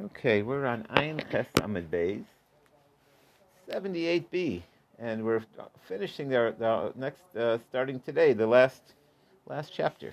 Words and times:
Okay, 0.00 0.42
we're 0.42 0.64
on 0.64 0.84
Ayin 0.94 1.28
Ches 1.28 1.48
Amud 1.56 1.88
Beis, 1.88 2.22
78b, 3.68 4.62
and 5.00 5.24
we're 5.24 5.42
finishing 5.88 6.28
the, 6.28 6.54
the 6.56 6.92
next, 6.94 7.22
uh, 7.36 7.58
starting 7.68 7.98
today, 7.98 8.32
the 8.32 8.46
last, 8.46 8.80
last 9.48 9.72
chapter. 9.74 10.12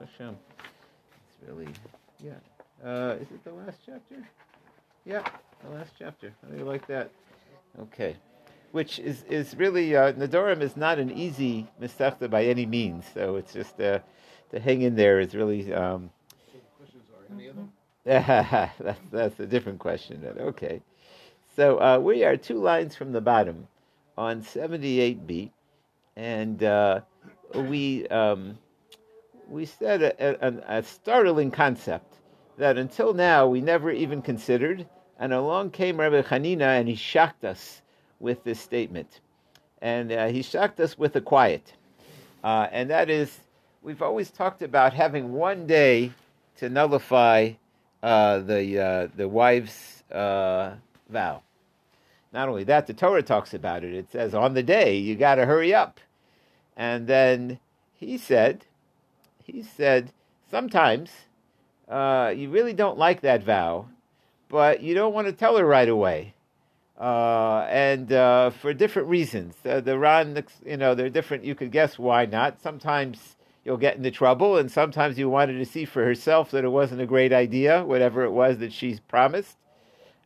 Hashem. 0.00 0.38
It's 0.38 1.46
really, 1.46 1.68
yeah. 2.24 2.30
Uh, 2.82 3.16
is 3.20 3.30
it 3.30 3.44
the 3.44 3.52
last 3.52 3.78
chapter? 3.84 4.26
Yeah, 5.04 5.22
the 5.62 5.76
last 5.76 5.92
chapter. 5.98 6.32
How 6.42 6.48
do 6.48 6.56
you 6.56 6.64
like 6.64 6.86
that? 6.86 7.10
Okay. 7.78 8.16
Which 8.72 8.98
is, 8.98 9.22
is 9.24 9.54
really, 9.54 9.94
uh, 9.94 10.14
Nadorim 10.14 10.62
is 10.62 10.78
not 10.78 10.98
an 10.98 11.10
easy 11.10 11.66
Masechta 11.78 12.30
by 12.30 12.46
any 12.46 12.64
means, 12.64 13.04
so 13.12 13.36
it's 13.36 13.52
just, 13.52 13.78
uh, 13.82 13.98
to 14.50 14.60
hang 14.60 14.80
in 14.80 14.96
there 14.96 15.20
is 15.20 15.34
really, 15.34 15.74
um, 15.74 16.08
that's, 18.78 19.00
that's 19.10 19.40
a 19.40 19.46
different 19.46 19.80
question. 19.80 20.24
Okay. 20.38 20.80
So 21.56 21.80
uh, 21.80 21.98
we 21.98 22.22
are 22.22 22.36
two 22.36 22.60
lines 22.60 22.94
from 22.94 23.10
the 23.10 23.20
bottom 23.20 23.66
on 24.16 24.42
78b, 24.42 25.50
and 26.14 26.62
uh, 26.62 27.00
we, 27.52 28.06
um, 28.06 28.58
we 29.48 29.66
said 29.66 30.02
a, 30.02 30.46
a, 30.46 30.78
a, 30.78 30.82
startling 30.84 31.50
concept 31.50 32.14
that 32.58 32.78
until 32.78 33.12
now 33.12 33.48
we 33.48 33.60
never 33.60 33.90
even 33.90 34.22
considered, 34.22 34.86
and 35.18 35.32
along 35.32 35.72
came 35.72 35.98
Rabbi 35.98 36.22
Hanina 36.22 36.78
and 36.78 36.86
he 36.86 36.94
shocked 36.94 37.44
us 37.44 37.82
with 38.20 38.44
this 38.44 38.60
statement. 38.60 39.18
And 39.82 40.12
uh, 40.12 40.28
he 40.28 40.42
shocked 40.42 40.78
us 40.78 40.96
with 40.96 41.16
a 41.16 41.20
quiet. 41.20 41.72
Uh, 42.44 42.68
and 42.70 42.88
that 42.90 43.10
is, 43.10 43.36
we've 43.82 44.00
always 44.00 44.30
talked 44.30 44.62
about 44.62 44.92
having 44.94 45.32
one 45.32 45.66
day 45.66 46.12
to 46.58 46.68
nullify 46.68 47.50
uh, 48.06 48.38
the 48.38 48.78
uh, 48.78 49.08
the 49.16 49.28
wife's 49.28 50.04
uh, 50.12 50.76
vow. 51.10 51.42
Not 52.32 52.48
only 52.48 52.62
that, 52.62 52.86
the 52.86 52.94
Torah 52.94 53.22
talks 53.22 53.52
about 53.52 53.82
it. 53.82 53.94
It 53.94 54.12
says 54.12 54.32
on 54.32 54.54
the 54.54 54.62
day 54.62 54.96
you 54.96 55.16
got 55.16 55.34
to 55.34 55.44
hurry 55.44 55.74
up, 55.74 55.98
and 56.76 57.08
then 57.08 57.58
he 57.94 58.16
said, 58.16 58.64
he 59.42 59.60
said 59.60 60.12
sometimes 60.48 61.10
uh, 61.88 62.32
you 62.36 62.48
really 62.48 62.74
don't 62.74 62.96
like 62.96 63.22
that 63.22 63.42
vow, 63.42 63.88
but 64.48 64.82
you 64.82 64.94
don't 64.94 65.12
want 65.12 65.26
to 65.26 65.32
tell 65.32 65.56
her 65.56 65.66
right 65.66 65.88
away. 65.88 66.34
Uh, 66.96 67.66
and 67.68 68.08
for 68.54 68.72
different 68.72 69.08
reasons, 69.08 69.56
the 69.64 69.98
Ran, 69.98 70.44
you 70.64 70.76
know, 70.76 70.94
they're 70.94 71.10
different. 71.10 71.44
You 71.44 71.56
could 71.56 71.72
guess 71.72 71.98
why 71.98 72.26
not. 72.26 72.62
Sometimes 72.62 73.35
you'll 73.66 73.76
get 73.76 73.96
into 73.96 74.12
trouble. 74.12 74.56
And 74.56 74.70
sometimes 74.70 75.18
you 75.18 75.28
wanted 75.28 75.58
to 75.58 75.66
see 75.66 75.84
for 75.84 76.04
herself 76.04 76.52
that 76.52 76.64
it 76.64 76.68
wasn't 76.68 77.00
a 77.00 77.06
great 77.06 77.32
idea, 77.32 77.84
whatever 77.84 78.22
it 78.22 78.30
was 78.30 78.58
that 78.58 78.72
she's 78.72 79.00
promised. 79.00 79.56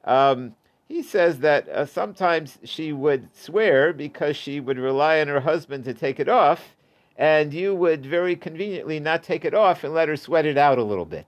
Um, 0.04 0.54
he 0.86 1.02
says 1.02 1.38
that 1.38 1.68
uh, 1.68 1.86
sometimes 1.86 2.58
she 2.64 2.92
would 2.92 3.34
swear 3.34 3.92
because 3.92 4.36
she 4.36 4.60
would 4.60 4.78
rely 4.78 5.20
on 5.20 5.28
her 5.28 5.40
husband 5.40 5.84
to 5.84 5.94
take 5.94 6.20
it 6.20 6.28
off, 6.28 6.76
and 7.16 7.54
you 7.54 7.74
would 7.74 8.04
very 8.04 8.36
conveniently 8.36 9.00
not 9.00 9.22
take 9.22 9.44
it 9.44 9.54
off 9.54 9.84
and 9.84 9.94
let 9.94 10.08
her 10.08 10.16
sweat 10.16 10.46
it 10.46 10.58
out 10.58 10.78
a 10.78 10.84
little 10.84 11.04
bit. 11.04 11.26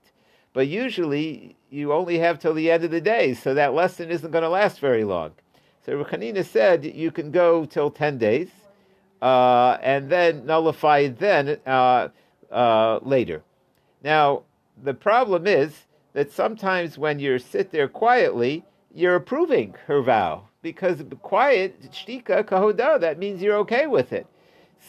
But 0.53 0.69
usually 0.69 1.57
you 1.71 1.93
only 1.93 2.19
have 2.19 2.39
till 2.39 2.55
the 2.55 2.71
end 2.71 2.85
of 2.85 2.91
the 2.91 3.01
day, 3.01 3.35
so 3.35 3.55
that 3.55 3.73
lesson 3.73 4.11
isn't 4.11 4.33
going 4.33 4.43
to 4.43 4.49
last 4.49 4.81
very 4.81 5.05
long. 5.05 5.33
So 5.87 5.93
Rechanina 6.03 6.45
said 6.45 6.85
you 6.85 7.11
can 7.11 7.31
go 7.31 7.65
till 7.65 7.91
10 7.91 8.19
days 8.19 8.49
uh, 9.23 9.79
and 9.83 10.11
then 10.11 10.45
nullify 10.45 11.07
then 11.07 11.57
uh, 11.65 12.09
uh, 12.51 12.99
later. 13.03 13.43
Now, 14.03 14.43
the 14.83 14.95
problem 14.95 15.47
is 15.47 15.87
that 16.13 16.33
sometimes 16.33 16.99
when 16.99 17.21
you 17.21 17.39
sit 17.39 17.71
there 17.71 17.89
quietly, 17.89 18.65
you're 18.93 19.15
approving 19.15 19.75
her 19.87 20.03
vow 20.03 20.49
because 20.61 21.03
quiet 21.23 21.81
shtika 21.91 22.45
kahoda 22.45 23.01
that 23.01 23.19
means 23.19 23.41
you're 23.41 23.57
okay 23.57 23.87
with 23.87 24.13
it. 24.13 24.27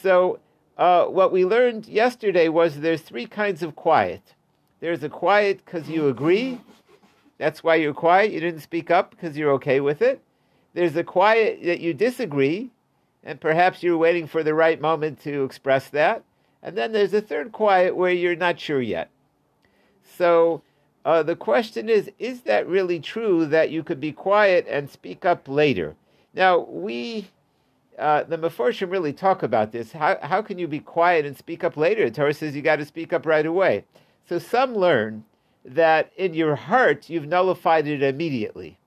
So 0.02 0.40
uh, 0.76 1.06
what 1.06 1.32
we 1.32 1.44
learned 1.44 1.86
yesterday 1.86 2.48
was 2.48 2.80
there's 2.80 3.02
three 3.02 3.26
kinds 3.26 3.62
of 3.62 3.76
quiet. 3.76 4.34
There's 4.80 5.04
a 5.04 5.08
quiet 5.08 5.64
because 5.64 5.88
you 5.88 6.08
agree. 6.08 6.60
That's 7.38 7.62
why 7.62 7.76
you're 7.76 7.94
quiet. 7.94 8.32
You 8.32 8.40
didn't 8.40 8.60
speak 8.60 8.90
up 8.90 9.10
because 9.10 9.36
you're 9.36 9.52
okay 9.52 9.80
with 9.80 10.02
it. 10.02 10.20
There's 10.74 10.96
a 10.96 11.04
quiet 11.04 11.60
that 11.64 11.80
you 11.80 11.94
disagree 11.94 12.72
and 13.24 13.40
perhaps 13.40 13.82
you're 13.82 13.96
waiting 13.96 14.26
for 14.26 14.42
the 14.42 14.54
right 14.54 14.80
moment 14.80 15.20
to 15.22 15.44
express 15.44 15.88
that. 15.88 16.22
And 16.62 16.76
then 16.76 16.92
there's 16.92 17.14
a 17.14 17.20
third 17.20 17.52
quiet 17.52 17.96
where 17.96 18.12
you're 18.12 18.36
not 18.36 18.60
sure 18.60 18.80
yet. 18.80 19.10
So 20.04 20.62
uh, 21.04 21.22
the 21.22 21.36
question 21.36 21.88
is 21.88 22.10
is 22.18 22.42
that 22.42 22.68
really 22.68 23.00
true 23.00 23.46
that 23.46 23.70
you 23.70 23.82
could 23.82 24.00
be 24.00 24.12
quiet 24.12 24.66
and 24.68 24.88
speak 24.88 25.24
up 25.24 25.48
later? 25.48 25.96
Now, 26.34 26.58
we, 26.58 27.28
uh, 27.98 28.24
the 28.24 28.38
Meforshim 28.38 28.90
really 28.90 29.12
talk 29.12 29.42
about 29.42 29.72
this. 29.72 29.92
How, 29.92 30.18
how 30.22 30.42
can 30.42 30.58
you 30.58 30.66
be 30.66 30.80
quiet 30.80 31.24
and 31.24 31.36
speak 31.36 31.64
up 31.64 31.76
later? 31.76 32.04
The 32.04 32.14
Torah 32.14 32.34
says 32.34 32.54
you 32.54 32.62
got 32.62 32.76
to 32.76 32.84
speak 32.84 33.12
up 33.12 33.24
right 33.24 33.46
away. 33.46 33.84
So 34.28 34.38
some 34.38 34.74
learn 34.74 35.24
that 35.64 36.12
in 36.16 36.34
your 36.34 36.56
heart 36.56 37.08
you've 37.08 37.26
nullified 37.26 37.86
it 37.86 38.02
immediately. 38.02 38.78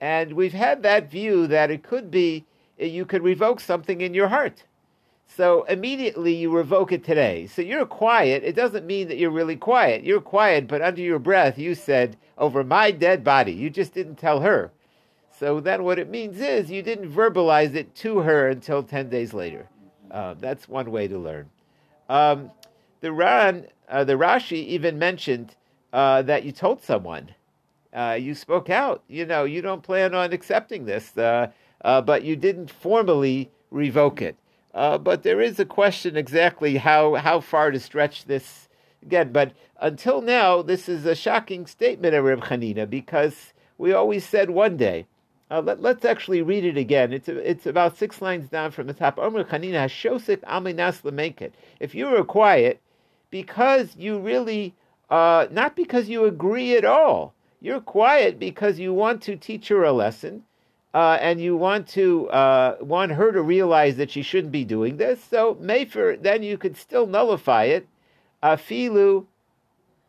And 0.00 0.32
we've 0.32 0.52
had 0.52 0.82
that 0.82 1.10
view 1.10 1.46
that 1.46 1.70
it 1.70 1.82
could 1.82 2.10
be 2.10 2.44
you 2.78 3.04
could 3.04 3.22
revoke 3.22 3.60
something 3.60 4.00
in 4.00 4.14
your 4.14 4.28
heart. 4.28 4.64
So 5.28 5.64
immediately 5.64 6.34
you 6.34 6.50
revoke 6.50 6.92
it 6.92 7.04
today. 7.04 7.46
So 7.46 7.62
you're 7.62 7.86
quiet. 7.86 8.44
It 8.44 8.54
doesn't 8.54 8.86
mean 8.86 9.08
that 9.08 9.18
you're 9.18 9.30
really 9.30 9.56
quiet. 9.56 10.04
You're 10.04 10.20
quiet, 10.20 10.68
but 10.68 10.82
under 10.82 11.02
your 11.02 11.18
breath 11.18 11.58
you 11.58 11.74
said, 11.74 12.16
over 12.38 12.62
my 12.62 12.90
dead 12.90 13.24
body. 13.24 13.52
You 13.52 13.70
just 13.70 13.92
didn't 13.92 14.16
tell 14.16 14.40
her. 14.40 14.70
So 15.38 15.60
then 15.60 15.84
what 15.84 15.98
it 15.98 16.08
means 16.08 16.40
is 16.40 16.70
you 16.70 16.82
didn't 16.82 17.12
verbalize 17.12 17.74
it 17.74 17.94
to 17.96 18.20
her 18.20 18.48
until 18.48 18.82
10 18.82 19.10
days 19.10 19.34
later. 19.34 19.68
Uh, 20.10 20.34
that's 20.34 20.68
one 20.68 20.90
way 20.90 21.08
to 21.08 21.18
learn. 21.18 21.50
Um, 22.08 22.50
the 23.00 23.12
Ran, 23.12 23.66
uh, 23.88 24.04
the 24.04 24.14
Rashi 24.14 24.64
even 24.64 24.98
mentioned 24.98 25.54
uh, 25.92 26.22
that 26.22 26.44
you 26.44 26.52
told 26.52 26.82
someone. 26.82 27.34
Uh, 27.92 28.16
you 28.20 28.34
spoke 28.34 28.70
out. 28.70 29.02
You 29.08 29.26
know, 29.26 29.44
you 29.44 29.60
don't 29.60 29.82
plan 29.82 30.14
on 30.14 30.32
accepting 30.32 30.84
this. 30.86 31.10
Uh, 31.82 32.00
but 32.00 32.24
you 32.24 32.36
didn't 32.36 32.70
formally 32.70 33.50
revoke 33.70 34.22
it. 34.22 34.36
Uh, 34.74 34.98
but 34.98 35.22
there 35.22 35.40
is 35.40 35.58
a 35.58 35.64
question 35.64 36.16
exactly 36.16 36.76
how, 36.76 37.14
how 37.14 37.40
far 37.40 37.70
to 37.70 37.80
stretch 37.80 38.24
this 38.26 38.68
again. 39.02 39.32
But 39.32 39.52
until 39.80 40.20
now, 40.20 40.62
this 40.62 40.88
is 40.88 41.06
a 41.06 41.14
shocking 41.14 41.66
statement 41.66 42.14
of 42.14 42.24
Reb 42.24 42.42
Chanina 42.42 42.88
because 42.88 43.52
we 43.78 43.92
always 43.92 44.24
said 44.24 44.50
one 44.50 44.76
day. 44.76 45.06
Uh, 45.48 45.62
let, 45.62 45.84
us 45.84 46.04
actually 46.04 46.42
read 46.42 46.64
it 46.64 46.76
again. 46.76 47.12
It's, 47.12 47.28
a, 47.28 47.36
it's 47.48 47.66
about 47.66 47.96
six 47.96 48.20
lines 48.20 48.48
down 48.48 48.72
from 48.72 48.88
the 48.88 48.92
top. 48.92 49.18
Omer 49.18 49.44
Chanina 49.44 49.86
Hashosik 49.86 50.40
Aminas 50.40 51.02
Lameket. 51.02 51.52
If 51.78 51.94
you 51.94 52.06
were 52.06 52.24
quiet, 52.24 52.80
because 53.30 53.96
you 53.96 54.18
really, 54.18 54.74
uh, 55.08 55.46
not 55.50 55.76
because 55.76 56.08
you 56.08 56.24
agree 56.24 56.76
at 56.76 56.84
all, 56.84 57.32
you're 57.60 57.80
quiet 57.80 58.38
because 58.38 58.78
you 58.78 58.92
want 58.92 59.22
to 59.22 59.36
teach 59.36 59.68
her 59.68 59.84
a 59.84 59.92
lesson 59.92 60.42
uh, 60.96 61.18
and 61.20 61.42
you 61.42 61.54
want 61.54 61.86
to 61.86 62.26
uh, 62.30 62.78
want 62.80 63.12
her 63.12 63.30
to 63.30 63.42
realize 63.42 63.98
that 63.98 64.10
she 64.10 64.22
shouldn't 64.22 64.50
be 64.50 64.64
doing 64.64 64.96
this, 64.96 65.22
so 65.22 65.54
Mefer, 65.56 66.16
then 66.22 66.42
you 66.42 66.56
could 66.56 66.74
still 66.74 67.06
nullify 67.06 67.64
it. 67.64 67.86
Afilu 68.42 69.26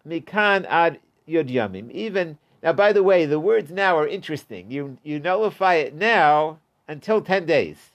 mikan 0.07 0.65
ad 0.69 0.99
yod 1.25 1.49
yamim. 1.49 1.91
Even 1.91 2.37
now, 2.63 2.71
by 2.71 2.93
the 2.93 3.03
way, 3.03 3.25
the 3.25 3.37
words 3.37 3.69
now 3.69 3.97
are 3.97 4.07
interesting. 4.07 4.71
You 4.71 4.97
you 5.03 5.19
nullify 5.19 5.73
it 5.73 5.93
now 5.93 6.59
until 6.87 7.19
ten 7.19 7.45
days. 7.45 7.91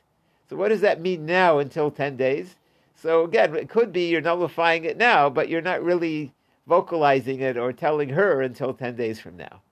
So 0.50 0.56
what 0.56 0.68
does 0.68 0.82
that 0.82 1.00
mean 1.00 1.24
now 1.24 1.60
until 1.60 1.90
ten 1.90 2.18
days? 2.18 2.56
So 2.94 3.24
again, 3.24 3.56
it 3.56 3.70
could 3.70 3.90
be 3.90 4.10
you're 4.10 4.20
nullifying 4.20 4.84
it 4.84 4.98
now, 4.98 5.30
but 5.30 5.48
you're 5.48 5.62
not 5.62 5.82
really 5.82 6.34
vocalizing 6.66 7.40
it 7.40 7.56
or 7.56 7.72
telling 7.72 8.10
her 8.10 8.42
until 8.42 8.74
ten 8.74 8.96
days 8.96 9.18
from 9.18 9.38
now. 9.38 9.62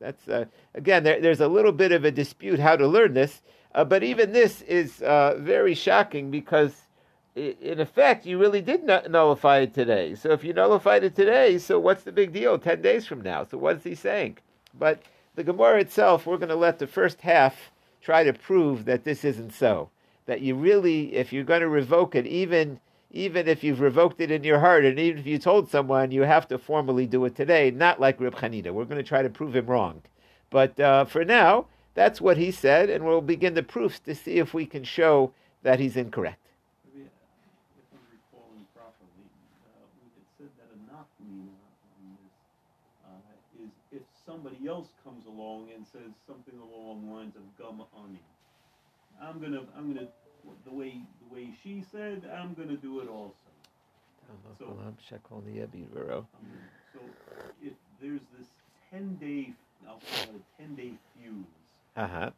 That's 0.00 0.28
uh, 0.28 0.46
again, 0.74 1.04
there, 1.04 1.20
there's 1.20 1.40
a 1.40 1.48
little 1.48 1.72
bit 1.72 1.92
of 1.92 2.04
a 2.04 2.10
dispute 2.10 2.58
how 2.58 2.76
to 2.76 2.86
learn 2.86 3.14
this, 3.14 3.42
uh, 3.74 3.84
but 3.84 4.02
even 4.02 4.32
this 4.32 4.62
is 4.62 5.02
uh, 5.02 5.36
very 5.38 5.74
shocking 5.74 6.30
because, 6.30 6.72
in 7.34 7.80
effect, 7.80 8.26
you 8.26 8.38
really 8.38 8.60
did 8.60 8.84
nullify 8.84 9.58
it 9.58 9.74
today. 9.74 10.14
So 10.14 10.30
if 10.30 10.44
you 10.44 10.52
nullified 10.52 11.04
it 11.04 11.16
today, 11.16 11.58
so 11.58 11.78
what's 11.78 12.04
the 12.04 12.12
big 12.12 12.32
deal? 12.32 12.58
Ten 12.58 12.82
days 12.82 13.06
from 13.06 13.22
now. 13.22 13.44
So 13.44 13.58
what's 13.58 13.84
he 13.84 13.94
saying? 13.94 14.38
But 14.78 15.02
the 15.34 15.44
Gemara 15.44 15.80
itself, 15.80 16.26
we're 16.26 16.38
going 16.38 16.48
to 16.48 16.54
let 16.54 16.78
the 16.78 16.86
first 16.86 17.20
half 17.22 17.72
try 18.00 18.22
to 18.22 18.32
prove 18.32 18.84
that 18.84 19.04
this 19.04 19.24
isn't 19.24 19.52
so. 19.52 19.90
That 20.26 20.40
you 20.40 20.54
really, 20.54 21.14
if 21.14 21.32
you're 21.32 21.44
going 21.44 21.60
to 21.60 21.68
revoke 21.68 22.14
it, 22.14 22.26
even 22.26 22.80
even 23.14 23.46
if 23.46 23.62
you've 23.62 23.80
revoked 23.80 24.20
it 24.20 24.32
in 24.32 24.42
your 24.42 24.58
heart, 24.58 24.84
and 24.84 24.98
even 24.98 25.20
if 25.20 25.26
you 25.26 25.38
told 25.38 25.70
someone, 25.70 26.10
you 26.10 26.22
have 26.22 26.48
to 26.48 26.58
formally 26.58 27.06
do 27.06 27.24
it 27.24 27.36
today, 27.36 27.70
not 27.70 28.00
like 28.00 28.20
Reb 28.20 28.34
Chanina. 28.34 28.72
We're 28.72 28.86
going 28.86 29.00
to 29.00 29.08
try 29.08 29.22
to 29.22 29.30
prove 29.30 29.54
him 29.54 29.66
wrong. 29.66 30.02
But 30.50 30.78
uh, 30.80 31.04
for 31.04 31.24
now, 31.24 31.66
that's 31.94 32.20
what 32.20 32.36
he 32.36 32.50
said, 32.50 32.90
and 32.90 33.04
we'll 33.04 33.20
begin 33.20 33.54
the 33.54 33.62
proofs 33.62 34.00
to 34.00 34.16
see 34.16 34.38
if 34.38 34.52
we 34.52 34.66
can 34.66 34.82
show 34.82 35.32
that 35.62 35.78
he's 35.78 35.96
incorrect. 35.96 36.40
somebody 44.26 44.66
else 44.66 44.88
comes 45.04 45.26
along 45.26 45.68
and 45.76 45.86
says 45.86 46.10
something 46.26 46.54
along 46.58 47.06
the 47.06 47.14
lines 47.14 47.36
of 47.36 47.42
gum 47.56 47.84
ani. 47.94 48.18
I'm 49.22 49.38
gonna, 49.38 49.60
I'm 49.76 49.94
gonna, 49.94 50.08
the 50.64 50.72
way, 50.72 51.00
the 51.28 51.34
way 51.34 51.48
she 51.62 51.84
said, 51.92 52.22
I'm 52.32 52.54
gonna 52.54 52.76
do 52.76 53.00
it 53.00 53.08
also. 53.08 53.32
So, 54.56 54.66
so 56.94 57.00
if 57.62 57.72
there's 58.00 58.20
this 58.38 58.48
ten 58.90 59.16
day, 59.16 59.52
I'll 59.86 60.00
call 60.00 60.34
it 60.34 60.40
a 60.40 60.62
ten 60.62 60.74
day 60.74 60.92
fuse. 61.20 61.44
Uh 61.96 62.06
huh. 62.06 62.30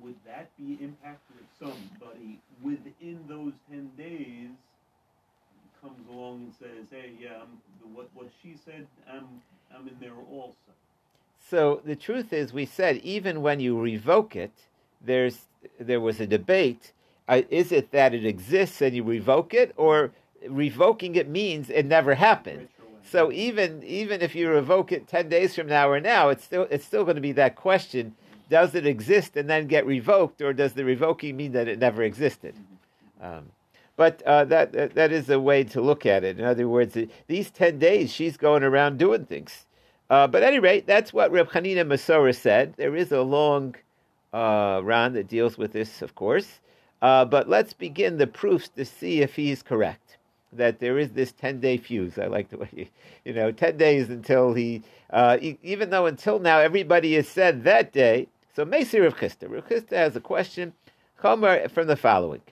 Would 0.00 0.16
that 0.26 0.50
be 0.56 0.78
impacted 0.80 1.36
if 1.40 1.58
somebody 1.58 2.38
within 2.62 3.20
those 3.28 3.52
ten 3.70 3.90
days 3.96 4.50
comes 5.82 6.08
along 6.08 6.42
and 6.42 6.54
says, 6.58 6.86
"Hey, 6.90 7.12
yeah, 7.20 7.42
I'm, 7.42 7.94
what 7.94 8.08
what 8.14 8.28
she 8.42 8.56
said, 8.64 8.86
I'm 9.10 9.42
I'm 9.74 9.88
in 9.88 9.96
there 10.00 10.14
also." 10.30 10.54
So 11.50 11.82
the 11.84 11.96
truth 11.96 12.32
is, 12.32 12.52
we 12.52 12.66
said 12.66 12.98
even 12.98 13.42
when 13.42 13.60
you 13.60 13.78
revoke 13.78 14.36
it, 14.36 14.52
there's 15.04 15.40
there 15.78 16.00
was 16.00 16.20
a 16.20 16.26
debate. 16.26 16.92
Is 17.50 17.72
it 17.72 17.90
that 17.92 18.14
it 18.14 18.24
exists 18.24 18.80
and 18.80 18.94
you 18.94 19.02
revoke 19.02 19.54
it, 19.54 19.72
or 19.76 20.12
revoking 20.48 21.14
it 21.14 21.28
means 21.28 21.70
it 21.70 21.86
never 21.86 22.14
happened. 22.14 22.68
So 23.04 23.30
even 23.32 23.82
even 23.82 24.22
if 24.22 24.34
you 24.34 24.48
revoke 24.48 24.92
it 24.92 25.08
ten 25.08 25.28
days 25.28 25.54
from 25.54 25.66
now 25.66 25.90
or 25.90 26.00
now, 26.00 26.28
it's 26.28 26.44
still 26.44 26.66
it's 26.70 26.84
still 26.84 27.04
going 27.04 27.16
to 27.16 27.22
be 27.22 27.32
that 27.32 27.56
question: 27.56 28.14
Does 28.48 28.74
it 28.74 28.86
exist 28.86 29.36
and 29.36 29.50
then 29.50 29.66
get 29.66 29.86
revoked, 29.86 30.40
or 30.40 30.52
does 30.52 30.72
the 30.72 30.84
revoking 30.84 31.36
mean 31.36 31.52
that 31.52 31.68
it 31.68 31.78
never 31.78 32.02
existed? 32.02 32.54
Um, 33.20 33.50
but 33.96 34.22
uh, 34.22 34.44
that, 34.46 34.94
that, 34.94 35.12
is 35.12 35.28
a 35.28 35.38
way 35.38 35.62
to 35.64 35.80
look 35.80 36.06
at 36.06 36.24
it. 36.24 36.38
In 36.38 36.44
other 36.44 36.66
words, 36.66 36.96
these 37.26 37.50
ten 37.50 37.78
days 37.78 38.10
she's 38.10 38.36
going 38.36 38.62
around 38.62 38.98
doing 38.98 39.26
things. 39.26 39.66
Uh, 40.08 40.26
but 40.26 40.42
at 40.42 40.48
any 40.48 40.58
rate, 40.58 40.86
that's 40.86 41.12
what 41.12 41.30
Reb 41.30 41.50
Chanina 41.50 41.86
Masora 41.86 42.34
said. 42.34 42.74
There 42.76 42.96
is 42.96 43.12
a 43.12 43.22
long 43.22 43.76
uh, 44.32 44.80
round 44.82 45.14
that 45.16 45.28
deals 45.28 45.56
with 45.56 45.72
this, 45.72 46.02
of 46.02 46.14
course. 46.14 46.60
Uh, 47.02 47.24
but 47.24 47.48
let's 47.48 47.72
begin 47.72 48.16
the 48.16 48.26
proofs 48.26 48.68
to 48.68 48.84
see 48.84 49.20
if 49.20 49.34
he's 49.34 49.62
correct 49.62 50.16
that 50.52 50.78
there 50.78 50.98
is 50.98 51.10
this 51.10 51.32
10 51.32 51.60
day 51.60 51.76
fuse. 51.76 52.18
I 52.18 52.26
like 52.26 52.48
the 52.50 52.58
way, 52.58 52.68
you, 52.72 52.86
you 53.24 53.32
know, 53.32 53.50
10 53.50 53.76
days 53.76 54.08
until 54.08 54.54
he, 54.54 54.82
uh, 55.10 55.38
even 55.62 55.90
though 55.90 56.06
until 56.06 56.38
now 56.38 56.58
everybody 56.58 57.14
has 57.14 57.28
said 57.28 57.64
that 57.64 57.92
day. 57.92 58.28
So 58.54 58.64
Mesir 58.64 59.06
of 59.06 59.16
Chisda. 59.16 59.50
Rav 59.50 59.66
Chisda 59.66 59.96
has 59.96 60.14
a 60.14 60.20
question 60.20 60.74
Chomer 61.20 61.70
from 61.70 61.86
the 61.86 61.96
following. 61.96 62.42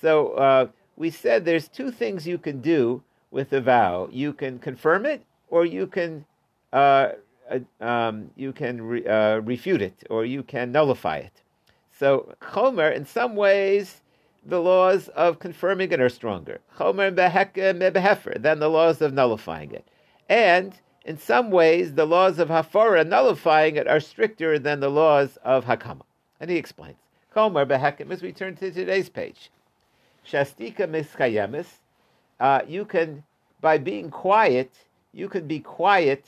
So 0.00 0.32
uh, 0.32 0.68
we 0.96 1.10
said 1.10 1.44
there's 1.44 1.68
two 1.68 1.90
things 1.90 2.26
you 2.26 2.38
can 2.38 2.60
do 2.60 3.02
with 3.30 3.52
a 3.52 3.60
vow. 3.60 4.08
You 4.10 4.32
can 4.32 4.58
confirm 4.58 5.06
it 5.06 5.24
or 5.48 5.64
you 5.64 5.86
can. 5.86 6.24
Uh, 6.72 7.12
uh 7.50 7.84
um, 7.84 8.30
you 8.36 8.52
can 8.52 8.80
re, 8.80 9.04
uh, 9.06 9.38
refute 9.38 9.82
it 9.82 10.04
or 10.08 10.24
you 10.24 10.42
can 10.42 10.70
nullify 10.70 11.16
it. 11.16 11.42
So 12.00 12.34
Chomer, 12.40 12.96
in 12.96 13.04
some 13.04 13.36
ways, 13.36 14.00
the 14.42 14.58
laws 14.58 15.08
of 15.08 15.38
confirming 15.38 15.92
it 15.92 16.00
are 16.00 16.08
stronger. 16.08 16.60
Chomer 16.78 17.14
behefer 17.14 18.40
than 18.40 18.58
the 18.58 18.70
laws 18.70 19.02
of 19.02 19.12
nullifying 19.12 19.70
it. 19.72 19.86
And 20.26 20.72
in 21.04 21.18
some 21.18 21.50
ways, 21.50 21.92
the 21.92 22.06
laws 22.06 22.38
of 22.38 22.48
hafara 22.48 23.06
nullifying 23.06 23.76
it 23.76 23.86
are 23.86 24.00
stricter 24.00 24.58
than 24.58 24.80
the 24.80 24.88
laws 24.88 25.36
of 25.44 25.66
hakama. 25.66 26.00
And 26.40 26.48
he 26.48 26.56
explains. 26.56 26.96
Chomer 27.36 27.66
behekem, 27.66 28.10
as 28.10 28.22
we 28.22 28.32
turn 28.32 28.56
to 28.56 28.70
today's 28.70 29.10
page. 29.10 29.50
Shastika 30.26 30.88
miskayemis, 30.88 31.66
uh, 32.40 32.62
you 32.66 32.86
can, 32.86 33.24
by 33.60 33.76
being 33.76 34.08
quiet, 34.08 34.72
you 35.12 35.28
can 35.28 35.46
be 35.46 35.60
quiet 35.60 36.24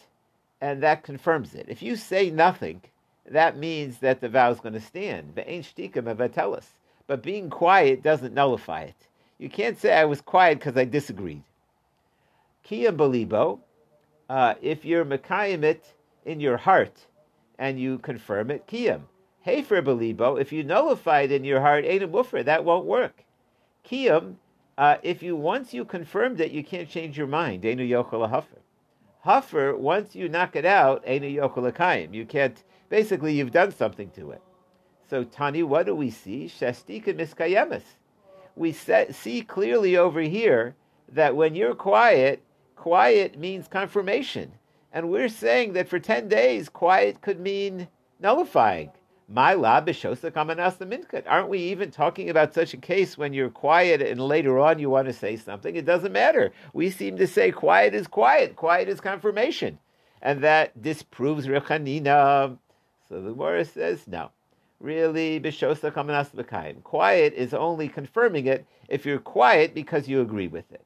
and 0.60 0.82
that 0.82 1.02
confirms 1.02 1.54
it. 1.54 1.64
If 1.70 1.80
you 1.80 1.96
say 1.96 2.28
nothing, 2.28 2.82
that 3.30 3.56
means 3.56 3.98
that 3.98 4.20
the 4.20 4.28
vow 4.28 4.50
is 4.50 4.60
going 4.60 4.74
to 4.74 4.80
stand. 4.80 5.34
But 7.06 7.22
being 7.22 7.50
quiet 7.50 8.02
doesn't 8.02 8.34
nullify 8.34 8.82
it. 8.82 9.08
You 9.38 9.48
can't 9.48 9.78
say 9.78 9.92
I 9.92 10.04
was 10.04 10.20
quiet 10.20 10.58
because 10.58 10.76
I 10.76 10.84
disagreed. 10.84 11.42
Kia 12.62 12.92
belibo, 12.92 13.58
uh, 14.28 14.54
if 14.62 14.84
you're 14.84 15.04
Mekayim 15.04 15.64
it 15.64 15.94
in 16.24 16.40
your 16.40 16.56
heart 16.56 17.06
and 17.58 17.78
you 17.78 17.98
confirm 17.98 18.50
it, 18.50 18.66
Kiyam. 18.66 19.02
Hefer 19.46 19.82
belibo, 19.82 20.40
if 20.40 20.52
you 20.52 20.62
nullify 20.62 21.22
it 21.22 21.32
in 21.32 21.44
your 21.44 21.60
heart, 21.60 21.84
ain't 21.84 22.04
a 22.04 22.42
that 22.44 22.64
won't 22.64 22.86
work. 22.86 23.24
Kiyam, 23.84 24.36
uh, 24.78 24.96
if 25.02 25.22
you 25.22 25.36
once 25.36 25.74
you 25.74 25.84
confirmed 25.84 26.40
it, 26.40 26.52
you 26.52 26.62
can't 26.62 26.88
change 26.88 27.19
your 27.19 27.26
mind. 27.26 27.64
Enu 27.64 27.84
yochel 27.84 28.30
huffer. 28.30 28.60
Huffer, 29.26 29.76
once 29.76 30.14
you 30.14 30.28
knock 30.28 30.56
it 30.56 30.64
out, 30.64 31.02
enu 31.06 31.40
yochel 31.40 32.14
You 32.14 32.24
can't. 32.24 32.62
Basically, 32.92 33.32
you've 33.32 33.52
done 33.52 33.72
something 33.72 34.10
to 34.10 34.32
it. 34.32 34.42
So 35.08 35.24
Tani, 35.24 35.62
what 35.62 35.86
do 35.86 35.94
we 35.94 36.10
see? 36.10 36.44
Shastika 36.44 37.14
miskayemis. 37.14 37.84
We 38.54 38.72
see 38.72 39.40
clearly 39.40 39.96
over 39.96 40.20
here 40.20 40.74
that 41.08 41.34
when 41.34 41.54
you're 41.54 41.74
quiet, 41.74 42.42
quiet 42.76 43.38
means 43.38 43.66
confirmation. 43.66 44.52
And 44.92 45.08
we're 45.08 45.30
saying 45.30 45.72
that 45.72 45.88
for 45.88 45.98
10 45.98 46.28
days, 46.28 46.68
quiet 46.68 47.22
could 47.22 47.40
mean 47.40 47.88
nullifying. 48.20 48.90
My 49.26 49.54
lab 49.54 49.88
Aren't 49.88 51.48
we 51.48 51.58
even 51.60 51.90
talking 51.90 52.28
about 52.28 52.52
such 52.52 52.74
a 52.74 52.76
case 52.76 53.16
when 53.16 53.32
you're 53.32 53.48
quiet 53.48 54.02
and 54.02 54.20
later 54.20 54.58
on 54.58 54.78
you 54.78 54.90
want 54.90 55.06
to 55.06 55.14
say 55.14 55.36
something? 55.36 55.76
It 55.76 55.86
doesn't 55.86 56.12
matter. 56.12 56.52
We 56.74 56.90
seem 56.90 57.16
to 57.16 57.26
say 57.26 57.52
quiet 57.52 57.94
is 57.94 58.06
quiet, 58.06 58.54
quiet 58.54 58.90
is 58.90 59.00
confirmation. 59.00 59.78
And 60.22 60.42
that 60.42 60.80
disproves 60.80 61.46
Rechanina. 61.46 62.56
So 63.12 63.20
the 63.20 63.32
Gemara 63.32 63.66
says 63.66 64.08
no 64.08 64.30
really 64.80 65.38
bishosa 65.38 65.92
kamanas 65.92 66.30
b'kaim. 66.34 66.82
Quiet 66.82 67.34
is 67.34 67.52
only 67.52 67.86
confirming 67.86 68.46
it 68.46 68.64
if 68.88 69.04
you're 69.04 69.18
quiet 69.18 69.74
because 69.74 70.08
you 70.08 70.22
agree 70.22 70.48
with 70.48 70.72
it. 70.72 70.80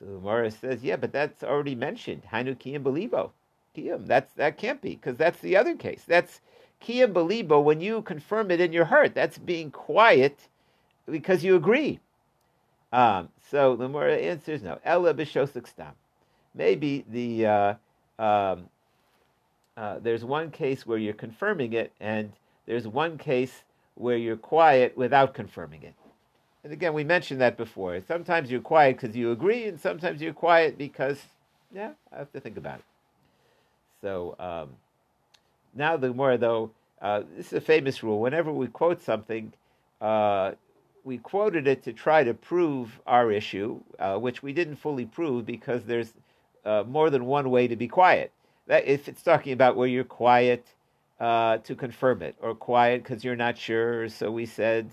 So 0.00 0.06
Morris 0.20 0.56
says, 0.56 0.82
yeah, 0.82 0.96
but 0.96 1.12
that's 1.12 1.44
already 1.44 1.76
mentioned. 1.76 2.22
Hainu 2.32 2.56
kiyam 2.56 2.82
belibo. 2.82 3.30
Kiyam. 3.76 4.08
That's 4.08 4.32
that 4.34 4.58
can't 4.58 4.82
be 4.82 4.96
because 4.96 5.16
that's 5.16 5.38
the 5.38 5.56
other 5.56 5.76
case. 5.76 6.02
That's 6.04 6.40
kiyam 6.82 7.12
belibo 7.12 7.62
when 7.62 7.80
you 7.80 8.02
confirm 8.02 8.50
it 8.50 8.60
in 8.60 8.72
your 8.72 8.86
heart. 8.86 9.14
That's 9.14 9.38
being 9.38 9.70
quiet 9.70 10.48
because 11.08 11.44
you 11.44 11.54
agree. 11.54 12.00
Um, 12.92 13.28
so 13.52 13.76
the 13.76 13.86
Gemara 13.86 14.16
answers 14.16 14.64
no. 14.64 14.80
Ella 14.84 15.14
b'shosik 15.14 15.68
stam. 15.68 15.92
Maybe 16.56 17.04
the 17.08 17.46
uh, 17.46 17.74
um, 18.18 18.68
uh, 19.76 19.98
there's 20.00 20.24
one 20.24 20.50
case 20.50 20.86
where 20.86 20.98
you're 20.98 21.14
confirming 21.14 21.72
it 21.72 21.92
and 22.00 22.32
there's 22.66 22.86
one 22.86 23.18
case 23.18 23.64
where 23.94 24.16
you're 24.16 24.36
quiet 24.36 24.96
without 24.96 25.34
confirming 25.34 25.82
it. 25.82 25.94
And 26.64 26.72
again, 26.72 26.94
we 26.94 27.04
mentioned 27.04 27.40
that 27.40 27.56
before. 27.56 28.00
Sometimes 28.00 28.50
you're 28.50 28.60
quiet 28.60 29.00
because 29.00 29.16
you 29.16 29.32
agree, 29.32 29.64
and 29.64 29.80
sometimes 29.80 30.22
you're 30.22 30.32
quiet 30.32 30.78
because, 30.78 31.20
yeah, 31.74 31.90
I 32.12 32.18
have 32.18 32.32
to 32.32 32.40
think 32.40 32.56
about 32.56 32.78
it. 32.78 32.84
So 34.00 34.36
um, 34.38 34.70
now 35.74 35.96
the 35.96 36.12
more 36.12 36.36
though, 36.36 36.70
uh, 37.00 37.22
this 37.36 37.48
is 37.48 37.54
a 37.54 37.60
famous 37.60 38.02
rule. 38.02 38.20
Whenever 38.20 38.52
we 38.52 38.68
quote 38.68 39.02
something, 39.02 39.52
uh, 40.00 40.52
we 41.04 41.18
quoted 41.18 41.66
it 41.66 41.82
to 41.84 41.92
try 41.92 42.22
to 42.22 42.32
prove 42.32 43.00
our 43.06 43.32
issue, 43.32 43.80
uh, 43.98 44.16
which 44.18 44.42
we 44.42 44.52
didn't 44.52 44.76
fully 44.76 45.04
prove 45.04 45.44
because 45.44 45.84
there's 45.84 46.12
uh, 46.64 46.84
more 46.86 47.10
than 47.10 47.26
one 47.26 47.50
way 47.50 47.66
to 47.66 47.74
be 47.74 47.88
quiet. 47.88 48.30
That 48.72 48.86
if 48.86 49.06
it's 49.06 49.22
talking 49.22 49.52
about 49.52 49.76
where 49.76 49.86
you're 49.86 50.02
quiet 50.02 50.66
uh, 51.20 51.58
to 51.58 51.74
confirm 51.74 52.22
it, 52.22 52.36
or 52.40 52.54
quiet 52.54 53.02
because 53.02 53.22
you're 53.22 53.36
not 53.36 53.58
sure. 53.58 54.08
So 54.08 54.30
we 54.30 54.46
said 54.46 54.88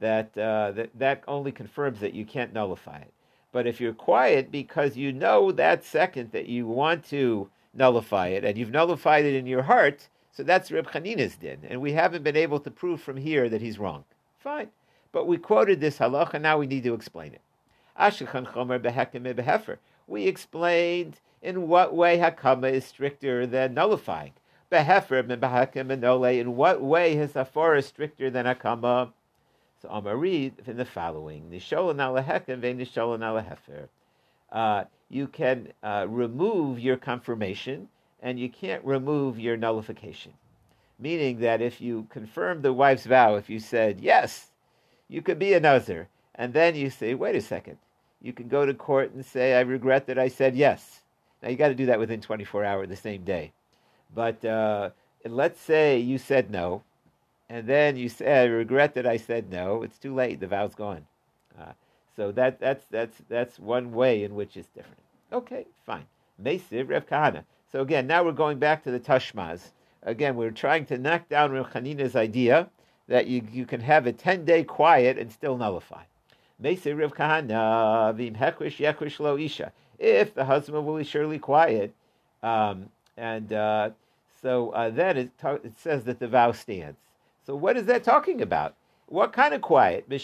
that, 0.00 0.36
uh, 0.36 0.72
that 0.72 0.90
that 0.98 1.24
only 1.26 1.50
confirms 1.50 2.00
that 2.00 2.12
you 2.12 2.26
can't 2.26 2.52
nullify 2.52 2.98
it. 2.98 3.14
But 3.50 3.66
if 3.66 3.80
you're 3.80 3.94
quiet 3.94 4.50
because 4.50 4.98
you 4.98 5.14
know 5.14 5.50
that 5.50 5.82
second 5.82 6.32
that 6.32 6.46
you 6.46 6.66
want 6.66 7.06
to 7.06 7.48
nullify 7.72 8.26
it, 8.28 8.44
and 8.44 8.58
you've 8.58 8.70
nullified 8.70 9.24
it 9.24 9.34
in 9.34 9.46
your 9.46 9.62
heart, 9.62 10.10
so 10.30 10.42
that's 10.42 10.70
Reb 10.70 10.90
Chanina's 10.90 11.36
din, 11.36 11.60
and 11.66 11.80
we 11.80 11.92
haven't 11.92 12.24
been 12.24 12.36
able 12.36 12.60
to 12.60 12.70
prove 12.70 13.00
from 13.00 13.16
here 13.16 13.48
that 13.48 13.62
he's 13.62 13.78
wrong. 13.78 14.04
Fine, 14.40 14.68
but 15.10 15.26
we 15.26 15.38
quoted 15.38 15.80
this 15.80 15.96
halacha, 15.96 16.34
and 16.34 16.42
now 16.42 16.58
we 16.58 16.66
need 16.66 16.84
to 16.84 16.92
explain 16.92 17.32
it. 17.32 17.40
We 20.06 20.26
explained 20.26 21.20
in 21.42 21.68
what 21.68 21.94
way 21.94 22.18
hakama 22.18 22.72
is 22.72 22.84
stricter 22.84 23.46
than 23.46 23.74
nullifying. 23.74 24.32
Behefer 24.70 25.22
Mebahakim 25.22 25.86
Menole. 25.86 26.38
In 26.40 26.56
what 26.56 26.80
way 26.80 27.14
is 27.14 27.32
Hafara 27.32 27.84
stricter 27.84 28.30
than 28.30 28.46
Hakama? 28.46 29.12
So 29.82 29.88
Amar 29.90 30.16
read 30.16 30.54
in 30.66 30.78
the 30.78 30.84
following: 30.86 31.50
Nisholan 31.50 31.96
alahekem 31.96 32.60
ve 32.60 32.72
nisholan 32.72 33.20
alahefer. 33.20 33.88
Uh, 34.50 34.84
you 35.10 35.26
can 35.26 35.72
uh, 35.82 36.06
remove 36.08 36.78
your 36.78 36.96
confirmation, 36.96 37.88
and 38.22 38.38
you 38.38 38.48
can't 38.48 38.82
remove 38.84 39.38
your 39.38 39.58
nullification. 39.58 40.32
Meaning 40.98 41.40
that 41.40 41.60
if 41.60 41.80
you 41.80 42.06
confirm 42.08 42.62
the 42.62 42.72
wife's 42.72 43.04
vow, 43.04 43.34
if 43.34 43.50
you 43.50 43.58
said 43.58 44.00
yes, 44.00 44.52
you 45.08 45.20
could 45.20 45.38
be 45.38 45.52
a 45.52 46.06
and 46.34 46.54
then 46.54 46.74
you 46.74 46.88
say, 46.88 47.14
wait 47.14 47.36
a 47.36 47.40
second, 47.42 47.76
you 48.22 48.32
can 48.32 48.48
go 48.48 48.64
to 48.64 48.72
court 48.72 49.12
and 49.12 49.24
say, 49.26 49.54
I 49.54 49.60
regret 49.60 50.06
that 50.06 50.18
I 50.18 50.28
said 50.28 50.56
yes. 50.56 51.01
Now 51.42 51.48
you 51.48 51.56
got 51.56 51.68
to 51.68 51.74
do 51.74 51.86
that 51.86 51.98
within 51.98 52.20
24 52.20 52.64
hours 52.64 52.88
the 52.88 52.96
same 52.96 53.24
day. 53.24 53.52
But 54.14 54.44
uh, 54.44 54.90
let's 55.24 55.60
say 55.60 55.98
you 55.98 56.18
said 56.18 56.50
no, 56.50 56.82
and 57.48 57.66
then 57.66 57.96
you 57.96 58.08
say, 58.08 58.42
"I 58.42 58.44
regret 58.44 58.94
that 58.94 59.06
I 59.06 59.16
said 59.16 59.50
no." 59.50 59.82
It's 59.82 59.98
too 59.98 60.14
late. 60.14 60.40
The 60.40 60.46
vow's 60.46 60.74
gone. 60.74 61.06
Uh, 61.58 61.72
so 62.16 62.30
that 62.32 62.60
that's 62.60 62.84
that's 62.90 63.16
that's 63.28 63.58
one 63.58 63.92
way 63.92 64.22
in 64.24 64.34
which 64.34 64.56
it's 64.56 64.68
different. 64.68 65.00
Okay, 65.32 65.66
fine. 65.84 66.04
Meisiv 66.42 66.88
Rev 66.88 67.06
Kahana. 67.06 67.44
So 67.70 67.80
again, 67.80 68.06
now 68.06 68.22
we're 68.22 68.32
going 68.32 68.58
back 68.58 68.84
to 68.84 68.90
the 68.90 69.00
Tashmaz. 69.00 69.70
Again, 70.02 70.36
we're 70.36 70.50
trying 70.50 70.84
to 70.86 70.98
knock 70.98 71.28
down 71.28 71.52
Rev 71.52 71.70
Chanina's 71.70 72.16
idea 72.16 72.68
that 73.08 73.26
you, 73.26 73.42
you 73.50 73.64
can 73.66 73.80
have 73.80 74.06
a 74.06 74.12
10 74.12 74.44
day 74.44 74.64
quiet 74.64 75.16
and 75.18 75.32
still 75.32 75.56
nullify. 75.56 76.02
Meisiv 76.62 76.98
Rev 76.98 77.14
Kahana, 77.14 78.14
Vim 78.14 78.34
Hekrish 78.34 78.76
Yekrish 78.76 79.20
Lo 79.20 79.38
Isha. 79.38 79.72
If 80.02 80.34
the 80.34 80.44
husband 80.44 80.84
will 80.84 80.98
be 80.98 81.04
surely 81.04 81.38
quiet, 81.38 81.94
um, 82.42 82.88
and 83.16 83.52
uh, 83.52 83.90
so 84.42 84.70
uh, 84.70 84.90
then 84.90 85.16
it, 85.16 85.38
ta- 85.38 85.60
it 85.62 85.78
says 85.78 86.02
that 86.04 86.18
the 86.18 86.26
vow 86.26 86.50
stands. 86.50 86.98
So 87.46 87.54
what 87.54 87.76
is 87.76 87.86
that 87.86 88.02
talking 88.02 88.42
about? 88.42 88.74
What 89.06 89.32
kind 89.32 89.54
of 89.54 89.62
quiet? 89.62 90.10
Today 90.10 90.20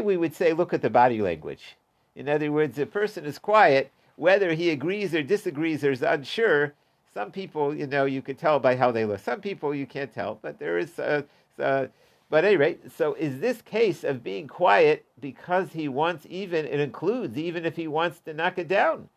we 0.00 0.16
would 0.16 0.34
say, 0.34 0.52
look 0.52 0.72
at 0.72 0.82
the 0.82 0.90
body 0.90 1.20
language. 1.20 1.76
In 2.14 2.28
other 2.28 2.52
words, 2.52 2.78
a 2.78 2.86
person 2.86 3.24
is 3.24 3.40
quiet, 3.40 3.90
whether 4.14 4.54
he 4.54 4.70
agrees 4.70 5.12
or 5.16 5.22
disagrees 5.24 5.82
or 5.82 5.90
is 5.90 6.02
unsure. 6.02 6.74
Some 7.12 7.32
people, 7.32 7.74
you 7.74 7.88
know, 7.88 8.04
you 8.04 8.22
can 8.22 8.36
tell 8.36 8.60
by 8.60 8.76
how 8.76 8.92
they 8.92 9.04
look. 9.04 9.18
Some 9.18 9.40
people 9.40 9.74
you 9.74 9.86
can't 9.86 10.14
tell, 10.14 10.38
but 10.40 10.60
there 10.60 10.78
is. 10.78 10.96
Uh, 10.96 11.22
uh, 11.58 11.86
but 12.30 12.38
at 12.38 12.48
any 12.48 12.56
rate, 12.56 12.80
so 12.96 13.14
is 13.14 13.40
this 13.40 13.62
case 13.62 14.02
of 14.02 14.24
being 14.24 14.48
quiet 14.48 15.04
because 15.24 15.72
he 15.72 15.88
wants 15.88 16.26
even? 16.28 16.66
It 16.66 16.80
includes 16.80 17.38
even 17.38 17.64
if 17.64 17.76
he 17.76 17.88
wants 17.88 18.18
to 18.26 18.34
knock 18.34 18.58
it 18.58 18.68
down. 18.68 19.08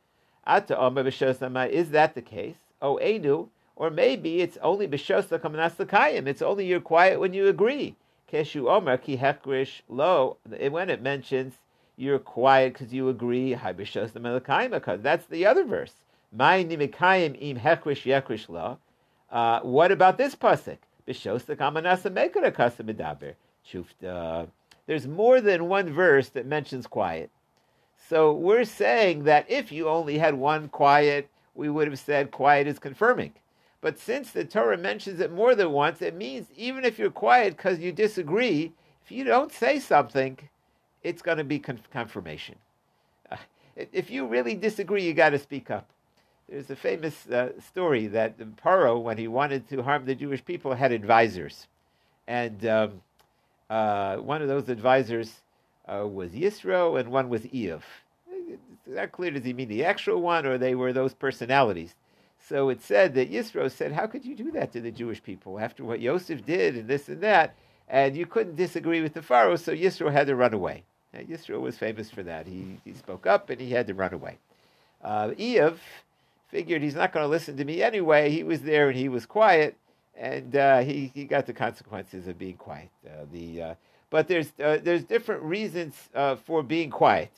Is 0.47 0.69
that 0.69 2.15
the 2.15 2.21
case? 2.21 2.55
Oh, 2.81 2.95
Enu, 2.95 3.49
or 3.75 3.89
maybe 3.89 4.39
it's 4.39 4.57
only 4.61 4.87
b'shosa 4.87 5.37
kayim. 5.37 6.27
It's 6.27 6.41
only 6.41 6.65
you're 6.65 6.79
quiet 6.79 7.19
when 7.19 7.33
you 7.33 7.47
agree. 7.49 7.97
Keshu 8.31 8.69
Omer 8.69 8.95
ki 8.95 9.17
hekrish 9.17 9.81
lo. 9.89 10.37
When 10.47 10.89
it 10.89 11.01
mentions 11.01 11.55
you're 11.97 12.19
quiet 12.19 12.71
because 12.71 12.93
you 12.93 13.09
agree. 13.09 13.53
Because 13.53 15.01
that's 15.01 15.25
the 15.25 15.45
other 15.45 15.65
verse. 15.65 15.91
My 16.31 16.63
nimikayim 16.63 17.35
im 17.37 17.57
hekrish 17.57 18.03
yekrish 18.05 18.47
lo. 18.47 18.77
Uh, 19.29 19.59
what 19.59 19.91
about 19.91 20.17
this 20.17 20.35
pasuk? 20.35 20.77
There's 24.87 25.07
more 25.07 25.41
than 25.41 25.67
one 25.67 25.91
verse 25.91 26.29
that 26.29 26.45
mentions 26.45 26.87
quiet. 26.87 27.29
So 28.09 28.33
we're 28.33 28.63
saying 28.63 29.25
that 29.25 29.45
if 29.49 29.71
you 29.71 29.89
only 29.89 30.17
had 30.17 30.35
one 30.35 30.69
quiet, 30.69 31.29
we 31.55 31.69
would 31.69 31.87
have 31.87 31.99
said 31.99 32.31
quiet 32.31 32.67
is 32.67 32.79
confirming. 32.79 33.33
But 33.81 33.99
since 33.99 34.31
the 34.31 34.45
Torah 34.45 34.77
mentions 34.77 35.19
it 35.19 35.31
more 35.31 35.55
than 35.55 35.71
once, 35.71 36.01
it 36.01 36.15
means 36.15 36.47
even 36.55 36.85
if 36.85 36.97
you're 36.97 37.11
quiet 37.11 37.57
because 37.57 37.79
you 37.79 37.91
disagree, 37.91 38.73
if 39.03 39.11
you 39.11 39.23
don't 39.23 39.51
say 39.51 39.79
something, 39.79 40.37
it's 41.03 41.21
going 41.21 41.37
to 41.37 41.43
be 41.43 41.59
confirmation. 41.59 42.55
Uh, 43.31 43.37
if 43.75 44.09
you 44.09 44.25
really 44.25 44.55
disagree, 44.55 45.05
you 45.05 45.13
got 45.13 45.29
to 45.29 45.39
speak 45.39 45.69
up. 45.69 45.89
There's 46.49 46.69
a 46.69 46.75
famous 46.75 47.27
uh, 47.27 47.51
story 47.59 48.07
that 48.07 48.37
Paro, 48.55 49.01
when 49.01 49.17
he 49.17 49.27
wanted 49.27 49.67
to 49.69 49.83
harm 49.83 50.05
the 50.05 50.15
Jewish 50.15 50.43
people, 50.43 50.73
had 50.73 50.91
advisors. 50.93 51.67
And 52.25 52.65
um, 52.65 53.01
uh, 53.69 54.17
one 54.17 54.41
of 54.41 54.47
those 54.47 54.69
advisors 54.69 55.41
uh, 55.87 56.07
was 56.07 56.31
Yisro 56.31 56.99
and 56.99 57.09
one 57.09 57.29
was 57.29 57.41
Eiv. 57.43 57.81
It's 58.29 58.61
not 58.87 59.11
clear, 59.11 59.31
does 59.31 59.43
he 59.43 59.53
mean 59.53 59.67
the 59.67 59.85
actual 59.85 60.21
one 60.21 60.45
or 60.45 60.57
they 60.57 60.75
were 60.75 60.93
those 60.93 61.13
personalities? 61.13 61.95
So 62.39 62.69
it 62.69 62.81
said 62.81 63.13
that 63.15 63.31
Yisro 63.31 63.69
said, 63.69 63.91
How 63.91 64.07
could 64.07 64.23
you 64.23 64.35
do 64.35 64.51
that 64.51 64.71
to 64.73 64.81
the 64.81 64.91
Jewish 64.91 65.21
people 65.21 65.59
after 65.59 65.83
what 65.83 65.99
Yosef 65.99 66.45
did 66.45 66.75
and 66.75 66.87
this 66.87 67.09
and 67.09 67.21
that? 67.21 67.55
And 67.89 68.15
you 68.15 68.25
couldn't 68.25 68.55
disagree 68.55 69.01
with 69.01 69.13
the 69.13 69.21
Pharaoh, 69.21 69.55
so 69.55 69.73
Yisro 69.73 70.11
had 70.11 70.27
to 70.27 70.35
run 70.35 70.53
away. 70.53 70.83
Now, 71.13 71.21
Yisro 71.21 71.59
was 71.59 71.77
famous 71.77 72.09
for 72.09 72.23
that. 72.23 72.47
He, 72.47 72.77
he 72.85 72.93
spoke 72.93 73.25
up 73.25 73.49
and 73.49 73.59
he 73.59 73.71
had 73.71 73.87
to 73.87 73.93
run 73.93 74.13
away. 74.13 74.37
Uh, 75.03 75.29
Eiv 75.29 75.77
figured 76.49 76.81
he's 76.81 76.95
not 76.95 77.11
going 77.11 77.23
to 77.23 77.29
listen 77.29 77.57
to 77.57 77.65
me 77.65 77.81
anyway. 77.81 78.29
He 78.29 78.43
was 78.43 78.61
there 78.61 78.89
and 78.89 78.97
he 78.97 79.09
was 79.09 79.25
quiet, 79.25 79.75
and 80.17 80.55
uh, 80.55 80.79
he, 80.79 81.11
he 81.13 81.25
got 81.25 81.45
the 81.45 81.53
consequences 81.53 82.27
of 82.27 82.37
being 82.37 82.57
quiet. 82.57 82.89
Uh, 83.05 83.25
the, 83.31 83.61
uh, 83.61 83.75
but 84.09 84.27
there's, 84.27 84.51
uh, 84.63 84.77
there's 84.81 85.03
different 85.03 85.43
reasons 85.43 85.93
uh, 86.15 86.35
for 86.35 86.63
being 86.63 86.89
quiet. 86.89 87.31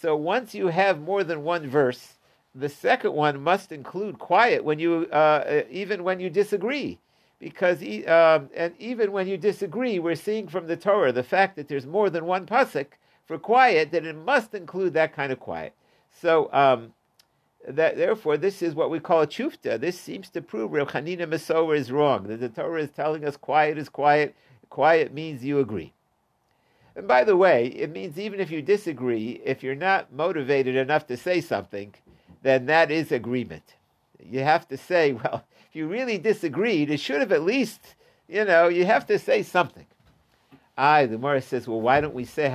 So 0.00 0.16
once 0.16 0.54
you 0.54 0.68
have 0.68 1.00
more 1.00 1.24
than 1.24 1.42
one 1.44 1.66
verse, 1.66 2.14
the 2.54 2.68
second 2.68 3.12
one 3.12 3.42
must 3.42 3.72
include 3.72 4.18
quiet 4.18 4.64
when 4.64 4.78
you, 4.78 5.06
uh, 5.06 5.62
even 5.70 6.04
when 6.04 6.20
you 6.20 6.30
disagree. 6.30 6.98
Because 7.38 7.80
um, 8.06 8.50
and 8.54 8.74
even 8.78 9.12
when 9.12 9.26
you 9.26 9.38
disagree, 9.38 9.98
we're 9.98 10.14
seeing 10.14 10.46
from 10.46 10.66
the 10.66 10.76
Torah 10.76 11.10
the 11.10 11.22
fact 11.22 11.56
that 11.56 11.68
there's 11.68 11.86
more 11.86 12.10
than 12.10 12.26
one 12.26 12.44
pasuk 12.44 12.86
for 13.24 13.38
quiet, 13.38 13.92
that 13.92 14.04
it 14.04 14.14
must 14.14 14.54
include 14.54 14.92
that 14.92 15.14
kind 15.14 15.32
of 15.32 15.40
quiet. 15.40 15.72
So 16.20 16.52
um, 16.52 16.92
that 17.66 17.96
therefore, 17.96 18.36
this 18.36 18.62
is 18.62 18.74
what 18.74 18.90
we 18.90 19.00
call 19.00 19.22
a 19.22 19.26
chufta. 19.26 19.78
This 19.78 19.98
seems 19.98 20.30
to 20.30 20.40
prove 20.40 20.72
Rav 20.72 20.88
Chanina 20.88 21.26
Masower 21.26 21.76
is 21.76 21.92
wrong. 21.92 22.24
That 22.24 22.40
the 22.40 22.48
Torah 22.48 22.82
is 22.82 22.90
telling 22.90 23.24
us 23.24 23.36
quiet 23.36 23.76
is 23.78 23.88
quiet. 23.88 24.34
Quiet 24.70 25.12
means 25.12 25.44
you 25.44 25.58
agree. 25.58 25.92
And 26.96 27.06
by 27.06 27.24
the 27.24 27.36
way, 27.36 27.66
it 27.66 27.90
means 27.90 28.18
even 28.18 28.40
if 28.40 28.50
you 28.50 28.62
disagree, 28.62 29.40
if 29.44 29.62
you're 29.62 29.74
not 29.74 30.12
motivated 30.12 30.76
enough 30.76 31.06
to 31.08 31.16
say 31.16 31.40
something, 31.40 31.94
then 32.42 32.66
that 32.66 32.90
is 32.90 33.12
agreement. 33.12 33.74
You 34.22 34.40
have 34.40 34.66
to 34.68 34.76
say, 34.76 35.12
well, 35.24 35.44
if 35.68 35.76
you 35.76 35.86
really 35.86 36.18
disagreed, 36.18 36.90
it 36.90 37.00
should 37.00 37.20
have 37.20 37.32
at 37.32 37.42
least, 37.42 37.94
you 38.28 38.44
know, 38.44 38.68
you 38.68 38.86
have 38.86 39.06
to 39.06 39.18
say 39.18 39.42
something. 39.42 39.86
I, 40.76 41.06
the 41.06 41.16
Gemara 41.16 41.42
says, 41.42 41.68
well, 41.68 41.80
why 41.80 42.00
don't 42.00 42.14
we 42.14 42.24
say? 42.24 42.48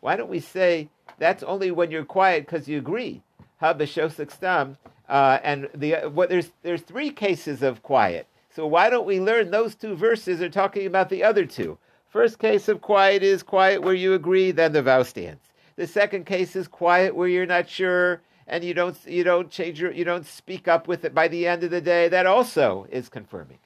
Why 0.00 0.16
don't 0.16 0.30
we 0.30 0.40
say 0.40 0.88
that's 1.18 1.42
only 1.42 1.70
when 1.70 1.90
you're 1.90 2.04
quiet 2.04 2.46
because 2.46 2.68
you 2.68 2.78
agree? 2.78 3.22
Ha 3.60 3.74
B'shosa 3.74 4.30
Stam. 4.30 4.76
Uh, 5.08 5.38
and 5.42 5.68
the 5.74 6.08
what 6.12 6.28
there's 6.28 6.50
there's 6.62 6.82
three 6.82 7.10
cases 7.10 7.62
of 7.62 7.82
quiet. 7.82 8.26
So 8.50 8.66
why 8.66 8.90
don't 8.90 9.06
we 9.06 9.20
learn 9.20 9.50
those 9.50 9.74
two 9.74 9.94
verses 9.94 10.40
are 10.40 10.48
talking 10.48 10.86
about 10.86 11.08
the 11.08 11.22
other 11.22 11.44
two? 11.44 11.78
First 12.08 12.38
case 12.38 12.68
of 12.68 12.80
quiet 12.80 13.22
is 13.22 13.42
quiet 13.42 13.82
where 13.82 13.94
you 13.94 14.14
agree, 14.14 14.50
then 14.50 14.72
the 14.72 14.82
vow 14.82 15.04
stands. 15.04 15.42
The 15.76 15.86
second 15.86 16.26
case 16.26 16.56
is 16.56 16.66
quiet 16.66 17.14
where 17.14 17.28
you're 17.28 17.46
not 17.46 17.68
sure 17.68 18.20
and 18.50 18.64
you 18.64 18.74
don't 18.74 18.96
you 19.06 19.24
don't 19.24 19.50
change 19.50 19.80
your 19.80 19.92
you 19.92 20.04
don't 20.04 20.26
speak 20.26 20.68
up 20.68 20.88
with 20.88 21.04
it 21.04 21.14
by 21.14 21.28
the 21.28 21.46
end 21.46 21.64
of 21.64 21.70
the 21.70 21.80
day. 21.80 22.08
That 22.08 22.26
also 22.26 22.86
is 22.90 23.08
confirming. 23.08 23.58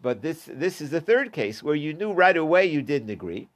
But 0.00 0.22
this 0.22 0.48
this 0.52 0.80
is 0.80 0.90
the 0.90 1.00
third 1.00 1.32
case 1.32 1.62
where 1.62 1.74
you 1.74 1.94
knew 1.94 2.12
right 2.12 2.36
away 2.36 2.66
you 2.66 2.82
didn't 2.82 3.10
agree. 3.10 3.48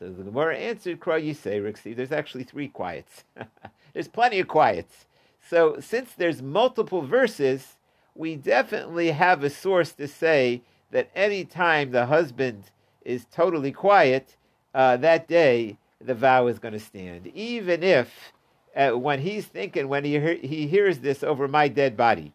So 0.00 0.08
the 0.08 0.22
Gemara 0.24 0.56
answered 0.56 0.98
Kra 0.98 1.22
Yisei, 1.22 1.76
see, 1.76 1.92
there's 1.92 2.10
actually 2.10 2.44
three 2.44 2.68
quiets. 2.68 3.24
there's 3.92 4.08
plenty 4.08 4.40
of 4.40 4.48
quiets. 4.48 5.04
So 5.46 5.78
since 5.78 6.12
there's 6.14 6.40
multiple 6.40 7.02
verses, 7.02 7.76
we 8.14 8.34
definitely 8.34 9.10
have 9.10 9.44
a 9.44 9.50
source 9.50 9.92
to 9.92 10.08
say 10.08 10.62
that 10.90 11.10
any 11.14 11.44
time 11.44 11.90
the 11.90 12.06
husband 12.06 12.70
is 13.04 13.26
totally 13.30 13.72
quiet, 13.72 14.36
uh, 14.74 14.96
that 14.96 15.28
day 15.28 15.76
the 16.00 16.14
vow 16.14 16.46
is 16.46 16.58
going 16.58 16.72
to 16.72 16.80
stand, 16.80 17.26
even 17.28 17.82
if 17.82 18.32
uh, 18.74 18.92
when 18.92 19.20
he's 19.20 19.46
thinking 19.46 19.88
when 19.88 20.04
he 20.04 20.18
he, 20.18 20.46
he 20.46 20.66
hears 20.66 21.00
this 21.00 21.22
over 21.22 21.46
my 21.46 21.68
dead 21.68 21.96
body. 21.96 22.32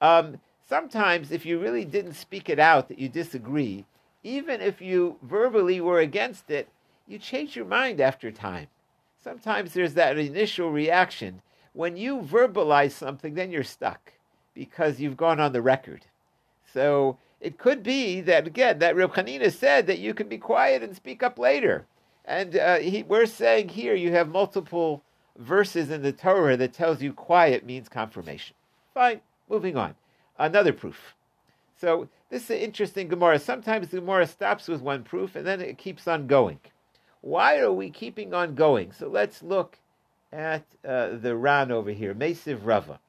Um, 0.00 0.40
sometimes, 0.68 1.30
if 1.30 1.46
you 1.46 1.58
really 1.60 1.84
didn't 1.84 2.14
speak 2.14 2.48
it 2.48 2.58
out 2.58 2.88
that 2.88 2.98
you 2.98 3.08
disagree, 3.08 3.84
even 4.24 4.60
if 4.60 4.80
you 4.80 5.18
verbally 5.22 5.80
were 5.80 6.00
against 6.00 6.50
it, 6.50 6.68
you 7.06 7.18
change 7.18 7.54
your 7.54 7.66
mind 7.66 8.00
after 8.00 8.32
time. 8.32 8.66
Sometimes 9.22 9.72
there's 9.72 9.94
that 9.94 10.18
initial 10.18 10.70
reaction. 10.70 11.42
When 11.74 11.96
you 11.96 12.20
verbalize 12.20 12.92
something, 12.92 13.34
then 13.34 13.50
you're 13.50 13.62
stuck 13.62 14.14
because 14.54 15.00
you've 15.00 15.16
gone 15.16 15.40
on 15.40 15.52
the 15.52 15.62
record. 15.62 16.06
So 16.72 17.18
it 17.40 17.58
could 17.58 17.82
be 17.82 18.22
that 18.22 18.46
again 18.46 18.78
that 18.78 18.96
Reb 18.96 19.12
Chanina 19.12 19.52
said 19.52 19.86
that 19.86 19.98
you 19.98 20.14
can 20.14 20.28
be 20.28 20.38
quiet 20.38 20.82
and 20.82 20.96
speak 20.96 21.22
up 21.22 21.38
later, 21.38 21.86
and 22.24 22.56
uh, 22.56 22.78
he, 22.78 23.02
we're 23.02 23.26
saying 23.26 23.68
here 23.68 23.94
you 23.94 24.12
have 24.12 24.28
multiple 24.28 25.02
verses 25.36 25.90
in 25.90 26.02
the 26.02 26.12
Torah 26.12 26.56
that 26.56 26.72
tells 26.72 27.02
you 27.02 27.12
quiet 27.12 27.66
means 27.66 27.88
confirmation. 27.88 28.56
Fine, 28.94 29.20
moving 29.48 29.76
on. 29.76 29.94
Another 30.38 30.72
proof. 30.72 31.14
So 31.80 32.08
this 32.30 32.44
is 32.44 32.50
an 32.50 32.58
interesting 32.58 33.08
Gemara. 33.08 33.38
Sometimes 33.38 33.88
the 33.88 34.00
Gemara 34.00 34.26
stops 34.26 34.68
with 34.68 34.80
one 34.80 35.02
proof 35.02 35.36
and 35.36 35.46
then 35.46 35.60
it 35.60 35.78
keeps 35.78 36.06
on 36.08 36.26
going. 36.26 36.60
Why 37.20 37.58
are 37.58 37.72
we 37.72 37.90
keeping 37.90 38.34
on 38.34 38.54
going? 38.54 38.92
So 38.92 39.08
let's 39.08 39.42
look 39.42 39.78
at 40.32 40.64
uh, 40.86 41.16
the 41.16 41.36
Ran 41.36 41.70
over 41.70 41.90
here, 41.90 42.14
Mesiv 42.14 42.60
Rava. 42.64 43.00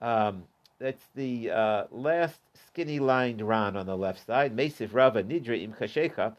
Um, 0.00 0.44
that's 0.78 1.02
the 1.14 1.50
uh, 1.50 1.84
last 1.90 2.40
skinny 2.68 2.98
lined 2.98 3.42
Ran 3.42 3.76
on 3.76 3.86
the 3.86 3.96
left 3.96 4.26
side. 4.26 4.56
Mesiv 4.56 4.94
Rava 4.94 5.22
Nidra 5.22 5.62
im 5.62 5.72
Chashecha. 5.72 6.34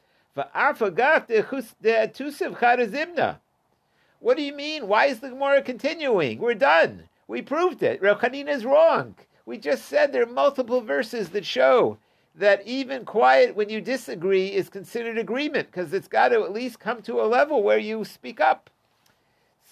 What 4.20 4.38
do 4.38 4.43
you 4.43 4.53
mean? 4.53 4.88
Why 4.88 5.05
is 5.05 5.20
the 5.20 5.29
Gemara 5.29 5.62
continuing? 5.62 6.39
We're 6.39 6.53
done. 6.55 7.03
We 7.27 7.41
proved 7.41 7.84
it. 7.84 8.01
Rav 8.01 8.24
is 8.34 8.65
wrong. 8.65 9.15
We 9.45 9.57
just 9.57 9.85
said 9.85 10.12
there 10.12 10.23
are 10.23 10.27
multiple 10.27 10.81
verses 10.81 11.29
that 11.29 11.45
show 11.45 11.97
that 12.35 12.65
even 12.65 13.05
quiet 13.05 13.55
when 13.55 13.69
you 13.69 13.81
disagree 13.81 14.47
is 14.47 14.69
considered 14.69 15.17
agreement 15.17 15.69
because 15.69 15.93
it's 15.93 16.07
got 16.07 16.29
to 16.29 16.43
at 16.43 16.51
least 16.51 16.79
come 16.79 17.01
to 17.03 17.21
a 17.21 17.27
level 17.27 17.62
where 17.62 17.77
you 17.77 18.03
speak 18.05 18.39
up. 18.39 18.69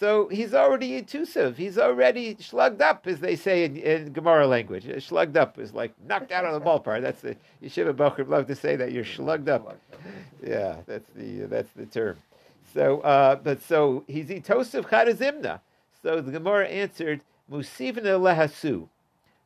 So 0.02 0.28
he's 0.30 0.54
already 0.54 0.96
etusive. 0.96 1.58
He's 1.58 1.78
already 1.78 2.36
slugged 2.40 2.82
up, 2.82 3.06
as 3.06 3.20
they 3.20 3.36
say 3.36 3.66
in, 3.66 3.78
in 3.78 4.14
Gemara 4.14 4.48
language. 4.48 4.88
Slugged 5.04 5.38
up 5.38 5.60
is 5.60 5.74
like 5.74 5.94
knocked 6.08 6.32
out 6.32 6.44
of 6.44 6.54
the 6.54 6.68
ballpark. 6.68 7.02
That's 7.02 7.22
the 7.22 7.36
Yeshiva 7.64 7.94
Bocher 7.94 8.28
love 8.28 8.48
to 8.48 8.56
say 8.56 8.76
that 8.76 8.92
you're 8.92 9.06
slugged 9.06 9.48
up. 9.48 9.78
Yeah, 10.44 10.78
that's 10.88 11.08
the 11.16 11.42
that's 11.42 11.72
the 11.74 11.86
term. 11.86 12.18
So, 12.74 13.02
uh, 13.02 13.36
but 13.36 13.62
so 13.62 14.04
he's 14.08 14.28
etosiv 14.28 14.88
charazimna. 14.88 15.60
So 16.02 16.20
the 16.20 16.32
Gemara 16.32 16.68
answered 16.68 17.22
musivna 17.52 18.20
lehasu. 18.20 18.88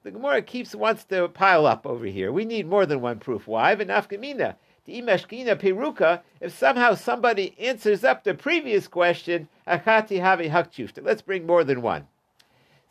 The 0.05 0.11
Gemara 0.11 0.43
keeps 0.43 0.75
wants 0.75 1.03
to 1.05 1.27
pile 1.29 1.65
up 1.65 1.87
over 1.87 2.05
here. 2.05 2.31
We 2.31 2.45
need 2.45 2.67
more 2.67 2.85
than 2.85 3.01
one 3.01 3.17
proof. 3.17 3.47
Why? 3.47 3.75
V'nafkamina 3.75 4.53
imeshkina 4.87 5.59
peruka, 5.59 6.21
if 6.39 6.55
somehow 6.55 6.93
somebody 6.93 7.55
answers 7.59 8.03
up 8.03 8.23
the 8.23 8.35
previous 8.35 8.87
question, 8.87 9.47
achati 9.67 10.21
havi 10.21 10.51
hakchufta. 10.51 11.03
Let's 11.03 11.23
bring 11.23 11.47
more 11.47 11.63
than 11.63 11.81
one. 11.81 12.05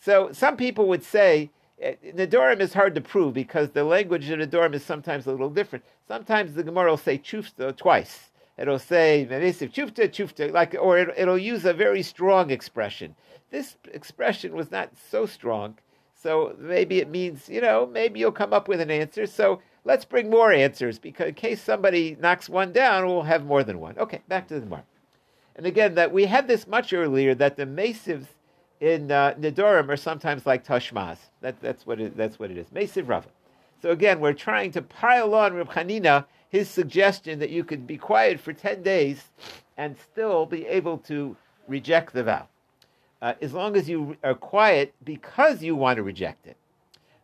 So 0.00 0.32
some 0.32 0.56
people 0.56 0.88
would 0.88 1.04
say 1.04 1.52
eh, 1.80 1.94
Nedorim 2.04 2.58
is 2.58 2.74
hard 2.74 2.96
to 2.96 3.00
prove 3.00 3.32
because 3.32 3.70
the 3.70 3.84
language 3.84 4.28
of 4.30 4.40
Nedorim 4.40 4.74
is 4.74 4.84
sometimes 4.84 5.28
a 5.28 5.30
little 5.30 5.50
different. 5.50 5.84
Sometimes 6.08 6.54
the 6.54 6.64
Gemara 6.64 6.90
will 6.90 6.96
say 6.96 7.16
chufta 7.16 7.76
twice. 7.76 8.30
It'll 8.58 8.80
say 8.80 9.28
mevesiv 9.30 9.72
chufta 9.72 10.08
chufta, 10.08 10.52
like, 10.52 10.74
or 10.80 10.98
it, 10.98 11.14
it'll 11.16 11.38
use 11.38 11.64
a 11.64 11.74
very 11.74 12.02
strong 12.02 12.50
expression. 12.50 13.14
This 13.52 13.76
expression 13.92 14.56
was 14.56 14.72
not 14.72 14.90
so 15.12 15.26
strong, 15.26 15.78
so 16.24 16.56
maybe 16.58 17.00
it 17.00 17.10
means 17.10 17.50
you 17.50 17.60
know 17.60 17.86
maybe 17.86 18.18
you'll 18.18 18.32
come 18.32 18.54
up 18.54 18.66
with 18.66 18.80
an 18.80 18.90
answer. 18.90 19.26
So 19.26 19.60
let's 19.84 20.06
bring 20.06 20.30
more 20.30 20.50
answers 20.50 20.98
because 20.98 21.28
in 21.28 21.34
case 21.34 21.62
somebody 21.62 22.16
knocks 22.18 22.48
one 22.48 22.72
down, 22.72 23.06
we'll 23.06 23.22
have 23.22 23.44
more 23.44 23.62
than 23.62 23.78
one. 23.78 23.98
Okay, 23.98 24.22
back 24.26 24.48
to 24.48 24.58
the 24.58 24.66
mark. 24.66 24.86
And 25.56 25.66
again, 25.66 25.94
that 25.96 26.12
we 26.12 26.24
had 26.24 26.48
this 26.48 26.66
much 26.66 26.92
earlier 26.92 27.34
that 27.34 27.56
the 27.56 27.66
masivs 27.66 28.26
in 28.80 29.12
uh, 29.12 29.34
Nidorim 29.38 29.88
are 29.88 29.96
sometimes 29.96 30.46
like 30.46 30.66
Tashmaz. 30.66 31.18
That, 31.42 31.60
that's, 31.60 31.86
what 31.86 32.00
it, 32.00 32.16
that's 32.16 32.38
what 32.38 32.50
it 32.50 32.58
is. 32.58 32.66
Masiv 32.68 33.08
Rava. 33.08 33.28
So 33.80 33.90
again, 33.90 34.18
we're 34.18 34.32
trying 34.32 34.72
to 34.72 34.82
pile 34.82 35.34
on 35.34 35.54
Reb 35.54 35.70
Hanina 35.70 36.24
his 36.48 36.68
suggestion 36.68 37.38
that 37.38 37.50
you 37.50 37.64
could 37.64 37.86
be 37.86 37.96
quiet 37.96 38.40
for 38.40 38.52
10 38.52 38.82
days 38.82 39.30
and 39.76 39.96
still 39.98 40.46
be 40.46 40.66
able 40.66 40.98
to 40.98 41.36
reject 41.68 42.12
the 42.12 42.24
vow. 42.24 42.48
Uh, 43.24 43.32
as 43.40 43.54
long 43.54 43.74
as 43.74 43.88
you 43.88 44.14
are 44.22 44.34
quiet 44.34 44.92
because 45.02 45.62
you 45.62 45.74
want 45.74 45.96
to 45.96 46.02
reject 46.02 46.46
it. 46.46 46.58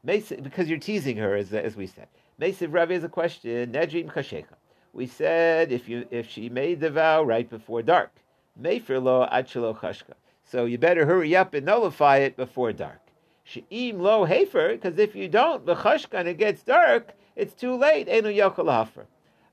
Because 0.02 0.66
you're 0.66 0.78
teasing 0.78 1.18
her, 1.18 1.36
as, 1.36 1.52
as 1.52 1.76
we 1.76 1.86
said. 1.86 2.08
Mesiv 2.40 2.72
Rav 2.72 2.90
is 2.90 3.04
a 3.04 3.08
question. 3.10 3.72
Nedrim 3.72 4.10
Chasheka. 4.10 4.54
We 4.94 5.06
said 5.06 5.70
if 5.70 5.90
you 5.90 6.08
if 6.10 6.26
she 6.26 6.48
made 6.48 6.80
the 6.80 6.88
vow 6.88 7.22
right 7.22 7.48
before 7.50 7.82
dark, 7.82 8.12
Mefer 8.58 9.02
lo 9.02 9.28
achelo 9.30 9.78
chashka. 9.78 10.14
So 10.42 10.64
you 10.64 10.78
better 10.78 11.04
hurry 11.04 11.36
up 11.36 11.52
and 11.52 11.66
nullify 11.66 12.16
it 12.16 12.34
before 12.34 12.72
dark. 12.72 13.02
She'im 13.44 14.00
lo 14.00 14.24
hefer, 14.24 14.72
because 14.72 14.98
if 14.98 15.14
you 15.14 15.28
don't, 15.28 15.66
chashka 15.66 16.14
and 16.14 16.28
it 16.28 16.38
gets 16.38 16.62
dark, 16.62 17.10
it's 17.36 17.52
too 17.52 17.76
late. 17.76 18.08
Enu 18.08 18.30
yochel 18.30 18.72
hafer. 18.72 19.04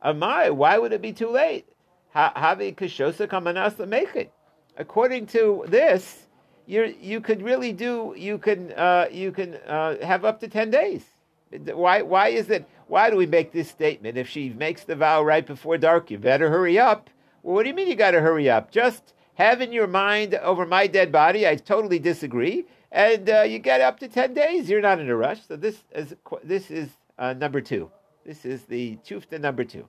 Amai, 0.01 0.55
why 0.55 0.77
would 0.77 0.93
it 0.93 1.01
be 1.01 1.11
too 1.11 1.29
late? 1.29 1.67
Havi 2.15 2.73
kashosa 2.73 3.27
kamanas 3.27 4.15
it. 4.15 4.31
According 4.77 5.25
to 5.27 5.65
this, 5.67 6.26
you 6.67 6.93
you 7.01 7.21
could 7.21 7.41
really 7.41 7.71
do 7.71 8.13
you 8.17 8.37
can 8.37 8.73
uh, 8.73 9.07
you 9.11 9.31
can 9.31 9.55
uh, 9.65 9.95
have 10.05 10.25
up 10.25 10.39
to 10.41 10.47
ten 10.47 10.69
days. 10.69 11.03
Why 11.51 12.01
why 12.01 12.27
is 12.27 12.49
it 12.49 12.67
why 12.87 13.09
do 13.09 13.15
we 13.15 13.25
make 13.25 13.51
this 13.51 13.69
statement? 13.69 14.17
If 14.17 14.27
she 14.27 14.49
makes 14.49 14.83
the 14.83 14.95
vow 14.95 15.23
right 15.23 15.45
before 15.45 15.77
dark, 15.77 16.11
you 16.11 16.17
better 16.17 16.49
hurry 16.49 16.77
up. 16.77 17.09
Well, 17.41 17.55
what 17.55 17.63
do 17.63 17.69
you 17.69 17.75
mean 17.75 17.87
you 17.87 17.95
got 17.95 18.11
to 18.11 18.21
hurry 18.21 18.49
up? 18.49 18.69
Just 18.71 19.13
have 19.35 19.61
in 19.61 19.71
your 19.71 19.87
mind 19.87 20.35
over 20.35 20.65
my 20.65 20.87
dead 20.87 21.11
body. 21.11 21.47
I 21.47 21.55
totally 21.55 21.99
disagree. 21.99 22.65
And 22.91 23.29
uh, 23.29 23.41
you 23.41 23.59
get 23.59 23.81
up 23.81 23.99
to 24.01 24.07
ten 24.07 24.33
days. 24.33 24.69
You're 24.69 24.81
not 24.81 24.99
in 24.99 25.09
a 25.09 25.15
rush. 25.15 25.45
So 25.47 25.55
this 25.55 25.83
is 25.95 26.15
this 26.43 26.69
is 26.69 26.89
uh, 27.17 27.33
number 27.33 27.61
two. 27.61 27.89
This 28.25 28.43
is 28.43 28.63
the 28.63 28.97
chufta 29.07 29.39
number 29.39 29.63
two. 29.63 29.87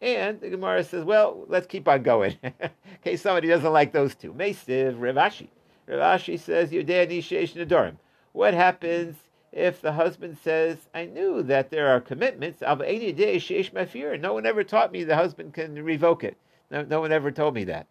And 0.00 0.40
the 0.40 0.50
Gemara 0.50 0.84
says, 0.84 1.04
well, 1.04 1.44
let's 1.48 1.66
keep 1.66 1.88
on 1.88 2.02
going. 2.02 2.36
in 2.42 2.70
case 3.02 3.22
somebody 3.22 3.48
doesn't 3.48 3.72
like 3.72 3.92
those 3.92 4.14
two. 4.14 4.32
Mesiv 4.32 4.96
Rav 4.98 5.14
Ashi. 5.14 5.48
Rav 5.86 6.20
Ashi 6.20 6.38
says, 6.38 6.70
Yudea 6.70 7.08
Nishesh 7.08 7.54
Nadorim. 7.54 7.96
What 8.32 8.54
happens 8.54 9.16
if 9.52 9.80
the 9.80 9.92
husband 9.92 10.36
says, 10.42 10.76
I 10.94 11.06
knew 11.06 11.42
that 11.44 11.70
there 11.70 11.88
are 11.88 12.00
commitments, 12.00 12.60
of 12.62 12.82
any 12.82 13.12
day 13.12 13.36
sheish 13.36 13.72
mafir. 13.72 14.20
no 14.20 14.34
one 14.34 14.44
ever 14.44 14.64
taught 14.64 14.92
me 14.92 15.04
the 15.04 15.16
husband 15.16 15.54
can 15.54 15.82
revoke 15.82 16.24
it. 16.24 16.36
No, 16.70 16.82
no 16.82 17.00
one 17.00 17.12
ever 17.12 17.30
told 17.30 17.54
me 17.54 17.64
that. 17.64 17.86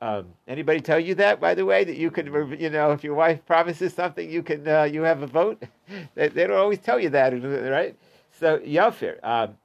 Um, 0.00 0.26
anybody 0.46 0.80
tell 0.80 1.00
you 1.00 1.16
that, 1.16 1.40
by 1.40 1.54
the 1.54 1.64
way, 1.64 1.82
that 1.82 1.96
you 1.96 2.10
can, 2.12 2.26
you 2.60 2.70
know, 2.70 2.92
if 2.92 3.02
your 3.02 3.14
wife 3.14 3.44
promises 3.46 3.92
something, 3.92 4.30
you 4.30 4.44
can, 4.44 4.68
uh, 4.68 4.84
you 4.84 5.02
have 5.02 5.22
a 5.22 5.26
vote? 5.26 5.60
they, 6.14 6.28
they, 6.28 6.46
don't 6.46 6.56
always 6.56 6.78
tell 6.78 7.00
you 7.00 7.10
that, 7.10 7.30
right? 7.70 7.96
So, 8.38 8.58
Yafir. 8.58 9.18
Um, 9.24 9.56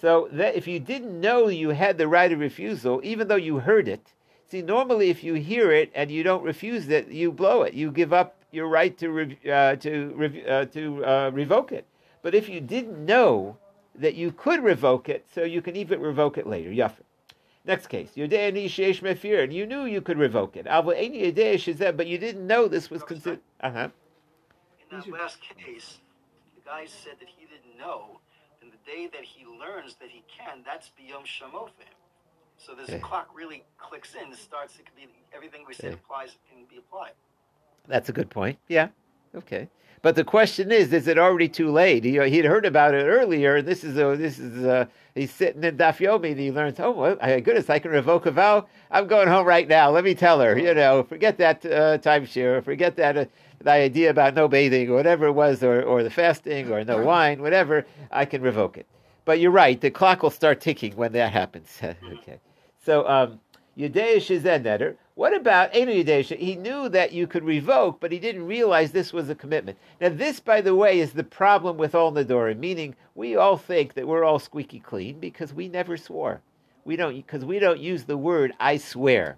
so 0.00 0.28
that 0.32 0.54
if 0.54 0.66
you 0.66 0.78
didn't 0.78 1.18
know 1.18 1.48
you 1.48 1.70
had 1.70 1.96
the 1.98 2.06
right 2.06 2.30
of 2.30 2.38
refusal, 2.38 3.00
even 3.02 3.28
though 3.28 3.36
you 3.36 3.58
heard 3.58 3.88
it, 3.88 4.12
see, 4.50 4.62
normally 4.62 5.10
if 5.10 5.22
you 5.22 5.34
hear 5.34 5.72
it 5.72 5.90
and 5.94 6.10
you 6.10 6.22
don't 6.22 6.42
refuse 6.42 6.88
it, 6.88 7.08
you 7.08 7.30
blow 7.32 7.62
it. 7.62 7.74
You 7.74 7.90
give 7.90 8.12
up 8.12 8.36
your 8.50 8.68
right 8.68 8.96
to 8.98 9.10
re, 9.10 9.38
uh, 9.50 9.76
to 9.76 10.44
uh, 10.48 10.64
to 10.66 11.04
uh, 11.04 11.30
revoke 11.32 11.72
it. 11.72 11.86
But 12.22 12.34
if 12.34 12.48
you 12.48 12.60
didn't 12.60 13.04
know 13.04 13.58
that 13.94 14.14
you 14.14 14.32
could 14.32 14.62
revoke 14.62 15.08
it, 15.08 15.26
so 15.32 15.42
you 15.44 15.62
can 15.62 15.76
even 15.76 16.00
revoke 16.00 16.38
it 16.38 16.46
later. 16.46 16.70
Yafir. 16.70 17.04
Next 17.64 17.88
case, 17.88 18.10
and 18.16 19.52
you 19.52 19.66
knew 19.66 19.84
you 19.84 20.00
could 20.00 20.16
revoke 20.16 20.56
it. 20.56 20.64
But 20.64 22.06
you 22.06 22.18
didn't 22.18 22.46
know 22.46 22.66
this 22.66 22.88
was 22.88 23.02
considered. 23.02 23.40
Uh 23.60 23.70
huh. 23.70 23.88
In 24.90 24.98
that 24.98 25.08
last 25.10 25.38
case, 25.42 25.98
the 26.54 26.62
guy 26.64 26.86
said 26.86 27.14
that 27.20 27.28
he 27.28 27.44
didn't 27.44 27.78
know, 27.78 28.20
and 28.62 28.72
the 28.72 28.78
day 28.90 29.06
that 29.12 29.22
he 29.22 29.44
learns 29.44 29.96
that 29.96 30.08
he 30.08 30.22
can, 30.34 30.62
that's 30.64 30.88
beyond 30.96 31.26
shamofim. 31.26 31.92
So 32.58 32.74
this 32.74 32.90
okay. 32.90 32.98
clock 32.98 33.30
really 33.34 33.64
clicks 33.78 34.14
in, 34.14 34.34
starts. 34.34 34.74
It 34.78 34.84
could 34.84 34.96
be 34.96 35.08
everything 35.34 35.64
we 35.66 35.74
said 35.74 35.92
okay. 35.92 36.00
applies 36.04 36.36
can 36.50 36.64
be 36.68 36.78
applied. 36.78 37.12
That's 37.86 38.08
a 38.08 38.12
good 38.12 38.28
point. 38.28 38.58
Yeah. 38.68 38.88
Okay. 39.34 39.68
But 40.02 40.14
the 40.14 40.24
question 40.24 40.70
is, 40.70 40.92
is 40.92 41.08
it 41.08 41.18
already 41.18 41.48
too 41.48 41.70
late? 41.70 42.04
He, 42.04 42.18
he'd 42.30 42.44
heard 42.44 42.64
about 42.64 42.94
it 42.94 43.04
earlier. 43.04 43.62
This 43.62 43.82
is 43.82 43.96
a, 43.96 44.16
this 44.16 44.38
is 44.38 44.64
a, 44.64 44.88
he's 45.14 45.32
sitting 45.32 45.64
in 45.64 45.76
Daf 45.76 45.98
Yomi 45.98 46.30
and 46.30 46.40
he 46.40 46.52
learns, 46.52 46.78
oh, 46.78 46.92
well, 46.92 47.16
my 47.20 47.40
goodness, 47.40 47.68
I 47.68 47.78
can 47.78 47.90
revoke 47.90 48.26
a 48.26 48.30
vow. 48.30 48.66
I'm 48.90 49.08
going 49.08 49.28
home 49.28 49.46
right 49.46 49.66
now. 49.66 49.90
Let 49.90 50.04
me 50.04 50.14
tell 50.14 50.40
her, 50.40 50.56
you 50.56 50.72
know, 50.74 51.02
forget 51.02 51.36
that 51.38 51.64
uh, 51.66 51.98
timeshare, 51.98 52.62
forget 52.62 52.94
that 52.96 53.16
uh, 53.16 53.24
the 53.60 53.70
idea 53.70 54.10
about 54.10 54.34
no 54.34 54.46
bathing 54.46 54.88
or 54.88 54.94
whatever 54.94 55.26
it 55.26 55.32
was, 55.32 55.64
or, 55.64 55.82
or 55.82 56.02
the 56.04 56.10
fasting 56.10 56.70
or 56.70 56.84
no 56.84 57.02
wine, 57.04 57.42
whatever. 57.42 57.84
I 58.12 58.24
can 58.24 58.42
revoke 58.42 58.78
it. 58.78 58.86
But 59.24 59.40
you're 59.40 59.50
right. 59.50 59.80
The 59.80 59.90
clock 59.90 60.22
will 60.22 60.30
start 60.30 60.60
ticking 60.60 60.94
when 60.96 61.12
that 61.12 61.32
happens. 61.32 61.76
okay. 61.82 62.38
So, 62.88 63.06
um, 63.06 63.40
Yudeish 63.76 64.30
is 64.30 64.44
Netter. 64.44 64.96
What 65.14 65.36
about 65.36 65.76
Enu 65.76 66.02
Yudeish? 66.02 66.34
He 66.34 66.56
knew 66.56 66.88
that 66.88 67.12
you 67.12 67.26
could 67.26 67.44
revoke, 67.44 68.00
but 68.00 68.10
he 68.10 68.18
didn't 68.18 68.46
realize 68.46 68.92
this 68.92 69.12
was 69.12 69.28
a 69.28 69.34
commitment. 69.34 69.76
Now, 70.00 70.08
this, 70.08 70.40
by 70.40 70.62
the 70.62 70.74
way, 70.74 70.98
is 70.98 71.12
the 71.12 71.22
problem 71.22 71.76
with 71.76 71.94
all 71.94 72.10
Nadorim, 72.10 72.58
meaning 72.58 72.96
we 73.14 73.36
all 73.36 73.58
think 73.58 73.92
that 73.92 74.08
we're 74.08 74.24
all 74.24 74.38
squeaky 74.38 74.80
clean 74.80 75.20
because 75.20 75.52
we 75.52 75.68
never 75.68 75.98
swore. 75.98 76.40
We 76.86 76.96
don't, 76.96 77.14
because 77.14 77.44
we 77.44 77.58
don't 77.58 77.78
use 77.78 78.04
the 78.04 78.16
word 78.16 78.54
I 78.58 78.78
swear. 78.78 79.36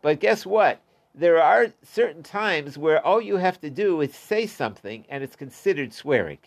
But 0.00 0.18
guess 0.18 0.46
what? 0.46 0.80
There 1.14 1.42
are 1.42 1.66
certain 1.82 2.22
times 2.22 2.78
where 2.78 3.04
all 3.04 3.20
you 3.20 3.36
have 3.36 3.60
to 3.60 3.68
do 3.68 4.00
is 4.00 4.14
say 4.14 4.46
something 4.46 5.04
and 5.10 5.22
it's 5.22 5.36
considered 5.36 5.92
swearing. 5.92 6.38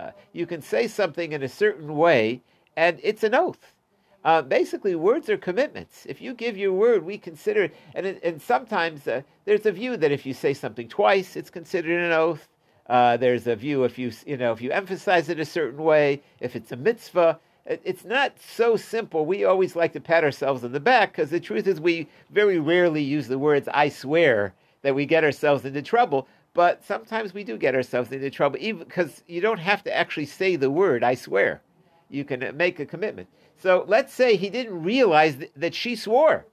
Uh, 0.00 0.10
you 0.32 0.46
can 0.46 0.62
say 0.62 0.88
something 0.88 1.30
in 1.30 1.44
a 1.44 1.48
certain 1.48 1.94
way 1.96 2.42
and 2.76 2.98
it's 3.04 3.22
an 3.22 3.36
oath 3.36 3.72
uh, 4.26 4.42
basically, 4.42 4.96
words 4.96 5.30
are 5.30 5.36
commitments. 5.36 6.04
If 6.04 6.20
you 6.20 6.34
give 6.34 6.56
your 6.56 6.72
word, 6.72 7.04
we 7.04 7.16
consider, 7.16 7.70
and 7.94 8.04
and 8.24 8.42
sometimes 8.42 9.06
uh, 9.06 9.22
there's 9.44 9.66
a 9.66 9.70
view 9.70 9.96
that 9.96 10.10
if 10.10 10.26
you 10.26 10.34
say 10.34 10.52
something 10.52 10.88
twice, 10.88 11.36
it's 11.36 11.48
considered 11.48 12.02
an 12.02 12.10
oath. 12.10 12.48
Uh, 12.88 13.16
there's 13.16 13.46
a 13.46 13.54
view 13.54 13.84
if 13.84 14.00
you 14.00 14.10
you 14.26 14.36
know 14.36 14.50
if 14.50 14.60
you 14.60 14.72
emphasize 14.72 15.28
it 15.28 15.38
a 15.38 15.44
certain 15.44 15.80
way, 15.80 16.20
if 16.40 16.56
it's 16.56 16.72
a 16.72 16.76
mitzvah, 16.76 17.38
it, 17.66 17.80
it's 17.84 18.04
not 18.04 18.32
so 18.40 18.76
simple. 18.76 19.24
We 19.24 19.44
always 19.44 19.76
like 19.76 19.92
to 19.92 20.00
pat 20.00 20.24
ourselves 20.24 20.64
on 20.64 20.72
the 20.72 20.80
back 20.80 21.12
because 21.12 21.30
the 21.30 21.38
truth 21.38 21.68
is 21.68 21.80
we 21.80 22.08
very 22.30 22.58
rarely 22.58 23.04
use 23.04 23.28
the 23.28 23.38
words 23.38 23.68
"I 23.72 23.88
swear" 23.90 24.54
that 24.82 24.96
we 24.96 25.06
get 25.06 25.22
ourselves 25.22 25.64
into 25.64 25.82
trouble. 25.82 26.26
But 26.52 26.84
sometimes 26.84 27.32
we 27.32 27.44
do 27.44 27.56
get 27.56 27.76
ourselves 27.76 28.10
into 28.10 28.30
trouble, 28.30 28.58
even 28.60 28.88
because 28.88 29.22
you 29.28 29.40
don't 29.40 29.58
have 29.58 29.84
to 29.84 29.96
actually 29.96 30.26
say 30.26 30.56
the 30.56 30.68
word 30.68 31.04
"I 31.04 31.14
swear." 31.14 31.62
You 32.08 32.24
can 32.24 32.56
make 32.56 32.80
a 32.80 32.86
commitment. 32.86 33.28
So 33.58 33.84
let's 33.88 34.12
say 34.12 34.36
he 34.36 34.50
didn't 34.50 34.82
realize 34.82 35.36
th- 35.36 35.52
that 35.56 35.74
she 35.74 35.96
swore. 35.96 36.46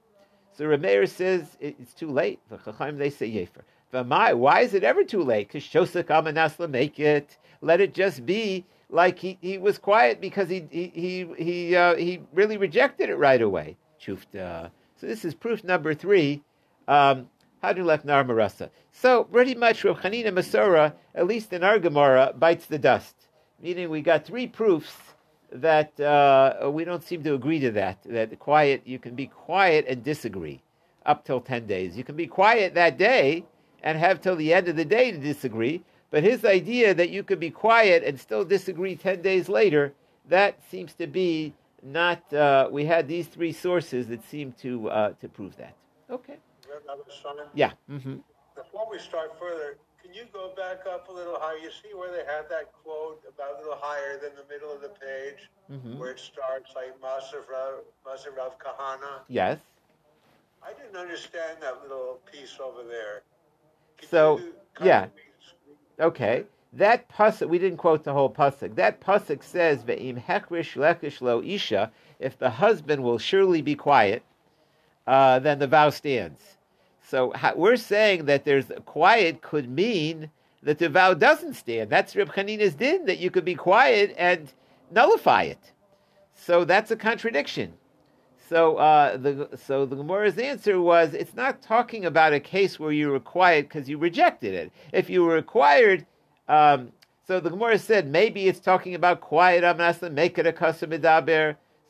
So 0.56 0.64
Rameir 0.64 1.08
says 1.08 1.56
it's 1.60 1.94
too 1.94 2.10
late. 2.10 2.40
The 2.48 2.58
Chacham 2.58 2.96
they 2.96 3.10
say 3.10 3.26
yefer. 3.26 3.64
V'mai, 3.92 4.36
why 4.36 4.60
is 4.60 4.74
it 4.74 4.84
ever 4.84 5.04
too 5.04 5.22
late? 5.22 5.48
Because 5.48 5.64
Shosek 5.64 6.04
Amanasla 6.04 6.68
make 6.70 6.98
it. 6.98 7.36
Let 7.60 7.80
it 7.80 7.94
just 7.94 8.24
be 8.24 8.64
like 8.88 9.18
he, 9.18 9.38
he 9.40 9.58
was 9.58 9.78
quiet 9.78 10.20
because 10.20 10.48
he 10.48 10.66
he 10.70 10.92
he 10.94 11.26
he, 11.38 11.76
uh, 11.76 11.96
he 11.96 12.20
really 12.32 12.56
rejected 12.56 13.08
it 13.08 13.16
right 13.16 13.42
away. 13.42 13.76
Chufta. 14.00 14.70
So 14.96 15.06
this 15.06 15.24
is 15.24 15.34
proof 15.34 15.64
number 15.64 15.94
three. 15.94 16.42
Um, 16.86 17.28
Hadulek 17.62 18.04
Nar 18.04 18.24
Marasa. 18.24 18.70
So 18.92 19.24
pretty 19.24 19.54
much 19.54 19.84
Rav 19.84 19.98
Chanina 19.98 20.28
Masora, 20.28 20.92
at 21.14 21.26
least 21.26 21.52
in 21.52 21.64
our 21.64 21.78
Gemara, 21.78 22.32
bites 22.36 22.66
the 22.66 22.78
dust. 22.78 23.14
Meaning 23.60 23.88
we 23.90 24.02
got 24.02 24.26
three 24.26 24.46
proofs 24.46 25.13
that 25.54 25.98
uh, 26.00 26.68
we 26.70 26.84
don't 26.84 27.02
seem 27.02 27.22
to 27.22 27.34
agree 27.34 27.60
to 27.60 27.70
that. 27.70 28.02
That 28.04 28.38
quiet, 28.38 28.82
you 28.84 28.98
can 28.98 29.14
be 29.14 29.28
quiet 29.28 29.86
and 29.88 30.02
disagree 30.02 30.60
up 31.06 31.24
till 31.24 31.40
10 31.40 31.66
days. 31.66 31.96
You 31.96 32.04
can 32.04 32.16
be 32.16 32.26
quiet 32.26 32.74
that 32.74 32.98
day 32.98 33.44
and 33.82 33.96
have 33.98 34.20
till 34.20 34.36
the 34.36 34.52
end 34.52 34.68
of 34.68 34.76
the 34.76 34.84
day 34.84 35.12
to 35.12 35.18
disagree. 35.18 35.82
But 36.10 36.22
his 36.22 36.44
idea 36.44 36.94
that 36.94 37.10
you 37.10 37.22
could 37.22 37.40
be 37.40 37.50
quiet 37.50 38.02
and 38.02 38.18
still 38.18 38.44
disagree 38.44 38.96
10 38.96 39.22
days 39.22 39.48
later, 39.48 39.94
that 40.28 40.58
seems 40.70 40.94
to 40.94 41.06
be 41.06 41.54
not, 41.82 42.32
uh, 42.32 42.68
we 42.70 42.84
had 42.84 43.06
these 43.06 43.28
three 43.28 43.52
sources 43.52 44.08
that 44.08 44.24
seem 44.24 44.52
to, 44.62 44.88
uh, 44.90 45.12
to 45.20 45.28
prove 45.28 45.56
that. 45.56 45.74
Okay. 46.10 46.36
Yeah. 47.54 47.72
Mm-hmm. 47.90 48.16
Before 48.56 48.88
we 48.90 48.98
start 48.98 49.38
further, 49.38 49.76
can 49.76 49.93
you 50.14 50.24
go 50.32 50.52
back 50.56 50.86
up 50.86 51.08
a 51.08 51.12
little 51.12 51.36
higher? 51.38 51.56
You 51.58 51.70
see 51.70 51.94
where 51.94 52.10
they 52.10 52.24
have 52.30 52.48
that 52.48 52.72
quote 52.84 53.22
about 53.28 53.56
a 53.56 53.58
little 53.58 53.78
higher 53.80 54.18
than 54.20 54.30
the 54.36 54.44
middle 54.52 54.72
of 54.72 54.80
the 54.80 54.88
page, 54.88 55.50
mm-hmm. 55.70 55.98
where 55.98 56.10
it 56.10 56.20
starts 56.20 56.72
like 56.74 56.94
Maser 57.00 57.42
Rav 58.36 58.58
Kahana? 58.58 59.20
Yes. 59.28 59.58
I 60.62 60.72
didn't 60.72 60.96
understand 60.96 61.58
that 61.60 61.82
little 61.82 62.20
piece 62.30 62.58
over 62.62 62.88
there. 62.88 63.22
So, 64.08 64.40
yeah. 64.82 65.06
Okay. 66.00 66.44
That 66.72 67.08
pasuk, 67.08 67.48
we 67.48 67.58
didn't 67.58 67.78
quote 67.78 68.02
the 68.02 68.12
whole 68.12 68.30
pasuk. 68.30 68.74
That 68.74 69.00
pasuk 69.00 69.44
says, 69.44 69.84
"Ve'im 69.84 70.20
hekrish 70.24 70.74
lekish 70.74 71.20
lo 71.20 71.40
isha." 71.42 71.92
If 72.18 72.38
the 72.38 72.50
husband 72.50 73.04
will 73.04 73.18
surely 73.18 73.62
be 73.62 73.76
quiet, 73.76 74.22
uh, 75.06 75.38
then 75.38 75.58
the 75.58 75.68
vow 75.68 75.90
stands. 75.90 76.56
So 77.14 77.32
we're 77.54 77.76
saying 77.76 78.24
that 78.24 78.44
there's 78.44 78.72
quiet 78.86 79.40
could 79.40 79.70
mean 79.70 80.30
that 80.64 80.80
the 80.80 80.88
vow 80.88 81.14
doesn't 81.14 81.54
stand. 81.54 81.88
That's 81.88 82.16
Reb 82.16 82.32
Chanina's 82.32 82.74
din 82.74 83.06
that 83.06 83.18
you 83.18 83.30
could 83.30 83.44
be 83.44 83.54
quiet 83.54 84.12
and 84.18 84.52
nullify 84.90 85.44
it. 85.44 85.70
So 86.34 86.64
that's 86.64 86.90
a 86.90 86.96
contradiction. 86.96 87.74
So 88.48 88.78
uh, 88.78 89.16
the 89.16 89.48
so 89.64 89.86
the 89.86 89.94
Gemara's 89.94 90.38
answer 90.38 90.80
was 90.80 91.14
it's 91.14 91.36
not 91.36 91.62
talking 91.62 92.04
about 92.04 92.32
a 92.32 92.40
case 92.40 92.80
where 92.80 92.90
you 92.90 93.10
were 93.10 93.20
quiet 93.20 93.68
because 93.68 93.88
you 93.88 93.96
rejected 93.96 94.52
it. 94.52 94.72
If 94.92 95.08
you 95.08 95.22
were 95.22 95.34
required, 95.34 96.04
um, 96.48 96.90
so 97.28 97.38
the 97.38 97.50
Gemara 97.50 97.78
said 97.78 98.08
maybe 98.08 98.48
it's 98.48 98.58
talking 98.58 98.96
about 98.96 99.20
quiet 99.20 99.62
amnasa 99.62 100.12
make 100.12 100.36
it 100.36 100.48
a 100.48 100.52
custom. 100.52 100.90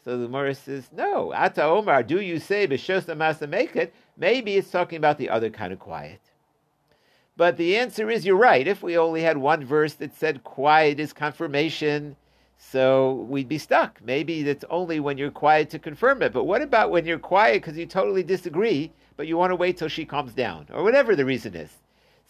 So 0.04 0.18
the 0.18 0.26
Gemara 0.26 0.54
says, 0.54 0.90
no, 0.94 1.32
Ata 1.32 1.62
Omar, 1.62 2.02
do 2.02 2.20
you 2.20 2.38
say 2.38 2.68
B'shos 2.68 3.06
Masa 3.16 3.48
make 3.48 3.74
it? 3.74 3.94
Maybe 4.16 4.56
it's 4.56 4.70
talking 4.70 4.98
about 4.98 5.18
the 5.18 5.30
other 5.30 5.50
kind 5.50 5.72
of 5.72 5.78
quiet. 5.78 6.20
But 7.36 7.56
the 7.56 7.76
answer 7.76 8.10
is 8.10 8.24
you're 8.24 8.36
right. 8.36 8.66
If 8.66 8.82
we 8.82 8.96
only 8.96 9.22
had 9.22 9.36
one 9.38 9.64
verse 9.64 9.94
that 9.94 10.14
said 10.16 10.44
quiet 10.44 11.00
is 11.00 11.12
confirmation, 11.12 12.16
so 12.56 13.26
we'd 13.28 13.48
be 13.48 13.58
stuck. 13.58 14.00
Maybe 14.02 14.48
it's 14.48 14.64
only 14.70 15.00
when 15.00 15.18
you're 15.18 15.30
quiet 15.30 15.68
to 15.70 15.78
confirm 15.78 16.22
it. 16.22 16.32
But 16.32 16.44
what 16.44 16.62
about 16.62 16.90
when 16.90 17.06
you're 17.06 17.18
quiet 17.18 17.62
because 17.62 17.76
you 17.76 17.86
totally 17.86 18.22
disagree, 18.22 18.92
but 19.16 19.26
you 19.26 19.36
want 19.36 19.50
to 19.50 19.56
wait 19.56 19.76
till 19.76 19.88
she 19.88 20.04
calms 20.04 20.32
down, 20.32 20.66
or 20.72 20.84
whatever 20.84 21.16
the 21.16 21.24
reason 21.24 21.54
is? 21.54 21.70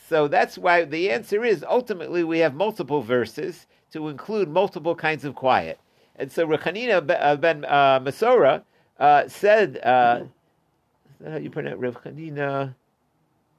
So 0.08 0.28
that's 0.28 0.58
why 0.58 0.84
the 0.84 1.10
answer 1.10 1.44
is 1.44 1.64
ultimately 1.68 2.24
we 2.24 2.40
have 2.40 2.54
multiple 2.54 3.02
verses 3.02 3.66
to 3.92 4.08
include 4.08 4.48
multiple 4.48 4.94
kinds 4.94 5.24
of 5.24 5.34
quiet. 5.34 5.78
And 6.16 6.30
so 6.30 6.46
Rechanina 6.46 7.10
uh, 7.20 7.36
ben 7.36 7.64
uh, 7.64 8.00
Masora 8.00 8.62
uh, 8.98 9.28
said, 9.28 9.78
uh, 9.82 10.22
is 10.22 10.28
that 11.24 11.32
how 11.32 11.38
you 11.38 11.50
pronounce 11.50 11.80
Rav 11.80 11.94
Chanina? 12.02 12.74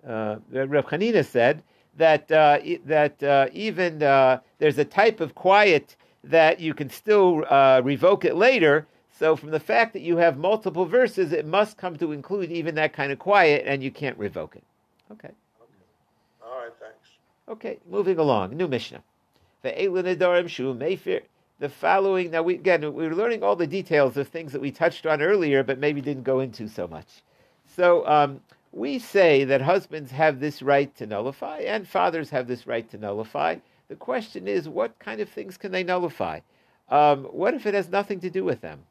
Uh, 0.08 0.36
Rav 0.52 0.86
Chanina 0.86 1.26
said 1.26 1.64
that 1.98 2.32
uh, 2.32 2.60
that 2.86 3.22
uh, 3.24 3.48
even 3.54 4.04
uh, 4.04 4.40
there's 4.60 4.78
a 4.78 4.86
type 4.86 5.20
of 5.20 5.34
quiet 5.34 5.96
that 6.24 6.60
you 6.60 6.74
can 6.74 6.90
still 6.90 7.38
revoke 7.84 8.24
it 8.24 8.36
later. 8.36 8.88
So 9.18 9.36
from 9.36 9.52
the 9.52 9.60
fact 9.60 9.94
that 9.94 10.02
you 10.02 10.18
have 10.18 10.38
multiple 10.38 10.86
verses, 10.86 11.32
it 11.32 11.46
must 11.46 11.78
come 11.78 11.96
to 11.98 12.12
include 12.12 12.52
even 12.52 12.76
that 12.76 12.94
kind 12.94 13.12
of 13.12 13.20
quiet, 13.20 13.64
and 13.66 13.82
you 13.82 13.90
can't 13.90 14.18
revoke 14.18 14.56
it. 14.56 14.64
Okay. 15.12 15.30
okay. 15.30 15.84
All 16.46 16.58
right. 16.60 16.72
Thanks. 16.80 17.10
Okay. 17.48 17.80
Moving 17.90 18.20
along. 18.20 18.58
New 18.58 18.68
Mishnah. 18.68 19.02
The 19.62 19.72
the 21.58 21.70
following. 21.70 22.32
Now, 22.32 22.44
we, 22.44 22.56
again, 22.56 22.94
we 22.94 23.06
are 23.06 23.16
learning 23.16 23.42
all 23.42 23.56
the 23.56 23.66
details 23.66 24.18
of 24.18 24.28
things 24.28 24.52
that 24.52 24.62
we 24.62 24.72
touched 24.72 25.06
on 25.06 25.22
earlier, 25.22 25.64
but 25.64 25.80
maybe 25.80 26.02
didn't 26.02 26.24
go 26.24 26.42
into 26.42 26.68
so 26.68 26.88
much. 26.88 27.08
So, 27.76 28.08
um, 28.08 28.42
we 28.72 29.00
say 29.00 29.46
that 29.46 29.62
husbands 29.62 30.12
have 30.12 30.40
this 30.40 30.62
right 30.62 30.94
to 30.98 31.06
nullify, 31.06 31.60
and 31.60 31.88
fathers 31.88 32.30
have 32.30 32.48
this 32.48 32.68
right 32.68 32.90
to 32.90 32.98
nullify. 32.98 33.58
The 33.88 33.96
question 33.96 34.48
is, 34.48 34.68
what 34.68 35.00
kind 35.00 35.22
of 35.22 35.30
things 35.30 35.58
can 35.58 35.72
they 35.72 35.84
nullify? 35.84 36.42
Um, 36.90 37.24
what 37.26 37.54
if 37.54 37.66
it 37.66 37.74
has 37.74 37.90
nothing 37.90 38.20
to 38.20 38.30
do 38.30 38.44
with 38.44 38.62
them? 38.62 38.84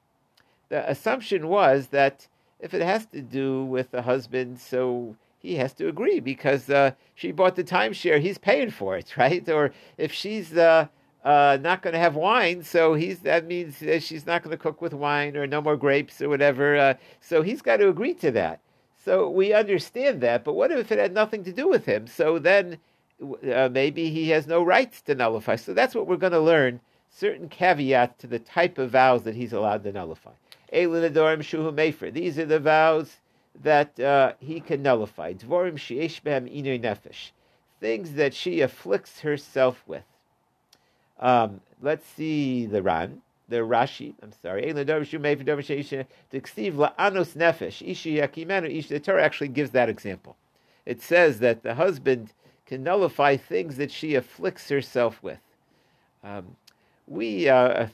The 0.68 0.88
assumption 0.90 1.48
was 1.48 1.88
that 1.88 2.28
if 2.60 2.72
it 2.74 2.82
has 2.82 3.06
to 3.06 3.20
do 3.20 3.64
with 3.64 3.90
the 3.90 4.02
husband, 4.02 4.58
so 4.58 5.16
he 5.38 5.56
has 5.56 5.74
to 5.74 5.88
agree 5.88 6.20
because 6.20 6.70
uh, 6.70 6.92
she 7.14 7.30
bought 7.30 7.56
the 7.56 7.64
timeshare, 7.64 8.20
he's 8.20 8.38
paying 8.38 8.70
for 8.70 8.96
it, 8.96 9.14
right? 9.16 9.46
Or 9.48 9.72
if 9.98 10.12
she's 10.12 10.56
uh, 10.56 10.86
uh, 11.24 11.58
not 11.60 11.82
going 11.82 11.92
to 11.92 12.00
have 12.00 12.16
wine, 12.16 12.62
so 12.62 12.94
he's 12.94 13.20
that 13.20 13.46
means 13.46 13.82
she's 14.00 14.26
not 14.26 14.42
going 14.42 14.56
to 14.56 14.62
cook 14.62 14.80
with 14.80 14.94
wine 14.94 15.36
or 15.36 15.46
no 15.46 15.60
more 15.60 15.76
grapes 15.76 16.22
or 16.22 16.28
whatever. 16.30 16.76
Uh, 16.76 16.94
so 17.20 17.42
he's 17.42 17.60
got 17.60 17.78
to 17.78 17.88
agree 17.88 18.14
to 18.14 18.30
that. 18.30 18.60
So 19.04 19.28
we 19.28 19.52
understand 19.52 20.22
that, 20.22 20.44
but 20.44 20.54
what 20.54 20.72
if 20.72 20.90
it 20.90 20.98
had 20.98 21.12
nothing 21.12 21.44
to 21.44 21.52
do 21.52 21.68
with 21.68 21.84
him? 21.84 22.06
So 22.06 22.38
then 22.38 22.78
uh, 23.52 23.68
maybe 23.70 24.08
he 24.08 24.30
has 24.30 24.46
no 24.46 24.62
rights 24.62 25.02
to 25.02 25.14
nullify. 25.14 25.56
So 25.56 25.74
that's 25.74 25.94
what 25.94 26.06
we're 26.06 26.16
going 26.16 26.32
to 26.32 26.40
learn. 26.40 26.80
Certain 27.10 27.48
caveats 27.48 28.18
to 28.22 28.26
the 28.26 28.38
type 28.38 28.78
of 28.78 28.90
vows 28.90 29.22
that 29.24 29.34
he's 29.34 29.52
allowed 29.52 29.84
to 29.84 29.92
nullify. 29.92 30.30
These 30.72 30.88
are 32.38 32.46
the 32.46 32.60
vows 32.60 33.16
that 33.62 34.00
uh, 34.00 34.32
he 34.40 34.60
can 34.60 34.82
nullify. 34.82 35.34
Dvorim 35.34 35.74
Sheesh 35.74 36.22
Inu 36.22 36.80
Nefesh. 36.80 37.30
Things 37.80 38.14
that 38.14 38.32
she 38.32 38.62
afflicts 38.62 39.20
herself 39.20 39.82
with. 39.86 40.02
Um, 41.20 41.60
let's 41.82 42.06
see 42.06 42.66
the 42.66 42.82
Ran, 42.82 43.20
the 43.48 43.56
Rashi. 43.56 44.14
I'm 44.22 44.32
sorry. 44.32 44.72
The 44.72 44.84
Torah 49.00 49.24
actually 49.24 49.48
gives 49.48 49.70
that 49.70 49.88
example. 49.88 50.36
It 50.86 51.02
says 51.02 51.38
that 51.40 51.62
the 51.62 51.74
husband 51.74 52.32
can 52.66 52.82
nullify 52.82 53.36
things 53.36 53.76
that 53.76 53.90
she 53.90 54.14
afflicts 54.14 54.68
herself 54.68 55.22
with. 55.22 55.38
Um, 56.22 56.56
we, 57.06 57.48
uh, 57.48 57.88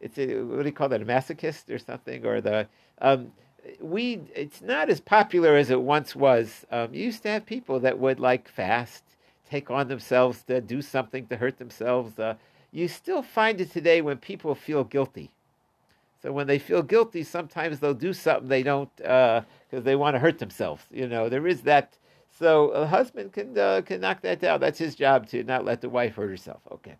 it's 0.00 0.18
a, 0.18 0.42
what 0.42 0.62
do 0.62 0.66
you 0.66 0.72
call 0.72 0.88
that? 0.88 1.02
A 1.02 1.04
masochist 1.04 1.70
or 1.70 1.78
something, 1.78 2.24
or 2.24 2.40
the 2.40 2.66
um, 3.00 3.32
we. 3.80 4.20
It's 4.34 4.62
not 4.62 4.88
as 4.88 5.00
popular 5.00 5.56
as 5.56 5.70
it 5.70 5.80
once 5.80 6.16
was. 6.16 6.64
Um, 6.70 6.94
you 6.94 7.04
used 7.04 7.22
to 7.24 7.28
have 7.28 7.44
people 7.44 7.80
that 7.80 7.98
would 7.98 8.20
like 8.20 8.48
fast, 8.48 9.02
take 9.50 9.70
on 9.70 9.88
themselves 9.88 10.42
to 10.44 10.60
do 10.60 10.80
something 10.80 11.26
to 11.26 11.36
hurt 11.36 11.58
themselves. 11.58 12.18
Uh, 12.18 12.34
you 12.72 12.88
still 12.88 13.22
find 13.22 13.60
it 13.60 13.72
today 13.72 14.00
when 14.00 14.18
people 14.18 14.54
feel 14.54 14.84
guilty. 14.84 15.30
So 16.22 16.32
when 16.32 16.46
they 16.46 16.58
feel 16.58 16.82
guilty, 16.82 17.22
sometimes 17.22 17.80
they'll 17.80 17.94
do 17.94 18.12
something 18.12 18.48
they 18.48 18.62
don't 18.62 18.94
because 18.96 19.44
uh, 19.72 19.80
they 19.80 19.96
want 19.96 20.14
to 20.14 20.18
hurt 20.18 20.38
themselves. 20.38 20.82
You 20.90 21.08
know, 21.08 21.28
there 21.28 21.46
is 21.46 21.62
that. 21.62 21.96
So 22.38 22.68
a 22.70 22.86
husband 22.86 23.32
can 23.32 23.56
uh, 23.56 23.82
can 23.84 24.00
knock 24.00 24.22
that 24.22 24.40
down. 24.40 24.60
That's 24.60 24.78
his 24.78 24.94
job 24.94 25.26
to 25.28 25.42
not 25.44 25.64
let 25.64 25.80
the 25.80 25.88
wife 25.88 26.16
hurt 26.16 26.28
herself. 26.28 26.60
Okay. 26.70 26.96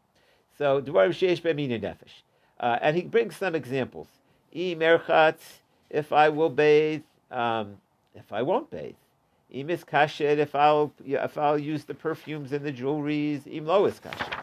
So 0.57 0.81
dvarim 0.81 1.11
sheish 1.11 1.43
b'mina 1.43 1.81
nefesh, 1.81 2.23
uh, 2.61 2.79
and 2.81 2.97
he 2.97 3.03
brings 3.03 3.37
some 3.37 3.55
examples. 3.55 4.09
I 4.55 4.77
merchatz, 4.79 5.61
if 5.91 6.13
I 6.13 6.31
will 6.31 6.49
bathe, 6.49 7.03
um, 7.31 7.77
if 8.15 8.33
I 8.33 8.43
won't 8.43 8.71
bathe. 8.71 8.95
Imis 9.55 9.85
kashet, 9.85 10.39
if 10.39 10.55
I'll 10.55 10.93
if 11.05 11.37
I'll 11.37 11.59
use 11.59 11.85
the 11.85 11.95
perfumes 11.95 12.53
and 12.53 12.65
the 12.65 12.73
jewelries. 12.73 13.47
Im 13.47 13.67
lois 13.67 14.01
kashet. 14.01 14.36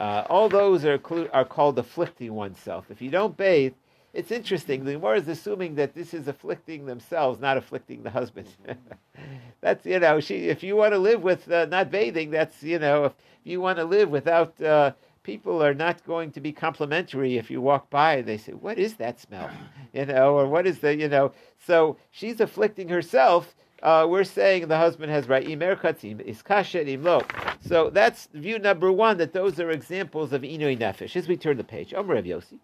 Uh, 0.00 0.24
all 0.30 0.48
those 0.48 0.84
are, 0.86 0.98
are 1.32 1.44
called 1.44 1.78
afflicting 1.78 2.32
oneself. 2.32 2.90
If 2.90 3.02
you 3.02 3.10
don't 3.10 3.36
bathe, 3.36 3.74
it's 4.14 4.30
interesting. 4.30 4.84
The 4.84 4.94
Gemara 4.94 5.18
is 5.18 5.28
assuming 5.28 5.74
that 5.74 5.94
this 5.94 6.14
is 6.14 6.26
afflicting 6.26 6.86
themselves, 6.86 7.38
not 7.38 7.58
afflicting 7.58 8.02
the 8.02 8.10
husband. 8.10 8.48
that's 9.60 9.84
you 9.84 10.00
know, 10.00 10.18
she, 10.18 10.48
if 10.48 10.62
you 10.62 10.74
want 10.74 10.94
to 10.94 10.98
live 10.98 11.22
with 11.22 11.50
uh, 11.50 11.66
not 11.66 11.90
bathing, 11.90 12.30
that's 12.30 12.62
you 12.62 12.78
know, 12.78 13.04
if 13.04 13.12
you 13.44 13.60
want 13.60 13.78
to 13.78 13.84
live 13.84 14.08
without 14.08 14.60
uh, 14.62 14.92
people 15.22 15.62
are 15.62 15.74
not 15.74 16.02
going 16.06 16.32
to 16.32 16.40
be 16.40 16.50
complimentary 16.50 17.36
if 17.36 17.50
you 17.50 17.60
walk 17.60 17.90
by. 17.90 18.22
They 18.22 18.38
say, 18.38 18.52
"What 18.52 18.78
is 18.78 18.94
that 18.94 19.20
smell?" 19.20 19.50
You 19.92 20.06
know, 20.06 20.34
or 20.38 20.46
what 20.46 20.66
is 20.66 20.78
the 20.78 20.96
you 20.96 21.08
know? 21.08 21.32
So 21.66 21.98
she's 22.10 22.40
afflicting 22.40 22.88
herself 22.88 23.54
uh, 23.82 24.06
we're 24.08 24.24
saying 24.24 24.68
the 24.68 24.76
husband 24.76 25.10
has 25.10 25.28
right. 25.28 25.46
Imer 25.46 25.80
katzim 25.80 26.20
is 26.20 26.42
kasher 26.42 26.86
imlo. 26.86 27.24
So 27.66 27.90
that's 27.90 28.28
view 28.34 28.58
number 28.58 28.92
one. 28.92 29.18
That 29.18 29.32
those 29.32 29.58
are 29.58 29.70
examples 29.70 30.32
of 30.32 30.42
inui 30.42 30.78
nefesh. 30.78 31.16
As 31.16 31.28
we 31.28 31.36
turn 31.36 31.56
the 31.56 31.64
page, 31.64 31.94
Omer 31.94 32.14
Rav 32.14 32.24
Yossi. 32.24 32.58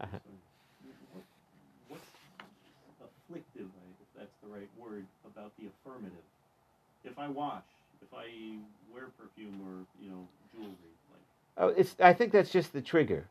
Uh-huh. 0.00 0.18
What's 1.88 2.02
afflictive, 3.00 3.66
if 3.66 4.18
that's 4.18 4.34
the 4.42 4.48
right 4.48 4.68
word, 4.78 5.04
about 5.26 5.52
the 5.58 5.66
affirmative? 5.68 6.12
If 7.04 7.18
I 7.18 7.28
wash, 7.28 7.62
if 8.00 8.08
I 8.16 8.56
wear 8.92 9.08
perfume 9.18 9.60
or 9.66 9.84
you 10.02 10.10
know 10.10 10.26
jewelry, 10.54 10.70
like 11.10 11.20
Oh, 11.58 11.68
it's. 11.68 11.96
I 12.00 12.12
think 12.12 12.32
that's 12.32 12.50
just 12.50 12.72
the 12.72 12.80
trigger. 12.80 13.26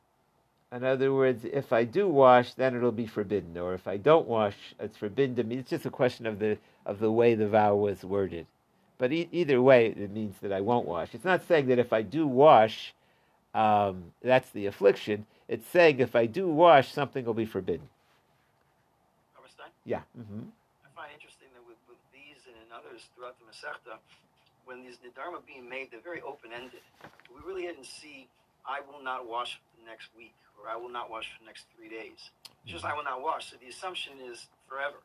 In 0.72 0.84
other 0.84 1.14
words, 1.14 1.46
if 1.46 1.74
I 1.74 1.84
do 1.84 2.08
wash, 2.08 2.54
then 2.54 2.76
it'll 2.76 2.92
be 2.94 3.08
forbidden, 3.08 3.58
or 3.58 3.74
if 3.74 3.88
I 3.88 3.98
don't 3.98 4.28
wash, 4.28 4.56
it's 4.80 4.98
forbidden 4.98 5.36
to 5.36 5.44
me. 5.44 5.58
It's 5.58 5.70
just 5.70 5.86
a 5.86 5.90
question 5.92 6.26
of 6.26 6.40
the 6.40 6.58
of 6.86 7.00
the 7.00 7.12
way 7.12 7.36
the 7.36 7.48
vow 7.48 7.76
was 7.76 8.04
worded. 8.04 8.48
But 8.98 9.12
e- 9.12 9.30
either 9.32 9.62
way, 9.62 9.88
it 9.88 10.12
means 10.12 10.36
that 10.42 10.52
I 10.54 10.62
won't 10.62 10.88
wash. 10.88 11.14
It's 11.14 11.26
not 11.26 11.44
saying 11.48 11.68
that 11.68 11.80
if 11.80 11.94
I 11.94 12.02
do 12.02 12.26
wash, 12.28 12.94
um, 13.54 14.14
that's 14.24 14.50
the 14.52 14.68
affliction. 14.68 15.26
It's 15.48 15.68
saying 15.68 16.00
if 16.00 16.16
I 16.16 16.26
do 16.26 16.48
wash, 16.48 16.92
something 16.92 17.26
will 17.26 17.34
be 17.34 17.46
forbidden. 17.46 17.90
Yeah. 19.86 20.02
hmm 20.16 20.46
I 20.86 20.90
find 20.96 21.10
interesting 21.14 21.50
that 21.58 21.66
with, 21.68 21.78
with 21.90 21.98
these 22.14 22.38
and 22.48 22.56
in 22.56 22.70
others 22.72 23.10
throughout 23.16 23.36
the 23.40 23.46
Masechta, 23.50 23.98
when 24.66 24.84
these 24.84 24.98
nidarim 25.02 25.34
are 25.34 25.48
being 25.48 25.68
made, 25.68 25.90
they're 25.92 26.06
very 26.06 26.22
open-ended. 26.22 26.82
We 27.34 27.42
really 27.46 27.64
didn't 27.64 27.86
see, 27.88 28.28
I 28.66 28.80
will 28.82 29.02
not 29.04 29.28
wash 29.28 29.56
for 29.58 29.82
the 29.82 29.86
next 29.90 30.10
week, 30.16 30.36
or 30.60 30.70
I 30.70 30.76
will 30.76 30.90
not 30.92 31.10
wash 31.10 31.28
for 31.34 31.40
the 31.42 31.48
next 31.48 31.66
three 31.76 31.90
days. 31.90 32.30
It's 32.64 32.72
just 32.74 32.86
I 32.86 32.94
will 32.94 33.04
not 33.04 33.22
wash. 33.22 33.50
So 33.52 33.58
the 33.58 33.68
assumption 33.70 34.14
is 34.22 34.48
forever. 34.70 35.02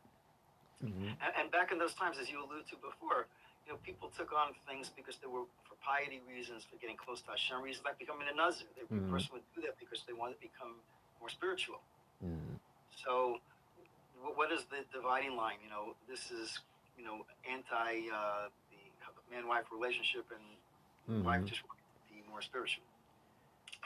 hmm 0.81 1.17
And, 1.25 1.33
and 1.41 1.47
back 1.51 1.73
in 1.73 1.79
those 1.79 1.95
times, 1.95 2.19
as 2.21 2.29
you 2.31 2.45
alluded 2.45 2.69
to 2.69 2.77
before, 2.77 3.27
you 3.65 3.73
know, 3.73 3.79
people 3.83 4.13
took 4.13 4.31
on 4.33 4.53
things 4.69 4.93
because 4.95 5.17
they 5.19 5.27
were 5.27 5.49
for 5.65 5.75
piety 5.83 6.21
reasons, 6.29 6.65
for 6.69 6.77
getting 6.77 6.97
close 6.97 7.21
to 7.27 7.31
Hashem 7.35 7.63
reasons, 7.65 7.85
like 7.85 7.99
becoming 7.99 8.29
a 8.29 8.35
nazir. 8.37 8.69
The 8.77 8.85
Mhm. 8.87 9.11
person 9.11 9.33
would 9.33 9.47
do 9.57 9.63
that 9.63 9.79
because 9.81 10.05
they 10.05 10.13
wanted 10.13 10.35
to 10.39 10.41
become 10.47 10.81
more 11.21 11.31
spiritual. 11.31 11.81
hmm 12.21 12.57
So, 13.05 13.41
wh- 14.23 14.37
what 14.37 14.53
is 14.53 14.65
the 14.67 14.85
dividing 14.93 15.37
line? 15.37 15.59
You 15.65 15.71
know, 15.71 15.97
this 16.09 16.31
is, 16.31 16.61
you 16.97 17.05
know, 17.05 17.27
anti 17.49 18.09
uh, 18.11 18.49
the 18.71 19.35
man-wife 19.35 19.67
relationship, 19.73 20.31
and 20.31 21.25
wife 21.25 21.43
Mhm. 21.43 21.47
just 21.49 21.63
wanted 21.67 21.83
to 21.97 22.01
be 22.15 22.23
more 22.29 22.41
spiritual. 22.43 22.85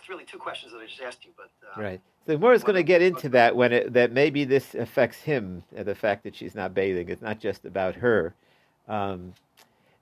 It's 0.01 0.09
really 0.09 0.25
two 0.25 0.39
questions 0.39 0.73
that 0.73 0.79
I 0.79 0.87
just 0.87 1.03
asked 1.03 1.25
you, 1.25 1.31
but 1.37 1.51
uh, 1.63 1.81
Right. 1.81 2.01
So 2.27 2.39
Moore 2.39 2.57
going 2.59 2.75
to 2.75 2.83
get 2.83 3.03
into 3.03 3.29
that 3.31 3.55
when 3.55 3.73
it, 3.73 3.93
that 3.93 4.13
maybe 4.13 4.45
this 4.45 4.75
affects 4.75 5.19
him, 5.19 5.63
uh, 5.77 5.83
the 5.83 5.95
fact 5.95 6.25
that 6.25 6.35
she's 6.35 6.55
not 6.55 6.73
bathing. 6.73 7.09
It's 7.11 7.21
not 7.21 7.39
just 7.39 7.67
about 7.67 7.97
her. 7.97 8.35
Um, 8.89 9.35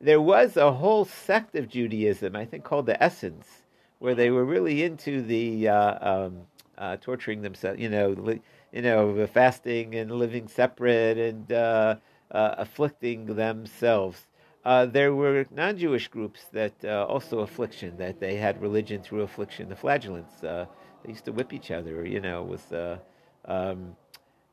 there 0.00 0.20
was 0.20 0.56
a 0.56 0.72
whole 0.72 1.04
sect 1.04 1.56
of 1.56 1.68
Judaism, 1.68 2.36
I 2.36 2.44
think, 2.44 2.62
called 2.62 2.86
the 2.86 3.04
Essenes, 3.04 3.62
where 3.98 4.14
they 4.14 4.30
were 4.30 4.44
really 4.44 4.84
into 4.84 5.20
the 5.22 5.68
uh, 5.68 6.26
um, 6.26 6.42
uh, 6.76 6.96
torturing 7.00 7.42
themselves, 7.42 7.80
you 7.80 7.88
know, 7.88 8.10
li- 8.10 8.42
you 8.72 8.82
know, 8.82 9.26
fasting 9.26 9.96
and 9.96 10.12
living 10.12 10.46
separate 10.46 11.18
and 11.18 11.52
uh, 11.52 11.96
uh, 12.30 12.54
afflicting 12.58 13.26
themselves. 13.26 14.26
Uh, 14.68 14.84
there 14.84 15.14
were 15.14 15.46
non-Jewish 15.50 16.08
groups 16.08 16.40
that 16.52 16.74
uh, 16.84 17.06
also 17.08 17.38
affliction 17.38 17.96
that 17.96 18.20
they 18.20 18.36
had 18.36 18.60
religion 18.60 19.00
through 19.02 19.22
affliction. 19.22 19.66
The 19.66 19.74
flagellants 19.74 20.44
uh, 20.44 20.66
they 21.02 21.12
used 21.12 21.24
to 21.24 21.32
whip 21.32 21.54
each 21.54 21.70
other. 21.70 22.04
You 22.04 22.20
know, 22.20 22.42
was 22.42 22.70
uh, 22.70 22.98
um, 23.46 23.96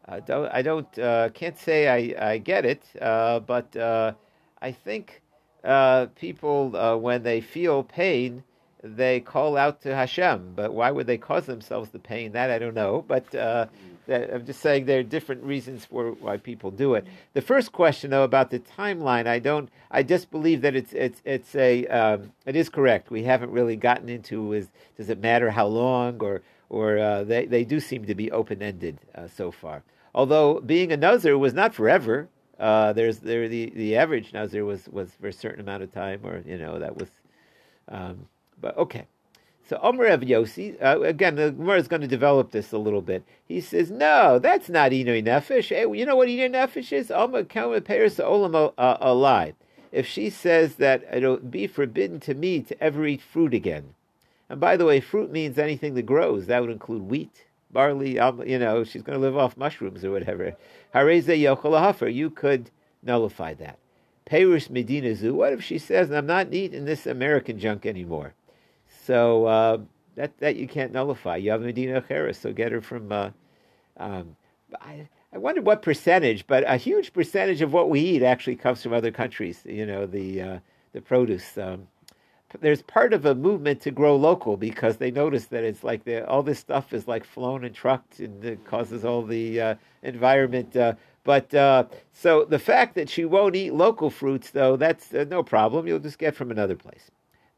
I 0.06 0.22
don't 0.22 0.50
I 0.54 0.62
don't 0.62 1.00
uh, 1.00 1.28
can't 1.34 1.58
say 1.58 1.90
I 1.90 2.32
I 2.32 2.38
get 2.38 2.64
it, 2.66 2.84
uh, 3.02 3.42
but 3.42 3.76
I 3.76 4.72
think 4.72 5.22
people 6.16 6.60
when 7.02 7.22
they 7.24 7.42
feel 7.42 7.84
pain. 7.84 8.42
They 8.88 9.20
call 9.20 9.58
out 9.58 9.82
to 9.82 9.96
Hashem, 9.96 10.54
but 10.56 10.72
why 10.72 10.92
would 10.92 11.08
they 11.08 11.18
cause 11.18 11.48
themselves 11.48 11.90
the 11.90 11.98
pain? 11.98 12.34
That 12.34 12.52
I 12.52 12.60
don't 12.60 12.76
know. 12.76 13.04
But 13.08 13.34
uh, 13.34 13.66
that, 14.06 14.32
I'm 14.32 14.46
just 14.46 14.62
saying 14.62 14.86
there 14.86 15.00
are 15.00 15.04
different 15.04 15.44
reasons 15.44 15.86
for 15.86 16.12
why 16.12 16.38
people 16.38 16.70
do 16.70 16.94
it. 16.94 17.08
The 17.34 17.42
first 17.42 17.72
question, 17.72 18.12
though, 18.12 18.24
about 18.24 18.52
the 18.52 18.60
timeline, 18.60 19.26
I 19.26 19.40
don't. 19.40 19.70
I 19.90 20.04
just 20.04 20.30
believe 20.30 20.62
that 20.62 20.76
it's 20.76 20.94
it's 20.94 21.20
it's 21.26 21.56
a 21.56 21.88
um, 21.88 22.32
it 22.46 22.56
is 22.56 22.70
correct. 22.70 23.10
We 23.10 23.24
haven't 23.24 23.50
really 23.50 23.76
gotten 23.76 24.08
into 24.08 24.54
is 24.54 24.68
does 24.98 25.10
it 25.10 25.20
matter 25.20 25.50
how 25.50 25.66
long 25.66 26.22
or 26.22 26.44
or 26.70 27.00
uh, 27.00 27.24
they 27.24 27.48
they 27.48 27.64
do 27.64 27.80
seem 27.80 28.06
to 28.06 28.14
be 28.14 28.32
open 28.32 28.62
ended 28.62 29.00
uh, 29.16 29.28
so 29.28 29.50
far. 29.50 29.84
Although 30.14 30.60
being 30.60 30.92
a 30.92 30.98
nazir 30.98 31.38
was 31.38 31.56
not 31.56 31.74
forever. 31.74 32.30
Uh, 32.60 32.94
there's 32.94 33.18
there 33.18 33.50
the 33.50 33.72
the 33.76 33.98
average 33.98 34.32
nazir 34.32 34.64
was 34.64 34.88
was 34.90 35.10
for 35.20 35.28
a 35.28 35.34
certain 35.34 35.60
amount 35.60 35.82
of 35.82 35.92
time, 35.92 36.22
or 36.24 36.44
you 36.46 36.58
know 36.60 36.78
that 36.78 36.96
was. 36.96 37.10
Um, 37.88 38.28
but 38.60 38.78
okay. 38.78 39.08
So 39.68 39.80
Omer 39.82 40.06
Ev 40.06 40.22
Yossi, 40.22 40.76
uh, 40.84 41.02
again, 41.02 41.36
the 41.36 41.52
Gemara 41.52 41.80
is 41.80 41.88
going 41.88 42.02
to 42.02 42.08
develop 42.08 42.52
this 42.52 42.72
a 42.72 42.78
little 42.78 43.02
bit. 43.02 43.24
He 43.48 43.60
says, 43.62 43.90
no, 43.90 44.38
that's 44.38 44.70
not 44.70 44.92
Inui 44.92 45.24
Nefesh. 45.24 45.70
Hey, 45.70 45.82
you 45.98 46.06
know 46.06 46.16
what 46.16 46.28
Inui 46.28 46.52
Nefesh 46.52 46.94
is? 46.94 47.10
Omer 47.10 47.44
Kama 47.46 47.82
Peres 47.82 48.18
Olam 48.18 48.74
uh, 48.78 48.98
alive. 49.02 49.56
If 49.92 50.06
she 50.06 50.30
says 50.30 50.76
that 50.76 51.04
it'll 51.12 51.38
be 51.38 51.66
forbidden 51.66 52.20
to 52.22 52.36
me 52.36 52.62
to 52.62 52.84
ever 52.84 53.08
eat 53.08 53.22
fruit 53.22 53.56
again. 53.56 53.96
And 54.50 54.60
by 54.60 54.78
the 54.78 54.86
way, 54.86 55.00
fruit 55.00 55.32
means 55.32 55.58
anything 55.58 55.96
that 55.96 56.06
grows. 56.06 56.46
That 56.46 56.62
would 56.62 56.70
include 56.70 57.04
wheat, 57.04 57.46
barley, 57.72 58.20
you 58.46 58.60
know, 58.60 58.84
she's 58.84 59.02
going 59.02 59.18
to 59.18 59.26
live 59.26 59.38
off 59.38 59.58
mushrooms 59.58 60.06
or 60.06 60.12
whatever. 60.12 60.56
Hareze 60.94 61.26
Yochalahafer, 61.26 62.14
you 62.14 62.30
could 62.30 62.70
nullify 63.02 63.56
that. 63.56 63.80
Perush 64.30 64.70
Medina 64.70 65.16
Zoo, 65.16 65.34
what 65.34 65.54
if 65.54 65.64
she 65.64 65.80
says, 65.80 66.12
I'm 66.12 66.28
not 66.28 66.54
eating 66.54 66.86
this 66.86 67.08
American 67.08 67.58
junk 67.58 67.86
anymore? 67.86 68.34
So 69.06 69.46
uh, 69.46 69.78
that 70.16 70.38
that 70.40 70.56
you 70.56 70.68
can't 70.68 70.92
nullify. 70.92 71.38
You 71.38 71.52
have 71.52 71.62
Medina 71.62 72.04
Harris, 72.08 72.40
so 72.40 72.52
get 72.52 72.72
her 72.72 72.82
from. 72.82 73.12
Uh, 73.12 73.30
um, 73.98 74.36
I 74.82 75.08
I 75.32 75.38
wonder 75.38 75.62
what 75.62 75.82
percentage, 75.82 76.48
but 76.48 76.64
a 76.66 76.78
huge 76.78 77.14
percentage 77.14 77.62
of 77.62 77.72
what 77.72 77.90
we 77.90 78.00
eat 78.00 78.24
actually 78.24 78.56
comes 78.56 78.82
from 78.82 78.94
other 78.94 79.12
countries. 79.12 79.62
You 79.66 79.86
know 79.86 80.06
the 80.06 80.42
uh, 80.42 80.60
the 80.94 81.02
produce. 81.02 81.58
Um, 81.58 81.88
there's 82.62 82.82
part 82.82 83.14
of 83.14 83.26
a 83.26 83.36
movement 83.36 83.82
to 83.82 83.92
grow 83.92 84.16
local 84.16 84.56
because 84.58 84.98
they 84.98 85.12
notice 85.12 85.46
that 85.48 85.64
it's 85.64 85.84
like 85.84 86.06
the, 86.06 86.26
all 86.28 86.42
this 86.42 86.60
stuff 86.60 86.94
is 86.94 87.08
like 87.08 87.26
flown 87.26 87.66
and 87.66 87.76
trucked 87.76 88.20
and 88.20 88.44
it 88.46 88.64
causes 88.66 89.04
all 89.04 89.24
the 89.24 89.60
uh, 89.60 89.76
environment. 90.04 90.76
Uh, 90.76 90.94
but 91.26 91.54
uh, 91.54 91.86
so 92.14 92.46
the 92.46 92.60
fact 92.60 92.96
that 92.96 93.10
she 93.10 93.26
won't 93.26 93.56
eat 93.56 93.74
local 93.74 94.10
fruits, 94.10 94.52
though, 94.52 94.78
that's 94.78 95.14
uh, 95.14 95.26
no 95.28 95.44
problem. 95.44 95.86
You'll 95.86 96.00
just 96.00 96.20
get 96.20 96.36
from 96.36 96.50
another 96.50 96.76
place. 96.76 97.12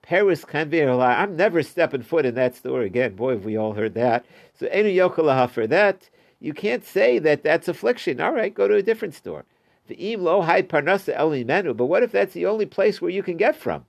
Paris 0.08 0.46
Kanvir 0.46 1.06
I'm 1.06 1.36
never 1.36 1.62
stepping 1.62 2.02
foot 2.02 2.26
in 2.26 2.36
that 2.36 2.56
store 2.56 2.82
again. 2.82 3.16
Boy, 3.16 3.32
have 3.32 3.44
we 3.44 3.58
all 3.58 3.74
heard 3.74 3.94
that. 3.96 4.26
So 4.58 4.68
Enu 4.68 4.90
Yokalaha 4.90 5.50
for 5.50 5.68
that, 5.68 6.10
you 6.40 6.54
can't 6.54 6.86
say 6.86 7.20
that 7.20 7.44
that's 7.44 7.68
affliction. 7.68 8.22
All 8.22 8.32
right, 8.32 8.54
go 8.54 8.70
to 8.70 8.76
a 8.76 8.82
different 8.82 9.16
store. 9.16 9.44
The 9.88 10.16
lo 10.16 10.42
hai 10.42 10.62
parnasa 10.62 11.46
menu. 11.46 11.74
But 11.74 11.88
what 11.88 12.04
if 12.04 12.14
that's 12.14 12.34
the 12.34 12.46
only 12.46 12.66
place 12.66 13.02
where 13.02 13.12
you 13.12 13.22
can 13.22 13.36
get 13.36 13.58
from? 13.58 13.86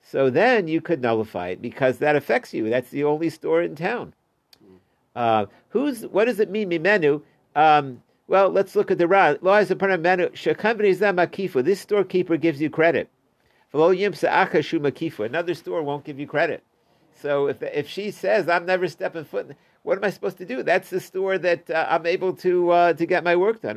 So 0.00 0.30
then 0.30 0.66
you 0.66 0.80
could 0.80 1.02
nullify 1.02 1.48
it 1.48 1.60
because 1.60 1.98
that 1.98 2.16
affects 2.16 2.54
you. 2.54 2.70
That's 2.70 2.90
the 2.90 3.04
only 3.04 3.28
store 3.28 3.60
in 3.62 3.76
town. 3.76 4.14
Uh, 5.14 5.44
who's 5.68 6.06
what 6.06 6.24
does 6.24 6.40
it 6.40 6.50
mean, 6.50 6.70
mimenu? 6.70 7.20
Um, 7.54 8.02
well, 8.28 8.48
let's 8.48 8.74
look 8.74 8.90
at 8.90 8.96
the 8.96 9.06
Ra. 9.06 9.34
This 11.62 11.80
storekeeper 11.80 12.36
gives 12.38 12.60
you 12.62 12.70
credit. 12.70 13.10
Another 13.74 15.54
store 15.54 15.82
won't 15.82 16.04
give 16.04 16.20
you 16.20 16.26
credit. 16.26 16.62
So 17.20 17.48
if 17.48 17.62
if 17.62 17.88
she 17.88 18.10
says 18.10 18.48
I'm 18.48 18.66
never 18.66 18.86
stepping 18.88 19.24
foot, 19.24 19.56
what 19.82 19.98
am 19.98 20.04
I 20.04 20.10
supposed 20.10 20.38
to 20.38 20.44
do? 20.44 20.62
That's 20.62 20.90
the 20.90 21.00
store 21.00 21.38
that 21.38 21.68
uh, 21.68 21.86
I'm 21.88 22.06
able 22.06 22.34
to 22.34 22.70
uh, 22.70 22.92
to 22.92 23.04
get 23.06 23.24
my 23.24 23.34
work 23.34 23.62
done. 23.62 23.74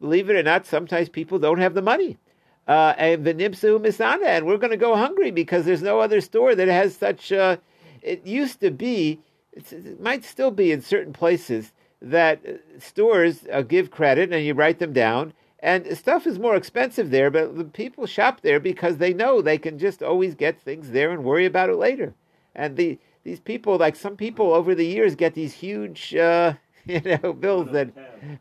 Believe 0.00 0.30
it 0.30 0.36
or 0.36 0.42
not, 0.42 0.66
sometimes 0.66 1.08
people 1.08 1.38
don't 1.38 1.58
have 1.58 1.74
the 1.74 1.82
money. 1.82 2.18
Uh, 2.66 2.94
and 2.96 3.24
the 3.24 3.34
nimsu 3.34 3.78
misana, 3.78 4.24
and 4.26 4.46
we're 4.46 4.58
going 4.58 4.70
to 4.70 4.76
go 4.76 4.96
hungry 4.96 5.30
because 5.30 5.66
there's 5.66 5.82
no 5.82 6.00
other 6.00 6.20
store 6.20 6.54
that 6.54 6.68
has 6.68 6.96
such. 6.96 7.32
Uh, 7.32 7.56
it 8.00 8.26
used 8.26 8.60
to 8.60 8.70
be, 8.70 9.18
it 9.52 10.00
might 10.00 10.24
still 10.24 10.50
be 10.50 10.70
in 10.72 10.82
certain 10.82 11.12
places 11.12 11.72
that 12.00 12.40
stores 12.78 13.46
uh, 13.52 13.62
give 13.62 13.90
credit 13.90 14.32
and 14.32 14.44
you 14.44 14.54
write 14.54 14.78
them 14.78 14.92
down 14.92 15.32
and 15.64 15.96
stuff 15.96 16.26
is 16.26 16.38
more 16.38 16.56
expensive 16.56 17.10
there, 17.10 17.30
but 17.30 17.56
the 17.56 17.64
people 17.64 18.04
shop 18.04 18.42
there 18.42 18.60
because 18.60 18.98
they 18.98 19.14
know 19.14 19.40
they 19.40 19.56
can 19.56 19.78
just 19.78 20.02
always 20.02 20.34
get 20.34 20.60
things 20.60 20.90
there 20.90 21.10
and 21.10 21.24
worry 21.24 21.46
about 21.46 21.70
it 21.70 21.76
later. 21.76 22.12
And 22.54 22.76
the 22.76 22.98
these 23.22 23.40
people, 23.40 23.78
like 23.78 23.96
some 23.96 24.14
people 24.14 24.52
over 24.52 24.74
the 24.74 24.84
years, 24.84 25.14
get 25.14 25.32
these 25.32 25.54
huge, 25.54 26.14
uh, 26.14 26.52
you 26.84 27.00
know, 27.00 27.32
bills 27.32 27.70
that 27.72 27.88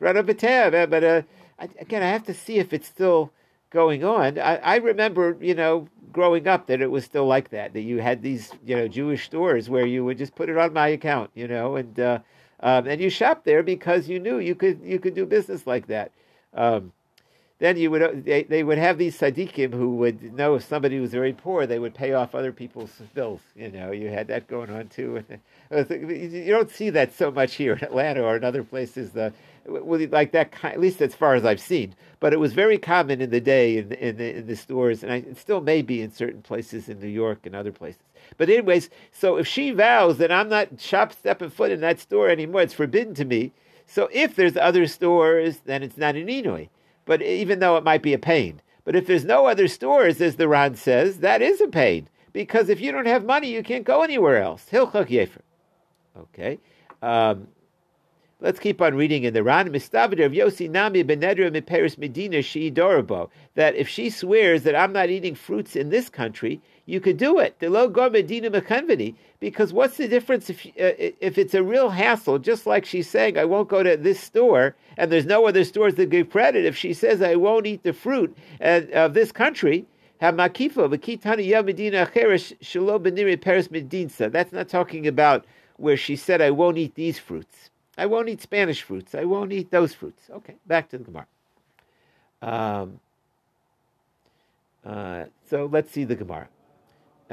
run 0.01 0.17
up 0.17 0.27
a 0.27 0.33
tab. 0.33 0.89
But 0.89 1.03
uh, 1.05 1.21
I, 1.57 1.69
again, 1.79 2.03
I 2.03 2.09
have 2.09 2.23
to 2.23 2.33
see 2.33 2.57
if 2.57 2.73
it's 2.73 2.89
still 2.89 3.31
going 3.69 4.03
on. 4.03 4.37
I, 4.37 4.57
I 4.57 4.75
remember, 4.75 5.37
you 5.39 5.55
know, 5.55 5.87
growing 6.11 6.45
up 6.45 6.67
that 6.67 6.81
it 6.81 6.91
was 6.91 7.05
still 7.05 7.25
like 7.25 7.51
that. 7.51 7.71
That 7.71 7.83
you 7.83 8.01
had 8.01 8.21
these, 8.21 8.51
you 8.65 8.75
know, 8.75 8.89
Jewish 8.89 9.27
stores 9.27 9.69
where 9.69 9.85
you 9.85 10.03
would 10.03 10.17
just 10.17 10.35
put 10.35 10.49
it 10.49 10.57
on 10.57 10.73
my 10.73 10.89
account, 10.89 11.31
you 11.35 11.47
know, 11.47 11.77
and 11.77 11.97
uh, 11.97 12.19
um, 12.59 12.85
and 12.85 12.99
you 12.99 13.09
shop 13.09 13.45
there 13.45 13.63
because 13.63 14.09
you 14.09 14.19
knew 14.19 14.39
you 14.39 14.55
could 14.55 14.81
you 14.83 14.99
could 14.99 15.15
do 15.15 15.25
business 15.25 15.65
like 15.65 15.87
that. 15.87 16.11
Um, 16.53 16.91
then 17.63 17.77
you 17.77 17.89
would 17.89 18.01
uh, 18.01 18.11
they, 18.13 18.43
they 18.43 18.61
would 18.61 18.77
have 18.77 18.97
these 18.97 19.17
tzaddikim 19.17 19.71
who 19.71 19.95
would 19.95 20.33
know 20.33 20.55
if 20.55 20.65
somebody 20.65 20.99
was 20.99 21.11
very 21.11 21.31
poor, 21.31 21.65
they 21.65 21.79
would 21.79 21.93
pay 21.93 22.11
off 22.11 22.35
other 22.35 22.51
people's 22.51 22.91
bills. 23.13 23.39
You 23.55 23.71
know, 23.71 23.91
you 23.91 24.09
had 24.09 24.27
that 24.27 24.47
going 24.47 24.69
on 24.69 24.89
too. 24.89 25.23
You 25.71 26.51
don't 26.51 26.69
see 26.69 26.91
that 26.91 27.15
so 27.15 27.31
much 27.31 27.55
here 27.55 27.73
in 27.73 27.79
Atlanta 27.79 28.21
or 28.21 28.35
in 28.35 28.43
other 28.43 28.63
places. 28.63 29.11
The 29.11 29.33
like 29.65 30.33
that, 30.33 30.53
at 30.61 30.79
least 30.79 31.01
as 31.01 31.15
far 31.15 31.35
as 31.35 31.45
I've 31.45 31.61
seen. 31.61 31.95
But 32.19 32.33
it 32.33 32.39
was 32.39 32.53
very 32.53 32.77
common 32.77 33.21
in 33.21 33.29
the 33.29 33.39
day 33.39 33.77
in, 33.77 33.93
in, 33.93 34.17
the, 34.17 34.37
in 34.37 34.45
the 34.45 34.55
stores, 34.57 35.01
and 35.01 35.11
I, 35.11 35.15
it 35.15 35.37
still 35.37 35.61
may 35.61 35.81
be 35.81 36.01
in 36.01 36.11
certain 36.11 36.41
places 36.41 36.89
in 36.89 36.99
New 36.99 37.07
York 37.07 37.45
and 37.45 37.55
other 37.55 37.71
places. 37.71 38.01
But 38.37 38.49
anyways, 38.49 38.89
so 39.11 39.37
if 39.37 39.47
she 39.47 39.71
vows 39.71 40.17
that 40.17 40.31
I'm 40.31 40.49
not 40.49 40.81
shop 40.81 41.13
stepping 41.13 41.49
foot 41.49 41.71
in 41.71 41.79
that 41.79 41.99
store 41.99 42.29
anymore, 42.29 42.61
it's 42.61 42.73
forbidden 42.73 43.15
to 43.15 43.25
me. 43.25 43.53
So 43.87 44.09
if 44.11 44.35
there's 44.35 44.57
other 44.57 44.85
stores, 44.85 45.59
then 45.65 45.81
it's 45.81 45.97
not 45.97 46.15
an 46.15 46.27
inui. 46.27 46.69
But 47.05 47.21
even 47.21 47.59
though 47.59 47.77
it 47.77 47.83
might 47.83 48.01
be 48.01 48.13
a 48.13 48.19
pain, 48.19 48.61
but 48.85 48.95
if 48.95 49.07
there's 49.07 49.25
no 49.25 49.45
other 49.45 49.67
stores, 49.67 50.21
as 50.21 50.35
the 50.35 50.47
Ran 50.47 50.75
says, 50.75 51.19
that 51.19 51.41
is 51.41 51.61
a 51.61 51.67
pain 51.67 52.09
because 52.33 52.69
if 52.69 52.81
you 52.81 52.91
don't 52.91 53.05
have 53.05 53.25
money, 53.25 53.51
you 53.51 53.63
can't 53.63 53.85
go 53.85 54.01
anywhere 54.01 54.41
else. 54.41 54.67
Hilchak 54.71 55.09
Yefer. 55.09 55.41
Okay. 56.17 56.59
Um, 57.01 57.47
Let's 58.43 58.59
keep 58.59 58.81
on 58.81 58.95
reading 58.95 59.23
in 59.23 59.33
the 59.33 59.41
Ran. 59.41 59.69
Mistavir 59.69 60.25
of 60.25 60.33
Yosi 60.33 60.69
Nami 60.69 61.01
Benedra 61.01 61.49
Medina 61.97 62.39
Shiidorabo. 62.39 63.29
That 63.55 63.73
if 63.75 63.87
she 63.87 64.09
swears 64.09 64.63
that 64.63 64.75
I'm 64.75 64.91
not 64.91 65.09
eating 65.09 65.33
fruits 65.33 65.77
in 65.77 65.87
this 65.87 66.09
country, 66.09 66.59
you 66.85 66.99
could 66.99 67.17
do 67.17 67.39
it. 67.39 67.59
The 67.59 67.69
low 67.69 67.89
Medina. 68.09 68.49
Because 69.39 69.71
what's 69.73 69.97
the 69.97 70.07
difference 70.07 70.49
if 70.49 70.65
uh, 70.65 70.95
if 71.19 71.37
it's 71.37 71.53
a 71.53 71.63
real 71.63 71.89
hassle? 71.89 72.39
Just 72.39 72.65
like 72.65 72.85
she's 72.85 73.09
saying, 73.09 73.37
I 73.37 73.45
won't 73.45 73.69
go 73.69 73.83
to 73.83 73.95
this 73.95 74.19
store, 74.19 74.75
and 74.97 75.11
there's 75.11 75.25
no 75.25 75.47
other 75.47 75.63
stores 75.63 75.95
that 75.95 76.09
give 76.09 76.29
credit. 76.29 76.65
If 76.65 76.75
she 76.75 76.93
says 76.93 77.21
I 77.21 77.35
won't 77.35 77.65
eat 77.65 77.83
the 77.83 77.93
fruit 77.93 78.35
of 78.59 79.13
this 79.13 79.31
country, 79.31 79.85
that's 80.19 80.37
not 84.53 84.69
talking 84.69 85.07
about 85.07 85.45
where 85.77 85.97
she 85.97 86.15
said 86.15 86.41
I 86.41 86.51
won't 86.51 86.77
eat 86.77 86.95
these 86.95 87.19
fruits. 87.19 87.69
I 87.97 88.05
won't 88.05 88.29
eat 88.29 88.41
Spanish 88.41 88.81
fruits. 88.81 89.15
I 89.15 89.25
won't 89.25 89.51
eat 89.51 89.71
those 89.71 89.93
fruits. 89.93 90.29
Okay, 90.29 90.55
back 90.65 90.89
to 90.89 90.97
the 90.97 91.03
Gemara. 91.03 91.27
Um, 92.41 92.99
uh, 94.85 95.25
so 95.49 95.69
let's 95.71 95.91
see 95.91 96.03
the 96.03 96.15
Gemara. 96.15 96.47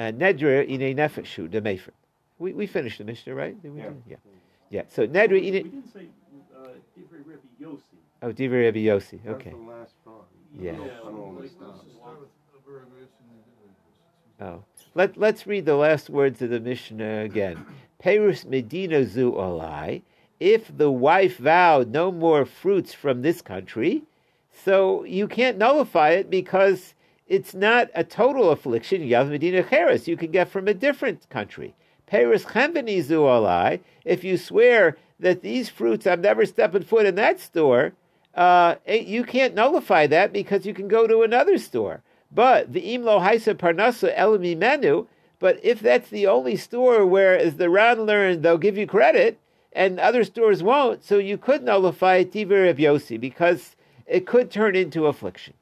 Uh, 0.01 0.11
Nedra 0.13 0.67
ine 0.67 0.95
nefeshu 0.97 1.47
demefer. 1.47 1.91
We 2.39 2.55
we 2.55 2.67
finished 2.67 2.97
the 2.97 3.05
Mishnah, 3.05 3.35
right? 3.35 3.63
Did 3.63 3.75
we? 3.75 3.81
Yeah. 3.81 3.91
yeah. 4.09 4.17
Yeah. 4.71 4.83
So 4.89 5.07
Nedra 5.07 5.37
ine. 5.39 5.53
We 5.53 5.61
didn't 5.61 5.93
say 5.93 6.07
uh, 6.57 6.69
Divrei 6.97 7.23
Rebbe 7.27 7.49
Yossi. 7.61 7.99
Oh, 8.23 8.33
Divrei 8.33 8.65
Rebbe 8.65 8.79
Yossi. 8.79 9.19
Okay. 9.27 9.51
That's 9.51 9.63
the 9.63 9.71
last 9.71 9.95
part. 10.03 10.25
Yeah. 10.59 10.73
yeah 10.73 10.89
oh, 14.41 14.65
let 14.95 15.19
let's 15.19 15.47
read 15.47 15.67
the 15.67 15.77
last 15.77 16.09
words 16.09 16.41
of 16.41 16.49
the 16.49 16.61
Mishnah 16.61 17.21
again. 17.21 17.67
Perus 18.03 18.47
Medina 18.47 19.05
zu 19.05 19.33
olai 19.33 20.01
if 20.41 20.75
the 20.75 20.91
wife 20.91 21.37
vowed 21.37 21.93
no 21.93 22.11
more 22.11 22.47
fruits 22.47 22.95
from 22.95 23.21
this 23.21 23.43
country, 23.43 24.05
so 24.51 25.05
you 25.05 25.29
can't 25.29 25.59
nullify 25.59 26.13
it 26.13 26.31
because 26.31 26.95
it's 27.31 27.55
not 27.55 27.89
a 27.95 28.03
total 28.03 28.51
affliction. 28.51 29.03
Yav 29.03 29.31
Medina 29.31 29.63
Cheres, 29.63 30.09
you 30.09 30.17
can 30.17 30.33
get 30.33 30.49
from 30.49 30.67
a 30.67 30.75
different 30.75 31.31
country. 31.31 31.75
Peris 32.11 32.45
Chembenizu 32.45 33.21
alai, 33.21 33.79
if 34.05 34.25
you 34.25 34.37
swear 34.37 34.97
that 35.21 35.41
these 35.41 35.69
fruits, 35.69 36.09
I'm 36.09 36.23
never 36.23 36.45
stepping 36.45 36.83
foot 36.83 37.07
in 37.07 37.15
that 37.15 37.39
store, 37.39 37.93
uh, 38.35 38.75
eh, 38.85 38.97
you 38.97 39.23
can't 39.23 39.55
nullify 39.55 40.09
that 40.09 40.33
because 40.33 40.67
you 40.67 40.75
can 40.75 40.89
go 40.89 41.07
to 41.07 41.23
another 41.23 41.57
store. 41.57 42.03
But 42.33 42.73
the 42.73 42.83
imlo 42.83 43.21
haisa 43.21 43.55
parnasa 43.55 44.17
elimi 44.19 44.59
menu, 44.59 45.07
but 45.39 45.61
if 45.63 45.79
that's 45.79 46.11
the 46.11 46.27
only 46.27 46.57
store 46.57 47.07
where, 47.07 47.39
as 47.39 47.57
the 47.57 47.71
Ran 47.71 48.03
learned, 48.03 48.43
they'll 48.43 48.59
give 48.59 48.77
you 48.77 48.89
credit, 48.89 49.39
and 49.73 50.01
other 50.01 50.25
stores 50.25 50.65
won't, 50.65 51.05
so 51.05 51.19
you 51.19 51.39
could 51.39 51.63
nullify 51.63 52.25
Tiver 52.25 52.75
Yossi 52.75 53.21
because 53.21 53.77
it 54.07 54.27
could 54.27 54.51
turn 54.51 54.75
into 54.75 55.07
affliction. 55.07 55.55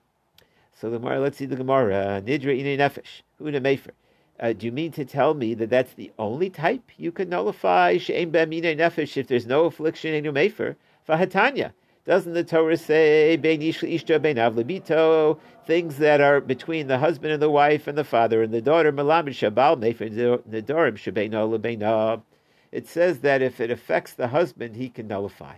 So 0.81 0.91
the 0.91 0.99
Gemara, 0.99 1.19
let's 1.19 1.39
see 1.39 1.47
the 1.47 1.57
Gemara. 1.57 2.23
Nidra 2.25 2.57
ine 2.57 2.79
nefesh, 2.79 3.23
una 3.41 3.61
mefer. 3.61 3.91
Uh, 4.39 4.53
do 4.53 4.67
you 4.67 4.73
mean 4.73 4.93
to 4.93 5.05
tell 5.05 5.35
me 5.35 5.55
that 5.55 5.71
that's 5.71 5.95
the 5.95 6.13
only 6.19 6.51
type 6.51 6.91
you 6.97 7.11
could 7.11 7.29
nullify 7.29 7.99
she'em 7.99 8.31
bem 8.31 8.51
nefesh 8.51 9.17
if 9.17 9.27
there's 9.27 9.47
no 9.47 9.65
affliction 9.65 10.15
in 10.15 10.25
mefer? 10.33 10.77
Fahatanya. 11.09 11.73
Doesn't 12.07 12.33
the 12.33 12.45
Torah 12.45 12.77
say 12.77 13.37
bein 13.37 13.61
ishta 13.61 14.23
bein 14.23 14.37
avlibito 14.37 15.41
things 15.67 15.99
that 15.99 16.21
are 16.21 16.41
between 16.41 16.87
the 16.87 16.99
husband 16.99 17.33
and 17.33 17.43
the 17.43 17.51
wife 17.51 17.89
and 17.89 17.99
the 17.99 18.05
father 18.05 18.43
and 18.43 18.55
the 18.55 18.63
daughter 18.63 18.93
malamid 18.93 19.31
shabal 19.31 19.77
mefer 19.77 20.09
nedorim 20.49 20.95
shebeino 20.95 21.59
lebeina 21.59 22.23
it 22.71 22.87
says 22.87 23.21
that 23.21 23.43
if 23.43 23.61
it 23.61 23.71
affects 23.71 24.13
the 24.13 24.29
husband, 24.29 24.77
he 24.77 24.91
can 24.91 25.09
nullify. 25.09 25.57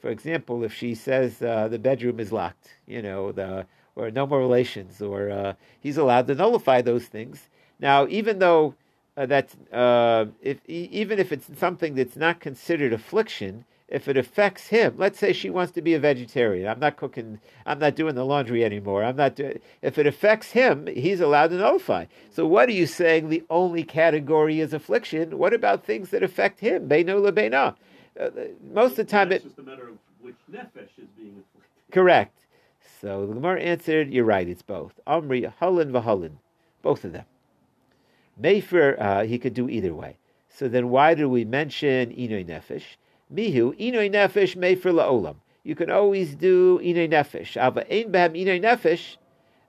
For 0.00 0.08
example, 0.10 0.62
if 0.62 0.72
she 0.72 0.94
says 0.94 1.42
uh, 1.42 1.68
the 1.68 1.78
bedroom 1.78 2.20
is 2.20 2.32
locked, 2.32 2.76
you 2.86 3.02
know, 3.02 3.32
the 3.32 3.66
or 3.98 4.10
no 4.10 4.26
more 4.26 4.38
relations, 4.38 5.02
or 5.02 5.30
uh, 5.30 5.52
he's 5.80 5.96
allowed 5.96 6.26
to 6.28 6.34
nullify 6.34 6.80
those 6.80 7.06
things. 7.06 7.48
Now, 7.80 8.06
even 8.08 8.38
though 8.38 8.74
uh, 9.16 9.26
that's 9.26 9.56
uh, 9.72 10.26
if 10.40 10.58
even 10.68 11.18
if 11.18 11.32
it's 11.32 11.48
something 11.58 11.94
that's 11.94 12.16
not 12.16 12.40
considered 12.40 12.92
affliction, 12.92 13.64
if 13.88 14.06
it 14.06 14.16
affects 14.16 14.68
him, 14.68 14.94
let's 14.96 15.18
say 15.18 15.32
she 15.32 15.50
wants 15.50 15.72
to 15.72 15.82
be 15.82 15.94
a 15.94 15.98
vegetarian. 15.98 16.68
I'm 16.68 16.78
not 16.78 16.96
cooking. 16.96 17.40
I'm 17.66 17.78
not 17.78 17.96
doing 17.96 18.14
the 18.14 18.24
laundry 18.24 18.64
anymore. 18.64 19.02
I'm 19.02 19.16
not. 19.16 19.34
Do, 19.34 19.58
if 19.82 19.98
it 19.98 20.06
affects 20.06 20.52
him, 20.52 20.86
he's 20.86 21.20
allowed 21.20 21.48
to 21.48 21.56
nullify. 21.56 22.04
So 22.30 22.46
what 22.46 22.68
are 22.68 22.72
you 22.72 22.86
saying? 22.86 23.28
The 23.28 23.42
only 23.50 23.82
category 23.82 24.60
is 24.60 24.72
affliction. 24.72 25.38
What 25.38 25.52
about 25.52 25.84
things 25.84 26.10
that 26.10 26.22
affect 26.22 26.60
him? 26.60 26.88
Beino 26.88 27.20
lebeina. 27.20 27.74
Uh, 28.18 28.30
most 28.72 28.92
of 28.92 28.96
the 28.98 29.04
time, 29.04 29.32
it's 29.32 29.44
it, 29.44 29.48
just 29.48 29.58
a 29.58 29.62
matter 29.62 29.88
of 29.88 29.98
which 30.20 30.36
nefesh 30.50 30.98
is 30.98 31.08
being 31.16 31.42
afflicted. 31.42 31.92
Correct. 31.92 32.37
So 33.00 33.26
the 33.26 33.34
Gemara 33.34 33.60
answered, 33.60 34.12
"You're 34.12 34.24
right. 34.24 34.48
It's 34.48 34.62
both. 34.62 34.98
Amri 35.06 35.52
halin 35.60 35.92
v'halin, 35.92 36.38
both 36.82 37.04
of 37.04 37.12
them. 37.12 37.26
Mayfer, 38.40 39.00
uh, 39.00 39.24
he 39.24 39.38
could 39.38 39.54
do 39.54 39.68
either 39.68 39.94
way. 39.94 40.16
So 40.48 40.68
then, 40.68 40.90
why 40.90 41.14
do 41.14 41.28
we 41.28 41.44
mention 41.44 42.10
inoy 42.10 42.44
nefesh? 42.46 42.96
Mihu 43.32 43.76
inoy 43.78 44.10
nefesh 44.10 44.56
mefer 44.56 44.92
laolam. 44.92 45.36
You 45.62 45.76
can 45.76 45.90
always 45.90 46.34
do 46.34 46.78
inoy 46.80 47.08
nefesh. 47.08 47.56
Ava 47.56 47.86
ein 47.92 48.10
behem 48.10 48.34
inoy 48.34 48.60
nefesh. 48.60 49.16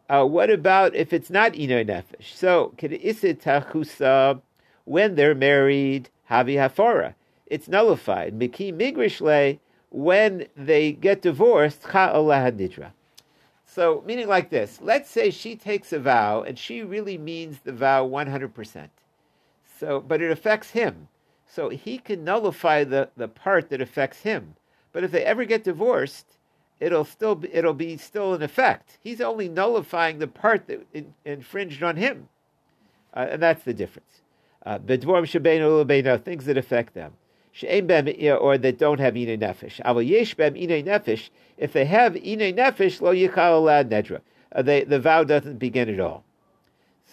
Uh, 0.10 0.26
what 0.26 0.50
about 0.50 0.96
if 0.96 1.14
it's 1.14 1.30
not 1.30 1.54
inoy 1.54 1.86
nefesh? 1.86 2.34
So 2.34 2.74
isit 2.80 3.44
tachusa 3.44 4.42
when 4.86 5.14
they're 5.16 5.36
married 5.36 6.10
havi 6.32 6.56
hafora. 6.56 7.14
It's 7.46 7.68
nullified. 7.68 8.34
Miki 8.34 8.72
migrishle 8.72 9.60
when 9.92 10.48
they 10.56 10.92
get 10.94 11.22
divorced 11.22 11.84
cha 11.84 12.14
nidra. 12.14 12.92
So, 13.72 14.04
meaning 14.06 14.28
like 14.28 14.50
this, 14.50 14.80
let's 14.82 15.12
say 15.12 15.30
she 15.30 15.56
takes 15.56 15.94
a 15.94 16.00
vow 16.00 16.42
and 16.42 16.58
she 16.58 16.82
really 16.82 17.20
means 17.20 17.60
the 17.60 17.72
vow 17.72 18.08
100%. 18.08 18.90
So, 19.80 20.00
but 20.00 20.22
it 20.22 20.32
affects 20.32 20.72
him. 20.72 21.08
So 21.46 21.70
he 21.70 22.00
can 22.00 22.24
nullify 22.24 22.84
the, 22.84 23.10
the 23.16 23.28
part 23.28 23.70
that 23.70 23.80
affects 23.80 24.22
him. 24.22 24.56
But 24.92 25.04
if 25.04 25.12
they 25.12 25.24
ever 25.24 25.46
get 25.46 25.64
divorced, 25.64 26.38
it'll 26.80 27.06
still 27.06 27.36
be, 27.36 27.54
it'll 27.54 27.74
be 27.76 27.96
still 27.98 28.34
in 28.34 28.42
effect. 28.42 28.98
He's 29.04 29.22
only 29.22 29.48
nullifying 29.48 30.18
the 30.18 30.28
part 30.28 30.68
that 30.68 30.86
in, 30.94 31.14
infringed 31.24 31.84
on 31.84 31.96
him, 31.96 32.28
uh, 33.14 33.28
and 33.30 33.42
that's 33.42 33.64
the 33.64 33.74
difference. 33.74 34.22
Uh, 34.66 34.80
bedvorim 34.80 35.26
shebeinu 35.26 36.24
things 36.24 36.46
that 36.46 36.58
affect 36.58 36.94
them, 36.94 37.14
or 37.64 38.58
that 38.58 38.78
don't 38.78 39.00
have 39.00 39.16
ine 39.16 39.40
nefesh. 39.40 39.82
Aval 39.82 40.08
yesh 40.08 40.36
bem 40.36 40.56
ine 40.56 40.86
nefesh. 40.86 41.30
If 41.58 41.74
they 41.74 41.86
have 41.86 42.16
ine 42.16 42.56
nefesh, 42.56 43.02
lo 43.02 43.14
yichal 43.14 43.88
nedra. 43.90 44.22
Uh, 44.52 44.62
the 44.62 45.00
vow 45.00 45.24
doesn't 45.24 45.58
begin 45.58 45.90
at 45.90 46.00
all. 46.00 46.24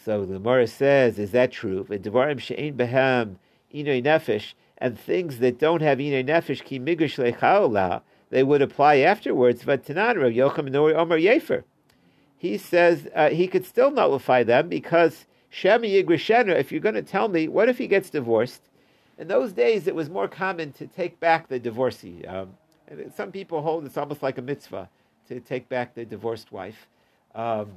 So 0.04 0.24
the 0.24 0.34
Gemara 0.34 0.68
says, 0.68 1.18
is 1.18 1.32
that 1.32 1.50
true? 1.50 1.84
Bedvorim 1.84 2.38
she'ein 2.38 2.76
behem 2.76 3.36
inay 3.74 4.02
nefesh, 4.02 4.54
and 4.78 4.98
things 4.98 5.38
that 5.40 5.58
don't 5.58 5.82
have 5.82 5.98
inay 5.98 6.24
nefesh 6.24 6.64
ki 6.64 6.78
migrish 6.78 7.18
lechaola, 7.18 8.02
they 8.30 8.42
would 8.42 8.62
apply 8.62 8.98
afterwards. 8.98 9.64
But 9.64 9.84
Tanan 9.84 10.22
Rav 10.22 10.32
Yocham 10.32 10.70
Nori 10.70 10.94
Omer 10.94 11.18
Yefer, 11.18 11.64
he 12.38 12.56
says 12.56 13.08
uh, 13.14 13.30
he 13.30 13.48
could 13.48 13.66
still 13.66 13.90
nullify 13.90 14.44
them 14.44 14.68
because 14.68 15.26
Shemi 15.52 16.02
Yigrishenu. 16.02 16.54
If 16.54 16.70
you're 16.70 16.80
going 16.80 16.94
to 16.94 17.02
tell 17.02 17.28
me, 17.28 17.48
what 17.48 17.68
if 17.68 17.78
he 17.78 17.86
gets 17.88 18.10
divorced? 18.10 18.62
In 19.18 19.28
those 19.28 19.52
days, 19.52 19.86
it 19.86 19.94
was 19.94 20.10
more 20.10 20.28
common 20.28 20.72
to 20.72 20.86
take 20.86 21.18
back 21.20 21.48
the 21.48 21.58
divorcee. 21.58 22.26
Um, 22.26 22.54
some 23.14 23.32
people 23.32 23.62
hold 23.62 23.84
it's 23.86 23.96
almost 23.96 24.22
like 24.22 24.38
a 24.38 24.42
mitzvah 24.42 24.88
to 25.28 25.40
take 25.40 25.68
back 25.68 25.94
the 25.94 26.04
divorced 26.04 26.52
wife. 26.52 26.86
Um, 27.34 27.72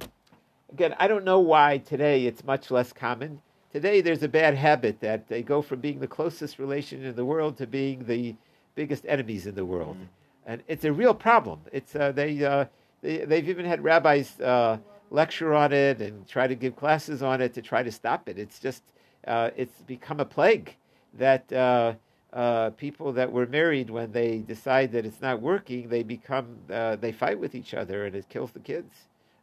again, 0.72 0.94
I 0.98 1.08
don't 1.08 1.24
know 1.24 1.40
why 1.40 1.78
today 1.78 2.26
it's 2.26 2.44
much 2.44 2.70
less 2.70 2.92
common. 2.92 3.40
Today, 3.72 4.00
there's 4.00 4.22
a 4.22 4.28
bad 4.28 4.54
habit 4.54 5.00
that 5.00 5.28
they 5.28 5.42
go 5.42 5.62
from 5.62 5.80
being 5.80 6.00
the 6.00 6.08
closest 6.08 6.58
relation 6.58 7.04
in 7.04 7.14
the 7.14 7.24
world 7.24 7.56
to 7.58 7.66
being 7.66 8.04
the 8.04 8.34
biggest 8.74 9.04
enemies 9.06 9.46
in 9.46 9.54
the 9.54 9.64
world, 9.64 9.96
mm. 9.96 10.06
and 10.46 10.62
it's 10.68 10.84
a 10.84 10.92
real 10.92 11.14
problem. 11.14 11.60
It's 11.72 11.94
uh, 11.94 12.12
they 12.12 12.44
uh, 12.44 12.66
They, 13.02 13.24
they've 13.24 13.48
even 13.48 13.64
had 13.64 13.82
rabbis 13.82 14.38
uh, 14.40 14.78
lecture 15.10 15.54
on 15.54 15.72
it 15.72 16.00
and 16.00 16.26
try 16.28 16.46
to 16.46 16.54
give 16.54 16.76
classes 16.76 17.22
on 17.22 17.40
it 17.40 17.54
to 17.54 17.62
try 17.62 17.82
to 17.82 17.90
stop 17.90 18.28
it. 18.28 18.38
It's 18.38 18.58
just 18.58 18.82
uh, 19.26 19.50
it's 19.56 19.82
become 19.82 20.20
a 20.20 20.24
plague 20.24 20.76
that 21.14 21.52
uh, 21.52 21.94
uh, 22.32 22.70
people 22.70 23.12
that 23.12 23.32
were 23.32 23.46
married 23.46 23.90
when 23.90 24.12
they 24.12 24.38
decide 24.38 24.92
that 24.92 25.04
it's 25.04 25.20
not 25.20 25.40
working, 25.40 25.88
they 25.88 26.02
become 26.02 26.56
uh, 26.70 26.96
they 26.96 27.12
fight 27.12 27.38
with 27.38 27.54
each 27.54 27.74
other 27.74 28.06
and 28.06 28.14
it 28.14 28.28
kills 28.28 28.52
the 28.52 28.60
kids. 28.60 28.92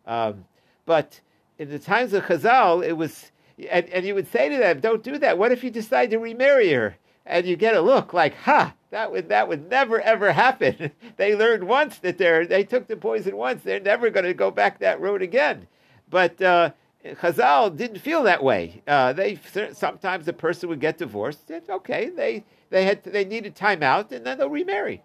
Um, 0.05 0.45
but 0.85 1.19
in 1.59 1.69
the 1.69 1.79
times 1.79 2.13
of 2.13 2.23
Chazal, 2.25 2.85
it 2.85 2.93
was 2.93 3.31
and, 3.69 3.89
and 3.89 4.05
you 4.05 4.13
would 4.15 4.31
say 4.31 4.49
to 4.49 4.57
them, 4.57 4.79
"Don't 4.79 5.03
do 5.03 5.17
that. 5.17 5.37
What 5.37 5.51
if 5.51 5.63
you 5.63 5.71
decide 5.71 6.11
to 6.11 6.17
remarry 6.17 6.71
her?" 6.71 6.97
And 7.25 7.45
you 7.45 7.57
get 7.57 7.75
a 7.75 7.81
look 7.81 8.13
like, 8.13 8.35
"Ha, 8.35 8.73
that 8.91 9.11
would 9.11 9.29
that 9.29 9.47
would 9.47 9.69
never 9.69 9.99
ever 10.01 10.31
happen." 10.31 10.91
they 11.17 11.35
learned 11.35 11.65
once 11.65 11.97
that 11.99 12.17
they're 12.17 12.45
they 12.45 12.63
took 12.63 12.87
the 12.87 12.95
poison 12.95 13.35
once; 13.35 13.63
they're 13.63 13.79
never 13.79 14.09
going 14.09 14.25
to 14.25 14.33
go 14.33 14.51
back 14.51 14.79
that 14.79 15.01
road 15.01 15.21
again. 15.21 15.67
But 16.09 16.41
uh, 16.41 16.71
Chazal 17.15 17.75
didn't 17.75 17.99
feel 17.99 18.23
that 18.23 18.43
way. 18.43 18.81
Uh, 18.87 19.13
they 19.13 19.39
sometimes 19.73 20.27
a 20.27 20.33
person 20.33 20.69
would 20.69 20.79
get 20.79 20.97
divorced. 20.97 21.49
And 21.49 21.69
okay, 21.69 22.09
they 22.09 22.43
they 22.69 22.85
had 22.85 23.03
they 23.03 23.25
needed 23.25 23.55
time 23.55 23.83
out, 23.83 24.11
and 24.11 24.25
then 24.25 24.37
they'll 24.37 24.49
remarry. 24.49 25.03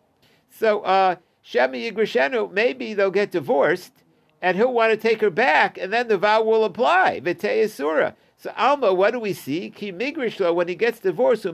So 0.51 0.81
uh, 0.83 1.17
Shemi 1.45 1.91
Yigrishenu, 1.91 2.53
maybe 2.53 2.95
they'll 2.95 3.11
get 3.11 3.31
divorced, 3.31 3.93
and 4.41 4.57
he'll 4.57 4.73
want 4.73 4.93
to 4.93 4.97
take 4.97 5.21
her 5.21 5.31
back, 5.31 5.79
and 5.79 5.93
then 5.93 6.09
the 6.09 6.19
vow 6.19 6.43
will 6.43 6.65
apply. 6.65 7.21
V'tei 7.21 7.69
Surah. 7.69 8.13
So 8.37 8.53
Alma, 8.57 8.93
what 8.93 9.13
do 9.13 9.21
we 9.21 9.33
see? 9.35 9.71
Ki 9.71 9.93
when 9.93 10.69
he 10.69 10.75
gets 10.75 10.99
divorced, 10.99 11.47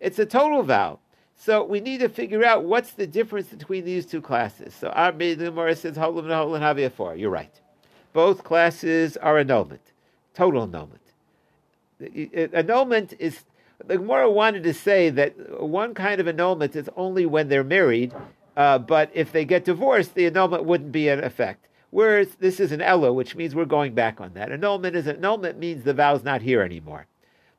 it's 0.00 0.18
a 0.18 0.26
total 0.26 0.62
vow. 0.64 0.98
So 1.36 1.64
we 1.64 1.80
need 1.80 2.00
to 2.00 2.08
figure 2.08 2.44
out 2.44 2.64
what's 2.64 2.92
the 2.92 3.06
difference 3.06 3.48
between 3.48 3.84
these 3.84 4.04
two 4.04 4.20
classes. 4.20 4.74
So 4.74 4.88
our 4.88 5.12
Gemara 5.12 5.76
says 5.76 5.96
holam 5.96 6.24
holan 6.24 6.60
haviafora. 6.60 7.18
You're 7.18 7.30
right. 7.30 7.60
Both 8.12 8.44
classes 8.44 9.16
are 9.16 9.38
annulment, 9.38 9.92
total 10.34 10.62
annulment. 10.62 11.00
Annulment 12.52 13.14
is 13.18 13.44
the 13.86 13.96
Gemara 13.96 14.30
wanted 14.30 14.62
to 14.64 14.74
say 14.74 15.10
that 15.10 15.62
one 15.62 15.94
kind 15.94 16.20
of 16.20 16.26
annulment 16.26 16.76
is 16.76 16.90
only 16.96 17.24
when 17.24 17.48
they're 17.48 17.64
married, 17.64 18.12
uh, 18.56 18.78
but 18.78 19.10
if 19.14 19.32
they 19.32 19.44
get 19.44 19.64
divorced, 19.64 20.14
the 20.14 20.26
annulment 20.26 20.64
wouldn't 20.64 20.92
be 20.92 21.08
in 21.08 21.22
effect. 21.22 21.66
Whereas 21.90 22.36
this 22.36 22.60
is 22.60 22.72
an 22.72 22.82
elo, 22.82 23.12
which 23.12 23.34
means 23.34 23.54
we're 23.54 23.64
going 23.64 23.94
back 23.94 24.20
on 24.20 24.34
that. 24.34 24.52
Annulment 24.52 24.94
is 24.94 25.06
annulment 25.06 25.58
means 25.58 25.84
the 25.84 25.94
vow's 25.94 26.22
not 26.22 26.42
here 26.42 26.62
anymore. 26.62 27.06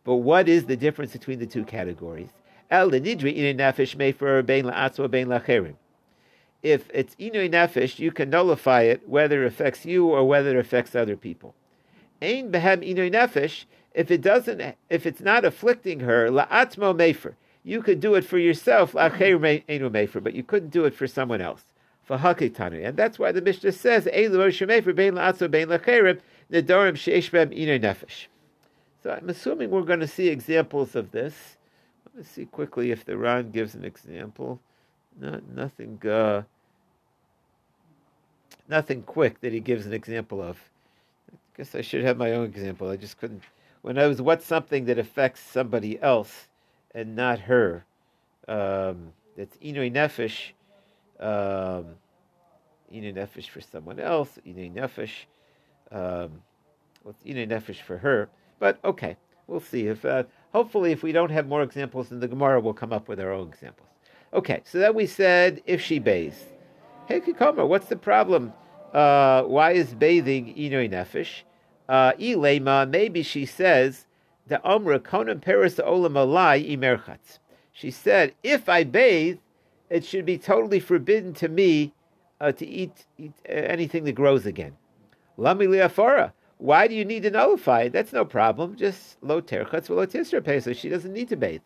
But 0.04 0.16
what 0.16 0.47
is 0.47 0.66
the 0.66 0.78
difference 0.78 1.12
between 1.12 1.39
the 1.39 1.45
two 1.45 1.66
categories? 1.66 2.30
El 2.70 2.91
nidri 2.91 3.38
inay 3.38 3.56
nefesh 3.56 3.95
mefer 3.95 4.45
bein 4.45 4.66
la'atzma 4.66 5.12
bein 5.12 5.28
lacherim. 5.28 5.76
If 6.64 6.89
it's 6.93 7.16
inay 7.16 7.49
nefesh, 7.49 7.99
you 7.99 8.12
can 8.12 8.30
nullify 8.30 8.84
it 8.84 9.07
whether 9.07 9.43
it 9.43 9.47
affects 9.47 9.86
you 9.86 10.07
or 10.07 10.28
whether 10.28 10.57
it 10.57 10.59
affects 10.59 10.95
other 10.95 11.18
people. 11.18 11.55
Ein 12.22 12.51
behem 12.51 12.88
inay 12.88 13.12
nefesh. 13.12 13.66
If 13.93 14.09
it 14.09 14.22
doesn't, 14.22 14.76
if 14.89 15.05
it's 15.05 15.22
not 15.22 15.43
afflicting 15.43 16.01
her, 16.01 16.30
la'atzmo 16.30 16.95
mefer. 16.95 17.34
You 17.64 17.82
could 17.82 17.99
do 17.99 18.16
it 18.16 18.26
for 18.26 18.38
yourself, 18.38 18.93
lacherim 18.93 19.64
einu 19.70 19.89
mefer, 19.89 20.24
but 20.24 20.34
you 20.34 20.43
couldn't 20.43 20.70
do 20.70 20.86
it 20.86 20.95
for 20.95 21.07
someone 21.07 21.41
else. 21.41 21.64
Hakitanu. 22.18 22.88
And 22.88 22.97
that's 22.97 23.20
why 23.20 23.32
the 23.32 23.41
Mishnah 23.41 23.72
says, 23.72 24.03
So 29.03 29.12
I'm 29.12 29.30
assuming 29.30 29.70
we're 29.70 29.82
going 29.82 29.99
to 29.99 30.07
see 30.07 30.28
examples 30.28 30.95
of 30.95 31.12
this. 31.12 31.57
Let 32.05 32.16
me 32.16 32.24
see 32.24 32.45
quickly 32.45 32.91
if 32.91 33.05
the 33.05 33.18
Ran 33.18 33.51
gives 33.51 33.76
an 33.76 33.86
example. 33.86 34.59
Not, 35.20 35.43
nothing, 35.49 35.99
uh, 36.05 36.43
nothing 38.72 39.03
quick 39.03 39.41
that 39.41 39.53
he 39.53 39.59
gives 39.59 39.86
an 39.86 39.93
example 39.93 40.41
of. 40.41 40.57
I 41.32 41.38
guess 41.57 41.76
I 41.76 41.82
should 41.82 42.03
have 42.03 42.17
my 42.17 42.32
own 42.32 42.45
example. 42.45 42.89
I 42.89 42.95
just 42.95 43.19
couldn't. 43.19 43.43
When 43.84 43.99
I 43.99 44.07
was, 44.07 44.22
what's 44.22 44.45
something 44.45 44.86
that 44.86 44.97
affects 44.97 45.41
somebody 45.41 46.01
else 46.01 46.47
and 46.95 47.15
not 47.15 47.39
her? 47.39 47.86
Um, 48.47 49.13
that's 49.38 49.57
inui 49.57 49.91
nefesh 49.91 50.51
um, 51.22 51.86
Inay 52.93 53.15
Nefesh 53.15 53.47
for 53.47 53.61
someone 53.61 53.99
else, 53.99 54.38
Inay 54.45 54.74
Nefesh, 54.74 55.26
um, 55.91 56.41
well, 57.03 57.15
Inay 57.26 57.47
Nefesh 57.47 57.82
for 57.82 57.97
her. 57.97 58.30
But 58.59 58.80
okay, 58.84 59.15
we'll 59.47 59.61
see. 59.61 59.88
If 59.88 60.03
uh, 60.03 60.24
Hopefully, 60.53 60.91
if 60.91 61.01
we 61.01 61.13
don't 61.13 61.32
have 61.32 61.47
more 61.47 61.63
examples 61.63 62.11
in 62.11 62.19
the 62.19 62.28
Gemara, 62.28 62.59
we'll 62.59 62.74
come 62.74 62.91
up 62.91 63.07
with 63.07 63.19
our 63.22 63.32
own 63.32 63.47
examples. 63.47 63.88
Okay, 64.34 64.61
so 64.65 64.80
then 64.80 64.93
we 64.93 65.05
said 65.05 65.61
if 65.65 65.82
she 65.82 65.97
bathes. 65.99 66.43
Hey, 67.07 67.22
Kikoma, 67.22 67.67
what's 67.67 67.88
the 67.88 67.95
problem? 67.95 68.53
Uh, 68.94 69.44
why 69.44 69.72
is 69.72 69.94
bathing 69.94 70.54
Inay 70.56 70.89
Nefesh? 70.92 71.44
Uh, 71.88 72.14
Ilema, 72.14 72.89
maybe 72.89 73.24
she 73.24 73.46
says, 73.46 74.06
the 74.48 74.62
Omra 74.66 75.00
Konam 75.00 75.42
Paris 75.42 75.76
Olam 75.76 76.14
Alai 76.14 76.78
Imerchatz. 76.78 77.39
She 77.72 77.92
said, 77.92 78.34
if 78.44 78.68
I 78.68 78.84
bathe, 78.84 79.39
it 79.89 80.06
should 80.06 80.26
be 80.26 80.38
totally 80.38 80.80
forbidden 80.80 81.34
to 81.36 81.48
me 81.48 81.94
uh, 82.39 82.52
to 82.54 82.68
eat, 82.68 83.06
eat 83.18 83.34
uh, 83.48 83.52
anything 83.52 84.04
that 84.06 84.14
grows 84.14 84.46
again. 84.46 84.76
Lami 85.38 85.68
liafara. 85.68 86.34
Why 86.58 86.88
do 86.88 86.94
you 86.94 87.06
need 87.06 87.24
to 87.24 87.32
nullify 87.32 87.84
it? 87.84 87.94
That's 87.94 88.14
no 88.14 88.24
problem. 88.24 88.76
Just 88.76 89.18
lo 89.22 89.42
terchatz 89.42 89.89
lo 89.89 90.06
tisra 90.06 90.64
so 90.64 90.74
she 90.74 90.89
doesn't 90.89 91.12
need 91.12 91.30
to 91.30 91.36
bathe. 91.36 91.62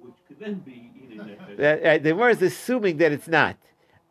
Which 0.00 0.14
could 0.26 0.40
then 0.40 0.54
be 0.60 0.90
eating 1.02 1.36
The 1.56 2.00
Gemara 2.02 2.32
is 2.32 2.42
assuming 2.42 2.96
that 2.98 3.12
it's 3.12 3.28
not. 3.28 3.56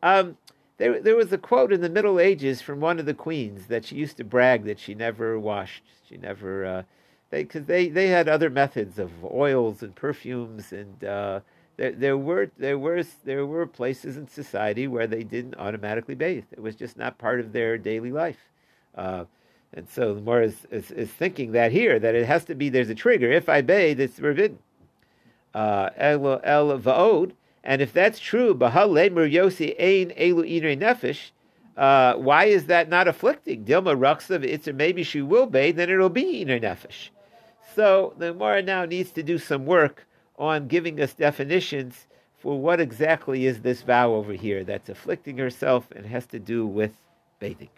Um, 0.01 0.37
there, 0.77 1.01
there 1.01 1.15
was 1.15 1.31
a 1.31 1.37
quote 1.37 1.71
in 1.71 1.81
the 1.81 1.89
Middle 1.89 2.19
Ages 2.19 2.61
from 2.61 2.79
one 2.79 2.99
of 2.99 3.05
the 3.05 3.13
queens 3.13 3.67
that 3.67 3.85
she 3.85 3.95
used 3.95 4.17
to 4.17 4.23
brag 4.23 4.65
that 4.65 4.79
she 4.79 4.93
never 4.93 5.39
washed. 5.39 5.83
She 6.07 6.17
never, 6.17 6.65
uh, 6.65 6.83
they 7.29 7.43
because 7.43 7.65
they, 7.65 7.89
they 7.89 8.07
had 8.07 8.27
other 8.27 8.49
methods 8.49 8.99
of 8.99 9.11
oils 9.23 9.81
and 9.81 9.95
perfumes 9.95 10.71
and 10.71 11.03
uh, 11.03 11.39
there, 11.77 11.91
there 11.91 12.17
were 12.17 12.51
there 12.57 12.77
were 12.77 13.03
there 13.23 13.45
were 13.45 13.65
places 13.65 14.17
in 14.17 14.27
society 14.27 14.87
where 14.87 15.07
they 15.07 15.23
didn't 15.23 15.55
automatically 15.57 16.15
bathe. 16.15 16.45
It 16.51 16.61
was 16.61 16.75
just 16.75 16.97
not 16.97 17.17
part 17.17 17.39
of 17.39 17.51
their 17.51 17.77
daily 17.77 18.11
life. 18.11 18.49
Uh, 18.95 19.25
and 19.73 19.89
so 19.89 20.13
the 20.13 20.21
more 20.21 20.41
is, 20.41 20.65
is, 20.71 20.89
is, 20.91 21.11
thinking 21.11 21.51
that 21.51 21.73
here 21.73 21.99
that 21.99 22.15
it 22.15 22.25
has 22.25 22.45
to 22.45 22.55
be 22.55 22.69
there's 22.69 22.89
a 22.89 22.95
trigger. 22.95 23.29
If 23.29 23.49
I 23.49 23.61
bathe, 23.61 23.99
it's 23.99 24.17
forbidden. 24.17 24.59
Uh, 25.53 25.89
el 25.97 26.19
vaod, 26.19 27.33
and 27.65 27.81
if 27.81 27.91
that's 27.91 28.19
true, 28.19 28.53
elu 28.55 29.01
inre 29.75 30.77
nefesh. 30.79 31.31
Uh, 31.75 32.13
why 32.13 32.45
is 32.45 32.67
that 32.67 32.87
not 32.87 33.07
afflicting? 33.07 33.65
Dilma 33.65 33.97
ruxav 33.97 34.45
it's 34.45 34.67
maybe 34.67 35.03
she 35.03 35.21
will 35.21 35.47
bathe, 35.47 35.75
then 35.75 35.89
it'll 35.89 36.09
be 36.09 36.45
inre 36.45 36.61
nefesh. 36.61 37.09
So 37.75 38.13
the 38.17 38.31
Gemara 38.31 38.61
now 38.61 38.85
needs 38.85 39.11
to 39.11 39.23
do 39.23 39.37
some 39.37 39.65
work 39.65 40.05
on 40.37 40.67
giving 40.67 41.01
us 41.01 41.13
definitions 41.13 42.07
for 42.37 42.59
what 42.59 42.79
exactly 42.79 43.47
is 43.47 43.61
this 43.61 43.81
vow 43.81 44.13
over 44.13 44.33
here 44.33 44.63
that's 44.63 44.87
afflicting 44.87 45.37
herself 45.37 45.91
and 45.95 46.05
has 46.05 46.27
to 46.27 46.39
do 46.39 46.65
with 46.67 46.91
bathing. 47.39 47.69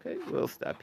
Okay, 0.00 0.18
we'll 0.30 0.46
stop 0.46 0.76
here. 0.76 0.78